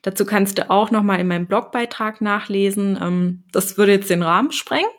Dazu 0.01 0.25
kannst 0.25 0.57
du 0.57 0.69
auch 0.69 0.91
nochmal 0.91 1.19
in 1.19 1.27
meinem 1.27 1.47
Blogbeitrag 1.47 2.21
nachlesen. 2.21 2.97
Ähm, 3.01 3.43
das 3.51 3.77
würde 3.77 3.93
jetzt 3.93 4.09
den 4.09 4.23
Rahmen 4.23 4.51
sprengen. 4.51 4.89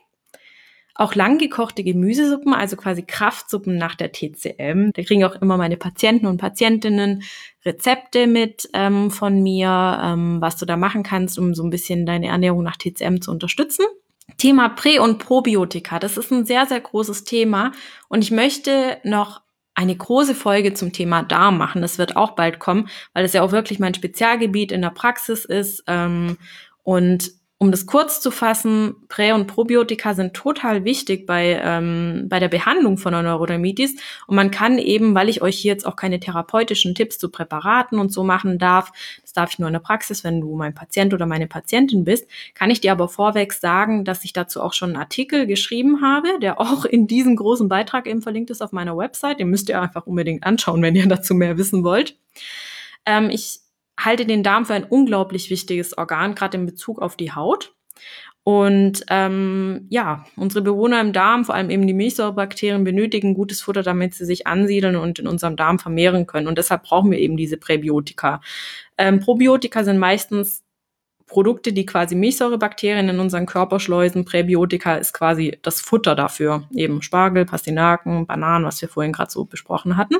Auch 0.94 1.14
langgekochte 1.14 1.82
Gemüsesuppen, 1.82 2.52
also 2.52 2.76
quasi 2.76 3.02
Kraftsuppen 3.02 3.78
nach 3.78 3.94
der 3.94 4.12
TCM. 4.12 4.90
Da 4.92 5.02
kriegen 5.02 5.24
auch 5.24 5.40
immer 5.40 5.56
meine 5.56 5.78
Patienten 5.78 6.26
und 6.26 6.36
Patientinnen 6.36 7.22
Rezepte 7.64 8.26
mit 8.26 8.68
ähm, 8.74 9.10
von 9.10 9.42
mir, 9.42 10.00
ähm, 10.02 10.40
was 10.40 10.56
du 10.56 10.66
da 10.66 10.76
machen 10.76 11.02
kannst, 11.02 11.38
um 11.38 11.54
so 11.54 11.62
ein 11.62 11.70
bisschen 11.70 12.04
deine 12.04 12.26
Ernährung 12.26 12.62
nach 12.62 12.76
TCM 12.76 13.22
zu 13.22 13.30
unterstützen. 13.30 13.86
Thema 14.36 14.68
Prä- 14.68 14.98
und 14.98 15.18
Probiotika, 15.18 15.98
das 15.98 16.16
ist 16.16 16.30
ein 16.30 16.44
sehr, 16.44 16.66
sehr 16.66 16.80
großes 16.80 17.24
Thema. 17.24 17.72
Und 18.08 18.22
ich 18.22 18.30
möchte 18.30 18.98
noch 19.02 19.40
eine 19.80 19.96
große 19.96 20.34
Folge 20.34 20.74
zum 20.74 20.92
Thema 20.92 21.22
Darm 21.22 21.56
machen. 21.56 21.80
Das 21.80 21.96
wird 21.96 22.14
auch 22.14 22.32
bald 22.32 22.58
kommen, 22.58 22.88
weil 23.14 23.24
es 23.24 23.32
ja 23.32 23.40
auch 23.40 23.50
wirklich 23.50 23.78
mein 23.78 23.94
Spezialgebiet 23.94 24.72
in 24.72 24.82
der 24.82 24.90
Praxis 24.90 25.46
ist. 25.46 25.84
Ähm, 25.86 26.36
und 26.82 27.32
um 27.62 27.70
das 27.70 27.84
kurz 27.84 28.22
zu 28.22 28.30
fassen, 28.30 28.96
Prä- 29.08 29.32
und 29.32 29.46
Probiotika 29.46 30.14
sind 30.14 30.32
total 30.32 30.86
wichtig 30.86 31.26
bei, 31.26 31.60
ähm, 31.62 32.24
bei 32.26 32.40
der 32.40 32.48
Behandlung 32.48 32.96
von 32.96 33.12
einer 33.12 33.28
Neurodermitis. 33.28 33.96
Und 34.26 34.36
man 34.36 34.50
kann 34.50 34.78
eben, 34.78 35.14
weil 35.14 35.28
ich 35.28 35.42
euch 35.42 35.58
hier 35.58 35.72
jetzt 35.72 35.86
auch 35.86 35.94
keine 35.94 36.18
therapeutischen 36.20 36.94
Tipps 36.94 37.18
zu 37.18 37.28
Präparaten 37.28 37.98
und 37.98 38.14
so 38.14 38.24
machen 38.24 38.58
darf, 38.58 38.92
das 39.20 39.34
darf 39.34 39.52
ich 39.52 39.58
nur 39.58 39.68
in 39.68 39.74
der 39.74 39.80
Praxis, 39.80 40.24
wenn 40.24 40.40
du 40.40 40.56
mein 40.56 40.74
Patient 40.74 41.12
oder 41.12 41.26
meine 41.26 41.46
Patientin 41.46 42.02
bist, 42.04 42.26
kann 42.54 42.70
ich 42.70 42.80
dir 42.80 42.92
aber 42.92 43.08
vorweg 43.08 43.52
sagen, 43.52 44.06
dass 44.06 44.24
ich 44.24 44.32
dazu 44.32 44.62
auch 44.62 44.72
schon 44.72 44.90
einen 44.94 45.02
Artikel 45.02 45.46
geschrieben 45.46 46.00
habe, 46.00 46.28
der 46.40 46.58
auch 46.62 46.86
in 46.86 47.08
diesem 47.08 47.36
großen 47.36 47.68
Beitrag 47.68 48.06
eben 48.06 48.22
verlinkt 48.22 48.48
ist 48.48 48.62
auf 48.62 48.72
meiner 48.72 48.96
Website. 48.96 49.38
Den 49.38 49.50
müsst 49.50 49.68
ihr 49.68 49.82
einfach 49.82 50.06
unbedingt 50.06 50.44
anschauen, 50.44 50.80
wenn 50.80 50.96
ihr 50.96 51.06
dazu 51.06 51.34
mehr 51.34 51.58
wissen 51.58 51.84
wollt. 51.84 52.16
Ähm, 53.04 53.28
ich 53.28 53.60
halte 54.04 54.26
den 54.26 54.42
Darm 54.42 54.66
für 54.66 54.74
ein 54.74 54.84
unglaublich 54.84 55.50
wichtiges 55.50 55.96
Organ, 55.96 56.34
gerade 56.34 56.58
in 56.58 56.66
Bezug 56.66 57.00
auf 57.00 57.16
die 57.16 57.32
Haut. 57.32 57.74
Und 58.42 59.04
ähm, 59.10 59.86
ja, 59.90 60.24
unsere 60.36 60.62
Bewohner 60.62 61.00
im 61.00 61.12
Darm, 61.12 61.44
vor 61.44 61.54
allem 61.54 61.70
eben 61.70 61.86
die 61.86 61.92
Milchsäurebakterien, 61.92 62.84
benötigen 62.84 63.34
gutes 63.34 63.60
Futter, 63.60 63.82
damit 63.82 64.14
sie 64.14 64.24
sich 64.24 64.46
ansiedeln 64.46 64.96
und 64.96 65.18
in 65.18 65.26
unserem 65.26 65.56
Darm 65.56 65.78
vermehren 65.78 66.26
können. 66.26 66.48
Und 66.48 66.56
deshalb 66.56 66.84
brauchen 66.84 67.10
wir 67.10 67.18
eben 67.18 67.36
diese 67.36 67.58
Präbiotika. 67.58 68.40
Ähm, 68.96 69.20
Probiotika 69.20 69.84
sind 69.84 69.98
meistens 69.98 70.64
Produkte, 71.26 71.72
die 71.72 71.86
quasi 71.86 72.16
Milchsäurebakterien 72.16 73.08
in 73.08 73.20
unseren 73.20 73.46
Körper 73.46 73.78
schleusen. 73.78 74.24
Präbiotika 74.24 74.96
ist 74.96 75.12
quasi 75.12 75.58
das 75.62 75.80
Futter 75.80 76.16
dafür. 76.16 76.64
Eben 76.74 77.02
Spargel, 77.02 77.44
Pastinaken, 77.44 78.26
Bananen, 78.26 78.64
was 78.64 78.82
wir 78.82 78.88
vorhin 78.88 79.12
gerade 79.12 79.30
so 79.30 79.44
besprochen 79.44 79.96
hatten. 79.96 80.16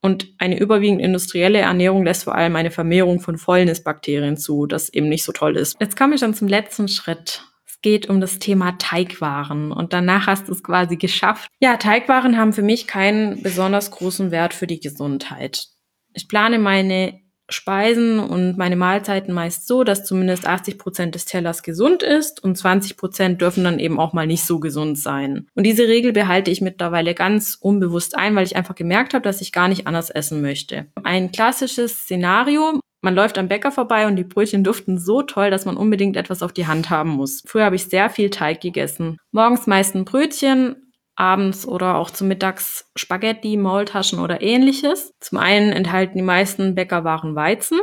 Und 0.00 0.32
eine 0.38 0.58
überwiegend 0.58 1.00
industrielle 1.00 1.58
Ernährung 1.58 2.04
lässt 2.04 2.24
vor 2.24 2.34
allem 2.34 2.54
eine 2.56 2.70
Vermehrung 2.70 3.20
von 3.20 3.36
Fäulnisbakterien 3.36 4.36
zu, 4.36 4.66
das 4.66 4.88
eben 4.90 5.08
nicht 5.08 5.24
so 5.24 5.32
toll 5.32 5.56
ist. 5.56 5.76
Jetzt 5.80 5.96
komme 5.96 6.14
ich 6.14 6.20
schon 6.20 6.34
zum 6.34 6.46
letzten 6.46 6.88
Schritt. 6.88 7.42
Es 7.66 7.80
geht 7.82 8.08
um 8.08 8.20
das 8.20 8.38
Thema 8.38 8.72
Teigwaren 8.78 9.72
und 9.72 9.92
danach 9.92 10.26
hast 10.26 10.48
du 10.48 10.52
es 10.52 10.62
quasi 10.62 10.96
geschafft. 10.96 11.48
Ja, 11.60 11.76
Teigwaren 11.76 12.36
haben 12.36 12.52
für 12.52 12.62
mich 12.62 12.86
keinen 12.86 13.42
besonders 13.42 13.90
großen 13.90 14.30
Wert 14.30 14.54
für 14.54 14.66
die 14.66 14.80
Gesundheit. 14.80 15.66
Ich 16.14 16.28
plane 16.28 16.58
meine 16.58 17.20
Speisen 17.50 18.18
und 18.18 18.58
meine 18.58 18.76
Mahlzeiten 18.76 19.32
meist 19.32 19.66
so, 19.66 19.84
dass 19.84 20.04
zumindest 20.04 20.46
80 20.46 20.78
Prozent 20.78 21.14
des 21.14 21.24
Tellers 21.24 21.62
gesund 21.62 22.02
ist 22.02 22.42
und 22.42 22.56
20 22.56 22.96
Prozent 22.96 23.40
dürfen 23.40 23.64
dann 23.64 23.78
eben 23.78 23.98
auch 23.98 24.12
mal 24.12 24.26
nicht 24.26 24.44
so 24.44 24.60
gesund 24.60 24.98
sein. 24.98 25.46
Und 25.54 25.64
diese 25.64 25.88
Regel 25.88 26.12
behalte 26.12 26.50
ich 26.50 26.60
mittlerweile 26.60 27.14
ganz 27.14 27.56
unbewusst 27.60 28.16
ein, 28.16 28.36
weil 28.36 28.44
ich 28.46 28.56
einfach 28.56 28.74
gemerkt 28.74 29.14
habe, 29.14 29.22
dass 29.22 29.40
ich 29.40 29.52
gar 29.52 29.68
nicht 29.68 29.86
anders 29.86 30.10
essen 30.10 30.40
möchte. 30.40 30.86
Ein 31.02 31.32
klassisches 31.32 31.92
Szenario, 31.92 32.80
man 33.00 33.14
läuft 33.14 33.38
am 33.38 33.48
Bäcker 33.48 33.70
vorbei 33.70 34.06
und 34.06 34.16
die 34.16 34.24
Brötchen 34.24 34.64
duften 34.64 34.98
so 34.98 35.22
toll, 35.22 35.50
dass 35.50 35.64
man 35.64 35.76
unbedingt 35.76 36.16
etwas 36.16 36.42
auf 36.42 36.52
die 36.52 36.66
Hand 36.66 36.90
haben 36.90 37.10
muss. 37.10 37.42
Früher 37.46 37.64
habe 37.64 37.76
ich 37.76 37.84
sehr 37.84 38.10
viel 38.10 38.30
Teig 38.30 38.60
gegessen. 38.60 39.18
Morgens 39.30 39.66
meist 39.66 39.94
ein 39.94 40.04
Brötchen, 40.04 40.87
abends 41.18 41.66
oder 41.66 41.96
auch 41.96 42.10
zu 42.10 42.24
Mittags 42.24 42.90
Spaghetti, 42.94 43.56
Maultaschen 43.56 44.20
oder 44.20 44.40
ähnliches. 44.40 45.12
Zum 45.20 45.38
einen 45.38 45.72
enthalten 45.72 46.16
die 46.16 46.22
meisten 46.22 46.74
Bäckerwaren 46.74 47.34
Weizen, 47.34 47.80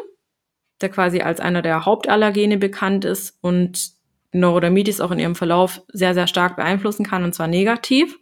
der 0.82 0.90
quasi 0.90 1.22
als 1.22 1.40
einer 1.40 1.62
der 1.62 1.86
Hauptallergene 1.86 2.58
bekannt 2.58 3.04
ist 3.04 3.38
und 3.42 3.92
Neurodermitis 4.32 5.02
auch 5.02 5.12
in 5.12 5.20
ihrem 5.20 5.36
Verlauf 5.36 5.82
sehr, 5.92 6.14
sehr 6.14 6.28
stark 6.28 6.56
beeinflussen 6.56 7.06
kann, 7.06 7.24
und 7.24 7.36
zwar 7.36 7.48
negativ. 7.48 8.18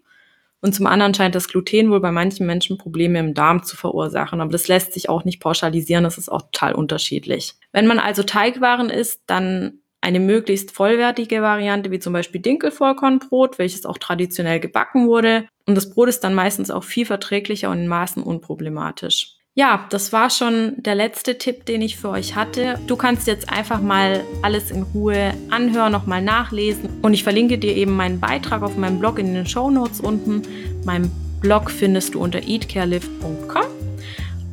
Und 0.61 0.73
zum 0.73 0.87
anderen 0.87 1.13
scheint 1.13 1.35
das 1.35 1.49
Gluten 1.49 1.91
wohl 1.91 1.99
bei 1.99 2.11
manchen 2.11 2.45
Menschen 2.47 2.77
Probleme 2.77 3.19
im 3.19 3.33
Darm 3.33 3.63
zu 3.63 3.75
verursachen. 3.75 4.39
Aber 4.39 4.51
das 4.51 4.67
lässt 4.67 4.93
sich 4.93 5.09
auch 5.09 5.25
nicht 5.25 5.41
pauschalisieren, 5.41 6.05
das 6.05 6.17
ist 6.17 6.29
auch 6.29 6.43
total 6.43 6.73
unterschiedlich. 6.73 7.55
Wenn 7.71 7.85
man 7.85 7.99
also 7.99 8.23
Teigwaren 8.23 8.89
isst, 8.89 9.23
dann 9.27 9.79
eine 10.03 10.19
möglichst 10.19 10.71
vollwertige 10.71 11.41
Variante, 11.41 11.89
wie 11.89 11.99
zum 11.99 12.11
Beispiel 12.11 12.41
Dinkelvollkornbrot, 12.41 13.57
welches 13.57 13.85
auch 13.85 13.97
traditionell 13.97 14.59
gebacken 14.59 15.07
wurde. 15.07 15.47
Und 15.65 15.75
das 15.75 15.89
Brot 15.89 16.09
ist 16.09 16.25
dann 16.25 16.35
meistens 16.35 16.69
auch 16.69 16.83
viel 16.83 17.05
verträglicher 17.05 17.69
und 17.69 17.79
in 17.79 17.87
Maßen 17.87 18.21
unproblematisch. 18.21 19.37
Ja, 19.55 19.85
das 19.91 20.11
war 20.11 20.29
schon 20.29 20.73
der 20.77 20.95
letzte 20.95 21.37
Tipp, 21.37 21.65
den 21.65 21.81
ich 21.81 21.95
für 21.95 22.09
euch 22.09 22.35
hatte. 22.35 22.79
Du 22.87 22.97
kannst 22.97 23.27
jetzt 23.27 23.49
einfach 23.49 23.79
mal 23.79 24.25
alles 24.41 24.71
in 24.71 24.83
Ruhe 24.83 25.33
anhören, 25.51 25.91
nochmal 25.91 26.21
nachlesen. 26.21 26.89
Und 27.01 27.13
ich 27.13 27.23
verlinke 27.23 27.57
dir 27.57 27.73
eben 27.73 27.95
meinen 27.95 28.19
Beitrag 28.19 28.61
auf 28.61 28.75
meinem 28.75 28.99
Blog 28.99 29.19
in 29.19 29.33
den 29.33 29.45
Show 29.45 29.69
Notes 29.69 30.01
unten. 30.01 30.41
Mein 30.83 31.09
Blog 31.39 31.71
findest 31.71 32.15
du 32.15 32.19
unter 32.19 32.41
eatcarelift.com. 32.43 33.65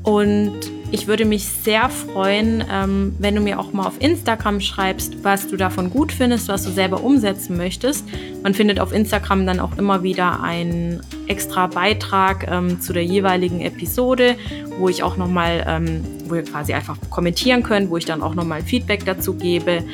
Und 0.05 0.80
Ich 0.93 1.07
würde 1.07 1.25
mich 1.25 1.45
sehr 1.47 1.89
freuen, 1.89 2.65
ähm, 2.71 3.15
wenn 3.21 3.37
du 3.37 3.41
mir 3.41 3.61
auch 3.61 3.73
mal 3.73 3.87
auf 3.87 4.01
Instagram 4.01 4.61
schreibst, 4.61 5.23
was 5.23 5.47
du 5.47 5.57
davon 5.57 5.89
gut 5.89 6.11
findest, 6.11 6.49
was 6.49 6.65
du 6.65 6.71
selber 6.71 7.05
umsetzen 7.05 7.57
möchtest. 7.57 8.05
Man 8.43 8.55
findet 8.55 8.81
auf 8.81 8.93
Instagram 8.93 9.47
dann 9.47 9.61
auch 9.61 9.79
immer 9.79 10.03
wieder 10.03 10.43
einen 10.43 11.01
extra 11.29 11.69
Beitrag 11.69 12.51
ähm, 12.51 12.81
zu 12.81 12.93
der 12.93 13.05
jeweiligen 13.05 13.61
Episode, 13.61 14.35
wo 14.79 14.89
ich 14.89 15.05
auch 15.05 15.17
nochmal, 15.17 15.65
ähm, 15.69 16.05
wo 16.27 16.35
ihr 16.35 16.43
quasi 16.43 16.73
einfach 16.73 16.97
kommentieren 17.09 17.63
könnt, 17.63 17.89
wo 17.89 17.97
ich 17.97 18.05
dann 18.05 18.21
auch 18.21 18.35
nochmal 18.35 18.63
Feedback 18.63 19.05
dazu 19.05 19.35
gebe 19.35 19.85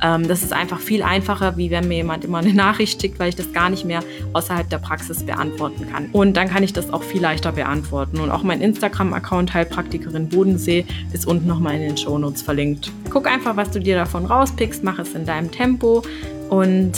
das 0.00 0.42
ist 0.42 0.52
einfach 0.52 0.78
viel 0.78 1.02
einfacher, 1.02 1.56
wie 1.56 1.70
wenn 1.70 1.88
mir 1.88 1.96
jemand 1.96 2.24
immer 2.24 2.38
eine 2.38 2.52
Nachricht 2.52 3.00
schickt, 3.00 3.18
weil 3.18 3.30
ich 3.30 3.36
das 3.36 3.52
gar 3.52 3.70
nicht 3.70 3.84
mehr 3.84 4.00
außerhalb 4.32 4.68
der 4.68 4.78
Praxis 4.78 5.24
beantworten 5.24 5.86
kann. 5.90 6.08
Und 6.12 6.36
dann 6.36 6.48
kann 6.48 6.62
ich 6.62 6.72
das 6.72 6.92
auch 6.92 7.02
viel 7.02 7.22
leichter 7.22 7.52
beantworten. 7.52 8.20
Und 8.20 8.30
auch 8.30 8.42
mein 8.42 8.60
Instagram-Account 8.60 9.54
Heilpraktikerin 9.54 10.28
Bodensee 10.28 10.84
ist 11.12 11.26
unten 11.26 11.46
nochmal 11.46 11.76
in 11.76 11.80
den 11.80 11.96
Shownotes 11.96 12.42
verlinkt. 12.42 12.90
Guck 13.10 13.26
einfach, 13.26 13.56
was 13.56 13.70
du 13.70 13.80
dir 13.80 13.96
davon 13.96 14.26
rauspickst, 14.26 14.84
mach 14.84 14.98
es 14.98 15.14
in 15.14 15.24
deinem 15.24 15.50
Tempo 15.50 16.02
und 16.50 16.92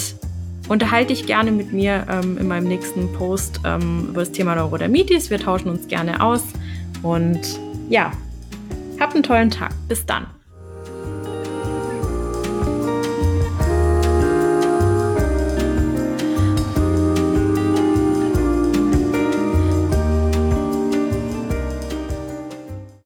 unterhalte 0.68 1.14
dich 1.14 1.26
gerne 1.26 1.50
mit 1.50 1.72
mir 1.72 2.06
ähm, 2.10 2.38
in 2.38 2.48
meinem 2.48 2.68
nächsten 2.68 3.12
Post 3.12 3.60
ähm, 3.64 4.08
über 4.10 4.20
das 4.20 4.32
Thema 4.32 4.54
Neurodermitis. 4.54 5.30
Wir 5.30 5.38
tauschen 5.38 5.70
uns 5.70 5.88
gerne 5.88 6.22
aus 6.22 6.42
und 7.02 7.40
ja, 7.88 8.12
hab 9.00 9.14
einen 9.14 9.22
tollen 9.22 9.50
Tag. 9.50 9.72
Bis 9.88 10.04
dann. 10.04 10.37